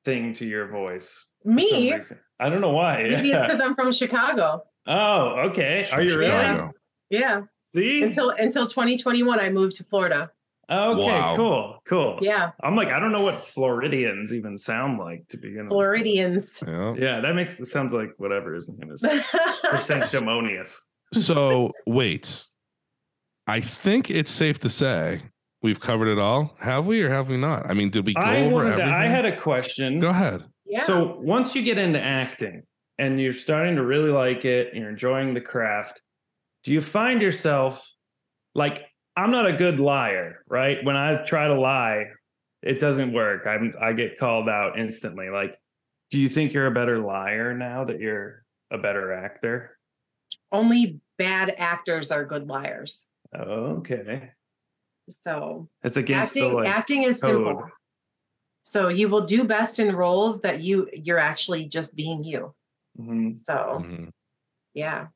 thing 0.05 0.33
to 0.35 0.45
your 0.45 0.67
voice. 0.67 1.27
Me? 1.45 1.93
I 2.39 2.49
don't 2.49 2.61
know 2.61 2.71
why. 2.71 3.03
Maybe 3.03 3.31
it's 3.31 3.41
because 3.43 3.61
I'm 3.61 3.75
from 3.75 3.91
Chicago. 3.91 4.63
Oh, 4.87 5.49
okay. 5.49 5.87
Are 5.91 6.01
you 6.01 6.17
really? 6.17 6.31
Yeah. 6.31 6.69
Yeah. 7.09 7.41
See? 7.75 8.01
Until 8.03 8.29
until 8.31 8.65
2021, 8.67 9.39
I 9.39 9.49
moved 9.49 9.75
to 9.77 9.83
Florida. 9.83 10.31
okay, 10.69 11.05
Wow. 11.05 11.35
cool, 11.35 11.81
cool. 11.87 12.19
Yeah. 12.21 12.51
I'm 12.63 12.75
like, 12.75 12.87
I 12.89 12.99
don't 12.99 13.11
know 13.11 13.21
what 13.21 13.45
Floridians 13.45 14.33
even 14.33 14.57
sound 14.57 14.97
like 14.99 15.27
to 15.29 15.37
begin 15.37 15.65
with. 15.65 15.69
Floridians. 15.71 16.63
Yeah. 16.65 16.93
Yeah, 16.97 17.19
that 17.21 17.35
makes 17.35 17.59
it 17.59 17.65
sounds 17.67 17.93
like 17.93 18.09
whatever 18.17 18.53
his 18.53 18.69
name 18.69 18.91
is. 18.91 19.05
Sanctimonious. 19.85 20.79
So 21.13 21.71
wait. 21.85 22.45
I 23.47 23.61
think 23.61 24.09
it's 24.09 24.31
safe 24.31 24.59
to 24.59 24.69
say 24.69 25.21
we've 25.61 25.79
covered 25.79 26.09
it 26.09 26.19
all. 26.19 26.55
Have 26.59 26.85
we 26.87 27.01
or 27.01 27.09
have 27.09 27.29
we 27.29 27.37
not? 27.37 27.69
I 27.69 27.73
mean, 27.73 27.89
did 27.89 28.05
we 28.05 28.13
go 28.13 28.21
I 28.21 28.41
over 28.41 28.55
wanted 28.55 28.67
to- 28.69 28.73
everything? 28.83 28.93
I 28.93 29.05
had 29.05 29.25
a 29.25 29.39
question. 29.39 29.99
Go 29.99 30.09
ahead. 30.09 30.43
yeah. 30.65 30.83
So 30.83 31.17
once 31.19 31.55
you 31.55 31.61
get 31.63 31.77
into 31.77 31.99
acting 32.01 32.63
and 32.97 33.19
you're 33.21 33.33
starting 33.33 33.75
to 33.77 33.85
really 33.85 34.09
like 34.11 34.43
it, 34.45 34.69
and 34.73 34.81
you're 34.81 34.89
enjoying 34.89 35.33
the 35.33 35.41
craft, 35.41 36.01
do 36.63 36.71
you 36.73 36.81
find 36.81 37.21
yourself 37.21 37.89
like 38.53 38.83
I'm 39.15 39.31
not 39.31 39.47
a 39.47 39.53
good 39.53 39.79
liar, 39.79 40.43
right? 40.47 40.83
When 40.83 40.95
I 40.97 41.23
try 41.25 41.47
to 41.47 41.59
lie, 41.59 42.05
it 42.61 42.79
doesn't 42.79 43.13
work. 43.13 43.47
I'm 43.47 43.73
I 43.81 43.93
get 43.93 44.17
called 44.19 44.49
out 44.49 44.77
instantly. 44.77 45.29
Like, 45.29 45.57
do 46.09 46.19
you 46.19 46.27
think 46.27 46.53
you're 46.53 46.67
a 46.67 46.71
better 46.71 46.99
liar 46.99 47.53
now 47.57 47.85
that 47.85 47.99
you're 47.99 48.43
a 48.71 48.77
better 48.77 49.13
actor? 49.13 49.71
only 50.51 50.99
bad 51.17 51.53
actors 51.57 52.11
are 52.11 52.23
good 52.25 52.47
liars. 52.47 53.07
Okay. 53.35 54.31
So 55.09 55.69
It's 55.83 55.97
against 55.97 56.31
acting 56.35 56.49
the 56.49 56.55
like, 56.55 56.67
acting 56.67 57.03
is 57.03 57.19
code. 57.19 57.45
simple. 57.45 57.63
So 58.63 58.89
you 58.89 59.07
will 59.07 59.25
do 59.25 59.45
best 59.45 59.79
in 59.79 59.95
roles 59.95 60.41
that 60.41 60.61
you 60.61 60.89
you're 60.93 61.17
actually 61.19 61.65
just 61.65 61.95
being 61.95 62.23
you. 62.23 62.53
Mhm. 62.99 63.35
So 63.35 63.81
Mhm. 63.83 64.09
yeah. 64.73 65.07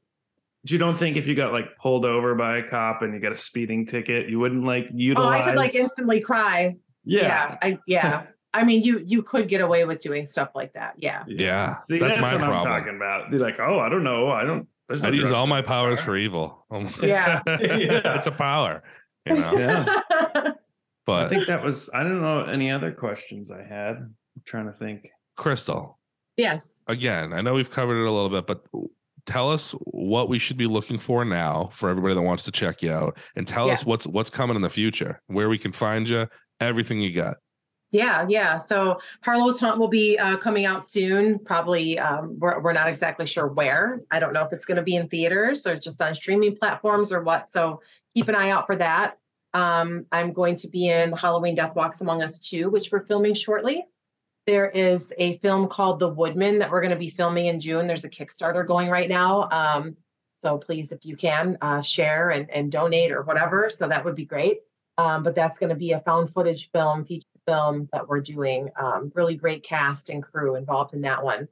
You 0.63 0.77
don't 0.77 0.97
think 0.97 1.17
if 1.17 1.25
you 1.27 1.35
got 1.35 1.51
like 1.51 1.75
pulled 1.77 2.05
over 2.05 2.35
by 2.35 2.57
a 2.59 2.63
cop 2.67 3.01
and 3.01 3.13
you 3.13 3.19
got 3.19 3.31
a 3.31 3.37
speeding 3.37 3.85
ticket, 3.85 4.29
you 4.29 4.39
wouldn't 4.39 4.63
like 4.63 4.89
utilize? 4.93 5.41
Oh. 5.41 5.41
I 5.41 5.43
could 5.43 5.55
like 5.57 5.75
instantly 5.75 6.21
cry. 6.21 6.77
yeah. 7.03 7.57
I 7.61 7.79
yeah. 7.87 8.27
I 8.53 8.63
mean 8.63 8.83
you 8.83 8.99
you 9.05 9.23
could 9.23 9.47
get 9.47 9.59
away 9.61 9.85
with 9.85 9.99
doing 9.99 10.25
stuff 10.25 10.51
like 10.55 10.73
that. 10.73 10.93
Yeah. 10.97 11.23
Yeah. 11.27 11.77
See, 11.89 11.99
that's, 11.99 12.17
that's, 12.17 12.21
my 12.21 12.33
what 12.35 12.41
problem. 12.45 12.71
I'm 12.71 12.79
talking 12.79 12.95
about. 12.95 13.31
Be 13.31 13.37
like, 13.37 13.59
oh, 13.59 13.79
I 13.79 13.89
don't 13.89 14.03
know. 14.03 14.29
I 14.29 14.43
don't. 14.43 14.67
There's 14.91 15.01
no 15.01 15.07
I'd 15.07 15.15
use 15.15 15.31
all 15.31 15.47
my 15.47 15.61
powers 15.61 15.99
car." 15.99 16.05
for 16.05 16.17
evil. 16.17 16.65
Yeah. 17.01 17.41
Yeah. 17.47 18.15
it's 18.15 18.27
a 18.27 18.31
power, 18.31 18.83
you 19.25 19.35
know. 19.35 19.53
Yeah. 19.53 20.51
But 21.07 21.25
I 21.25 21.29
think 21.29 21.47
that 21.47 21.63
was. 21.63 21.89
I 21.95 22.03
don't 22.03 22.21
know 22.21 22.43
any 22.43 22.69
other 22.71 22.91
questions 22.91 23.49
I 23.49 23.63
had. 23.63 23.95
I'm 23.97 24.13
trying 24.45 24.67
to 24.67 24.71
think. 24.71 25.09
Crystal, 25.35 25.97
yes. 26.37 26.83
again, 26.87 27.33
I 27.33 27.41
know 27.41 27.55
we've 27.55 27.71
covered 27.71 28.03
it 28.03 28.07
a 28.07 28.11
little 28.11 28.29
bit, 28.29 28.45
but 28.45 28.63
tell 29.25 29.51
us 29.51 29.71
what 29.85 30.29
we 30.29 30.37
should 30.37 30.57
be 30.57 30.67
looking 30.67 30.99
for 30.99 31.25
now 31.25 31.69
for 31.73 31.89
everybody 31.89 32.13
that 32.13 32.21
wants 32.21 32.43
to 32.43 32.51
check 32.51 32.83
you 32.83 32.91
out, 32.91 33.17
and 33.35 33.47
tell 33.47 33.71
us 33.71 33.83
what's 33.83 34.05
what's 34.05 34.29
coming 34.29 34.55
in 34.55 34.61
the 34.61 34.69
future, 34.69 35.19
where 35.25 35.49
we 35.49 35.57
can 35.57 35.71
find 35.71 36.07
you, 36.07 36.27
everything 36.59 36.99
you 36.99 37.11
got. 37.11 37.37
Yeah, 37.91 38.25
yeah. 38.29 38.57
So 38.57 38.99
Harlow's 39.21 39.59
Haunt 39.59 39.77
will 39.77 39.89
be 39.89 40.17
uh, 40.17 40.37
coming 40.37 40.65
out 40.65 40.87
soon. 40.87 41.39
Probably, 41.39 41.99
um, 41.99 42.39
we're, 42.39 42.59
we're 42.61 42.73
not 42.73 42.87
exactly 42.87 43.25
sure 43.25 43.47
where. 43.47 44.01
I 44.11 44.19
don't 44.19 44.31
know 44.31 44.45
if 44.45 44.53
it's 44.53 44.63
going 44.63 44.77
to 44.77 44.83
be 44.83 44.95
in 44.95 45.09
theaters 45.09 45.67
or 45.67 45.75
just 45.75 46.01
on 46.01 46.15
streaming 46.15 46.55
platforms 46.55 47.11
or 47.11 47.21
what. 47.21 47.49
So 47.49 47.81
keep 48.15 48.29
an 48.29 48.35
eye 48.35 48.49
out 48.49 48.65
for 48.65 48.77
that. 48.77 49.17
Um, 49.53 50.05
I'm 50.13 50.31
going 50.31 50.55
to 50.55 50.69
be 50.69 50.87
in 50.87 51.11
Halloween 51.11 51.55
Death 51.55 51.75
Walks 51.75 51.99
Among 51.99 52.23
Us 52.23 52.39
2, 52.39 52.69
which 52.69 52.91
we're 52.91 53.05
filming 53.05 53.33
shortly. 53.33 53.85
There 54.47 54.69
is 54.69 55.13
a 55.17 55.37
film 55.39 55.67
called 55.67 55.99
The 55.99 56.09
Woodman 56.09 56.59
that 56.59 56.71
we're 56.71 56.81
going 56.81 56.91
to 56.91 56.97
be 56.97 57.09
filming 57.09 57.47
in 57.47 57.59
June. 57.59 57.87
There's 57.87 58.05
a 58.05 58.09
Kickstarter 58.09 58.65
going 58.65 58.89
right 58.89 59.09
now. 59.09 59.49
Um, 59.51 59.97
so 60.33 60.57
please, 60.57 60.93
if 60.93 61.05
you 61.05 61.17
can, 61.17 61.57
uh, 61.61 61.81
share 61.81 62.29
and, 62.29 62.49
and 62.49 62.71
donate 62.71 63.11
or 63.11 63.23
whatever. 63.23 63.69
So 63.69 63.87
that 63.89 64.05
would 64.05 64.15
be 64.15 64.25
great. 64.25 64.59
Um, 64.97 65.23
but 65.23 65.35
that's 65.35 65.59
going 65.59 65.69
to 65.69 65.75
be 65.75 65.91
a 65.91 65.99
found 65.99 66.31
footage 66.31 66.71
film, 66.71 67.05
feature 67.05 67.27
film 67.47 67.89
that 67.93 68.07
we're 68.07 68.21
doing. 68.21 68.69
Um, 68.77 69.11
really 69.15 69.35
great 69.35 69.63
cast 69.63 70.09
and 70.09 70.23
crew 70.23 70.55
involved 70.55 70.93
in 70.93 71.01
that 71.01 71.23
one. 71.23 71.47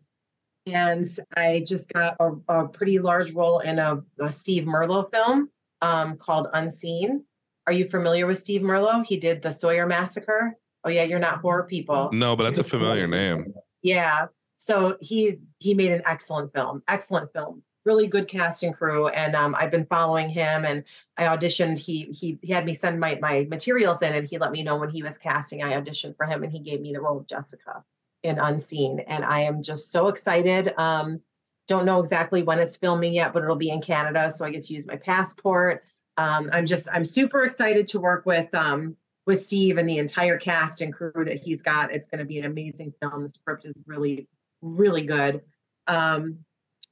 And 0.65 1.05
I 1.35 1.63
just 1.65 1.91
got 1.93 2.15
a, 2.19 2.31
a 2.47 2.67
pretty 2.67 2.99
large 2.99 3.33
role 3.33 3.59
in 3.59 3.79
a, 3.79 4.01
a 4.19 4.31
Steve 4.31 4.63
Merlo 4.63 5.09
film 5.11 5.49
um, 5.81 6.17
called 6.17 6.47
Unseen. 6.53 7.23
Are 7.65 7.73
you 7.73 7.87
familiar 7.87 8.27
with 8.27 8.37
Steve 8.37 8.61
Merlo? 8.61 9.05
He 9.05 9.17
did 9.17 9.41
the 9.41 9.51
Sawyer 9.51 9.85
Massacre. 9.85 10.55
Oh 10.83 10.89
yeah, 10.89 11.03
you're 11.03 11.19
not 11.19 11.41
horror 11.41 11.63
people. 11.63 12.09
No, 12.13 12.35
but 12.35 12.43
that's 12.43 12.59
a 12.59 12.63
familiar 12.63 13.07
name. 13.07 13.53
Yeah. 13.81 14.27
So 14.57 14.97
he 14.99 15.39
he 15.59 15.73
made 15.73 15.91
an 15.91 16.01
excellent 16.05 16.53
film. 16.53 16.83
Excellent 16.87 17.31
film. 17.33 17.63
Really 17.89 18.07
good 18.07 18.27
cast 18.27 18.61
and 18.63 18.75
crew. 18.75 19.07
And 19.07 19.35
um, 19.35 19.55
I've 19.57 19.71
been 19.71 19.85
following 19.85 20.29
him 20.29 20.63
and 20.63 20.83
I 21.17 21.23
auditioned. 21.23 21.79
He 21.79 22.03
he 22.19 22.37
he 22.41 22.53
had 22.53 22.65
me 22.65 22.73
send 22.73 22.99
my 22.99 23.17
my 23.19 23.47
materials 23.49 24.01
in 24.03 24.13
and 24.13 24.27
he 24.29 24.37
let 24.37 24.51
me 24.51 24.61
know 24.63 24.77
when 24.77 24.89
he 24.89 25.01
was 25.01 25.17
casting. 25.17 25.63
I 25.63 25.73
auditioned 25.73 26.15
for 26.15 26.25
him 26.25 26.43
and 26.43 26.51
he 26.51 26.59
gave 26.59 26.81
me 26.81 26.93
the 26.93 27.01
role 27.01 27.17
of 27.17 27.27
Jessica 27.27 27.83
in 28.23 28.37
Unseen. 28.37 28.99
And 29.07 29.25
I 29.25 29.39
am 29.41 29.63
just 29.63 29.91
so 29.91 30.07
excited. 30.07 30.73
Um, 30.77 31.21
don't 31.67 31.85
know 31.85 31.99
exactly 31.99 32.43
when 32.43 32.59
it's 32.59 32.77
filming 32.77 33.13
yet, 33.13 33.33
but 33.33 33.43
it'll 33.43 33.55
be 33.55 33.69
in 33.71 33.81
Canada. 33.81 34.29
So 34.29 34.45
I 34.45 34.51
get 34.51 34.63
to 34.63 34.73
use 34.73 34.87
my 34.87 34.97
passport. 34.97 35.83
Um, 36.17 36.49
I'm 36.53 36.65
just 36.65 36.87
I'm 36.91 37.05
super 37.05 37.43
excited 37.43 37.87
to 37.87 37.99
work 37.99 38.25
with 38.25 38.53
um 38.53 38.95
with 39.25 39.41
Steve 39.41 39.77
and 39.77 39.87
the 39.87 39.99
entire 39.99 40.37
cast 40.37 40.81
and 40.81 40.93
crew 40.93 41.23
that 41.25 41.39
he's 41.39 41.61
got. 41.61 41.93
It's 41.93 42.07
going 42.07 42.19
to 42.19 42.25
be 42.25 42.39
an 42.39 42.45
amazing 42.45 42.93
film. 42.99 43.23
The 43.23 43.29
script 43.29 43.65
is 43.65 43.75
really, 43.85 44.27
really 44.61 45.03
good. 45.03 45.41
Um, 45.87 46.39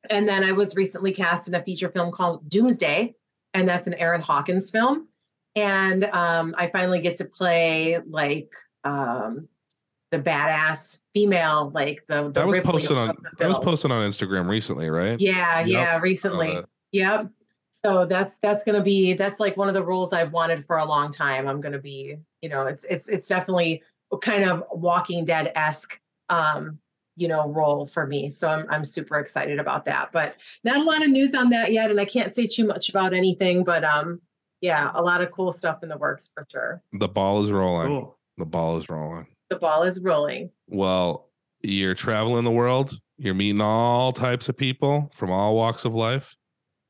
and 0.09 0.27
then 0.27 0.43
I 0.43 0.51
was 0.51 0.75
recently 0.75 1.11
cast 1.11 1.47
in 1.47 1.55
a 1.55 1.63
feature 1.63 1.89
film 1.89 2.11
called 2.11 2.49
Doomsday, 2.49 3.15
and 3.53 3.67
that's 3.67 3.87
an 3.87 3.93
Aaron 3.95 4.21
Hawkins 4.21 4.69
film. 4.69 5.07
And 5.55 6.05
um, 6.05 6.53
I 6.57 6.67
finally 6.67 6.99
get 6.99 7.15
to 7.17 7.25
play 7.25 7.99
like 8.05 8.51
um, 8.83 9.47
the 10.11 10.19
badass 10.19 10.99
female, 11.13 11.71
like 11.73 12.03
the, 12.07 12.23
the 12.23 12.29
That 12.31 12.47
was 12.47 12.55
Ripley 12.57 12.71
posted 12.73 12.97
on 12.97 13.17
that 13.39 13.49
was 13.49 13.59
posted 13.59 13.91
on 13.91 14.07
Instagram 14.07 14.47
recently, 14.47 14.89
right? 14.89 15.19
Yeah, 15.19 15.59
Yep. 15.61 15.67
yeah, 15.67 15.99
recently. 15.99 16.59
Yep. 16.91 17.29
so 17.71 18.05
that's 18.05 18.37
that's 18.37 18.63
going 18.63 18.75
to 18.75 18.81
be 18.83 19.13
that's 19.13 19.39
like 19.39 19.57
one 19.57 19.67
of 19.67 19.73
the 19.73 19.83
roles 19.83 20.13
I've 20.13 20.31
wanted 20.31 20.65
for 20.65 20.77
a 20.77 20.85
long 20.85 21.11
time. 21.11 21.47
I'm 21.47 21.59
going 21.59 21.73
to 21.73 21.79
be, 21.79 22.17
you 22.41 22.49
know, 22.49 22.67
it's 22.67 22.85
it's 22.89 23.09
it's 23.09 23.27
definitely 23.27 23.81
kind 24.21 24.45
of 24.45 24.63
Walking 24.71 25.25
Dead 25.25 25.51
esque, 25.55 25.99
um, 26.29 26.79
you 27.17 27.27
know, 27.27 27.49
role 27.49 27.85
for 27.85 28.07
me. 28.07 28.29
So 28.29 28.47
I'm 28.47 28.65
I'm 28.69 28.85
super 28.85 29.17
excited 29.17 29.59
about 29.59 29.85
that. 29.85 30.11
But 30.13 30.35
not 30.63 30.77
a 30.77 30.83
lot 30.83 31.03
of 31.03 31.09
news 31.09 31.33
on 31.33 31.49
that 31.49 31.73
yet, 31.73 31.91
and 31.91 31.99
I 31.99 32.05
can't 32.05 32.31
say 32.31 32.47
too 32.47 32.65
much 32.65 32.89
about 32.89 33.13
anything. 33.13 33.63
But 33.63 33.83
um, 33.83 34.21
yeah, 34.61 34.91
a 34.93 35.01
lot 35.01 35.21
of 35.21 35.31
cool 35.31 35.51
stuff 35.51 35.83
in 35.83 35.89
the 35.89 35.97
works 35.97 36.31
for 36.33 36.45
sure. 36.49 36.81
The 36.93 37.07
ball 37.07 37.43
is 37.43 37.51
rolling. 37.51 37.87
Cool. 37.87 38.17
The 38.37 38.45
ball 38.45 38.77
is 38.77 38.87
rolling. 38.87 39.27
The 39.49 39.57
ball 39.57 39.83
is 39.83 40.01
rolling. 40.01 40.51
Well, 40.67 41.29
you're 41.61 41.95
traveling 41.95 42.43
the 42.43 42.51
world. 42.51 42.97
You're 43.17 43.33
meeting 43.33 43.61
all 43.61 44.11
types 44.13 44.47
of 44.47 44.55
people 44.55 45.11
from 45.15 45.31
all 45.31 45.55
walks 45.55 45.85
of 45.85 45.95
life. 45.95 46.35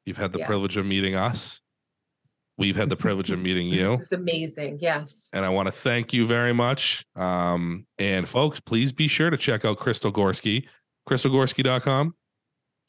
You've 0.05 0.17
had 0.17 0.34
the 0.34 0.39
privilege 0.39 0.78
of 0.78 0.86
meeting 0.86 1.15
us. 1.15 1.61
We've 2.58 2.76
had 2.76 2.89
the 2.89 2.95
privilege 2.95 3.30
of 3.32 3.39
meeting 3.39 3.68
you. 3.68 3.89
This 3.89 4.01
is 4.01 4.12
amazing. 4.14 4.80
Yes. 4.82 5.30
And 5.32 5.45
I 5.45 5.49
want 5.49 5.68
to 5.68 5.72
thank 5.72 6.12
you 6.12 6.26
very 6.26 6.53
much. 6.53 7.05
Um, 7.16 7.86
and 7.99 8.28
folks, 8.28 8.60
please 8.60 8.91
be 8.91 9.08
sure 9.08 9.30
to 9.30 9.38
check 9.38 9.64
out 9.64 9.78
Crystal 9.78 10.12
Gorski, 10.12 10.66
crystalgorski.com, 11.08 12.16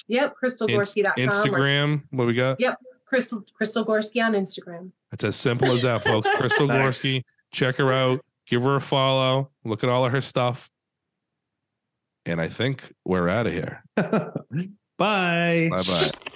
Yep. 0.09 0.35
CrystalGorski.com 0.43 1.13
or 1.19 1.27
Instagram. 1.31 2.03
What 2.11 2.27
we 2.27 2.33
got? 2.33 2.59
Yep. 2.61 2.79
Crystal 3.05 3.45
Crystal 3.55 3.85
Gorski 3.85 4.25
on 4.25 4.33
Instagram. 4.33 4.91
It's 5.13 5.25
as 5.25 5.37
simple 5.37 5.71
as 5.73 5.83
that, 5.83 6.03
folks. 6.03 6.29
Crystal 6.37 6.67
Nice. 6.67 7.03
Gorski. 7.03 7.23
Check 7.53 7.77
her 7.77 7.93
out. 7.93 8.25
Give 8.47 8.63
her 8.63 8.77
a 8.77 8.81
follow. 8.81 9.51
Look 9.65 9.85
at 9.85 9.91
all 9.91 10.07
of 10.07 10.13
her 10.13 10.21
stuff. 10.23 10.71
And 12.25 12.41
I 12.41 12.49
think 12.49 12.93
we're 13.05 13.29
out 13.29 13.47
of 13.47 13.53
here. 13.53 13.83
Bye. 13.97 14.33
Bye 14.99 15.69
bye. 15.71 16.28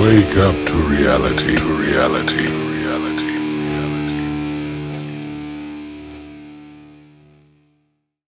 Wake 0.00 0.38
up 0.38 0.56
to 0.68 0.76
reality, 0.76 1.56
to 1.56 1.74
reality. 1.74 2.79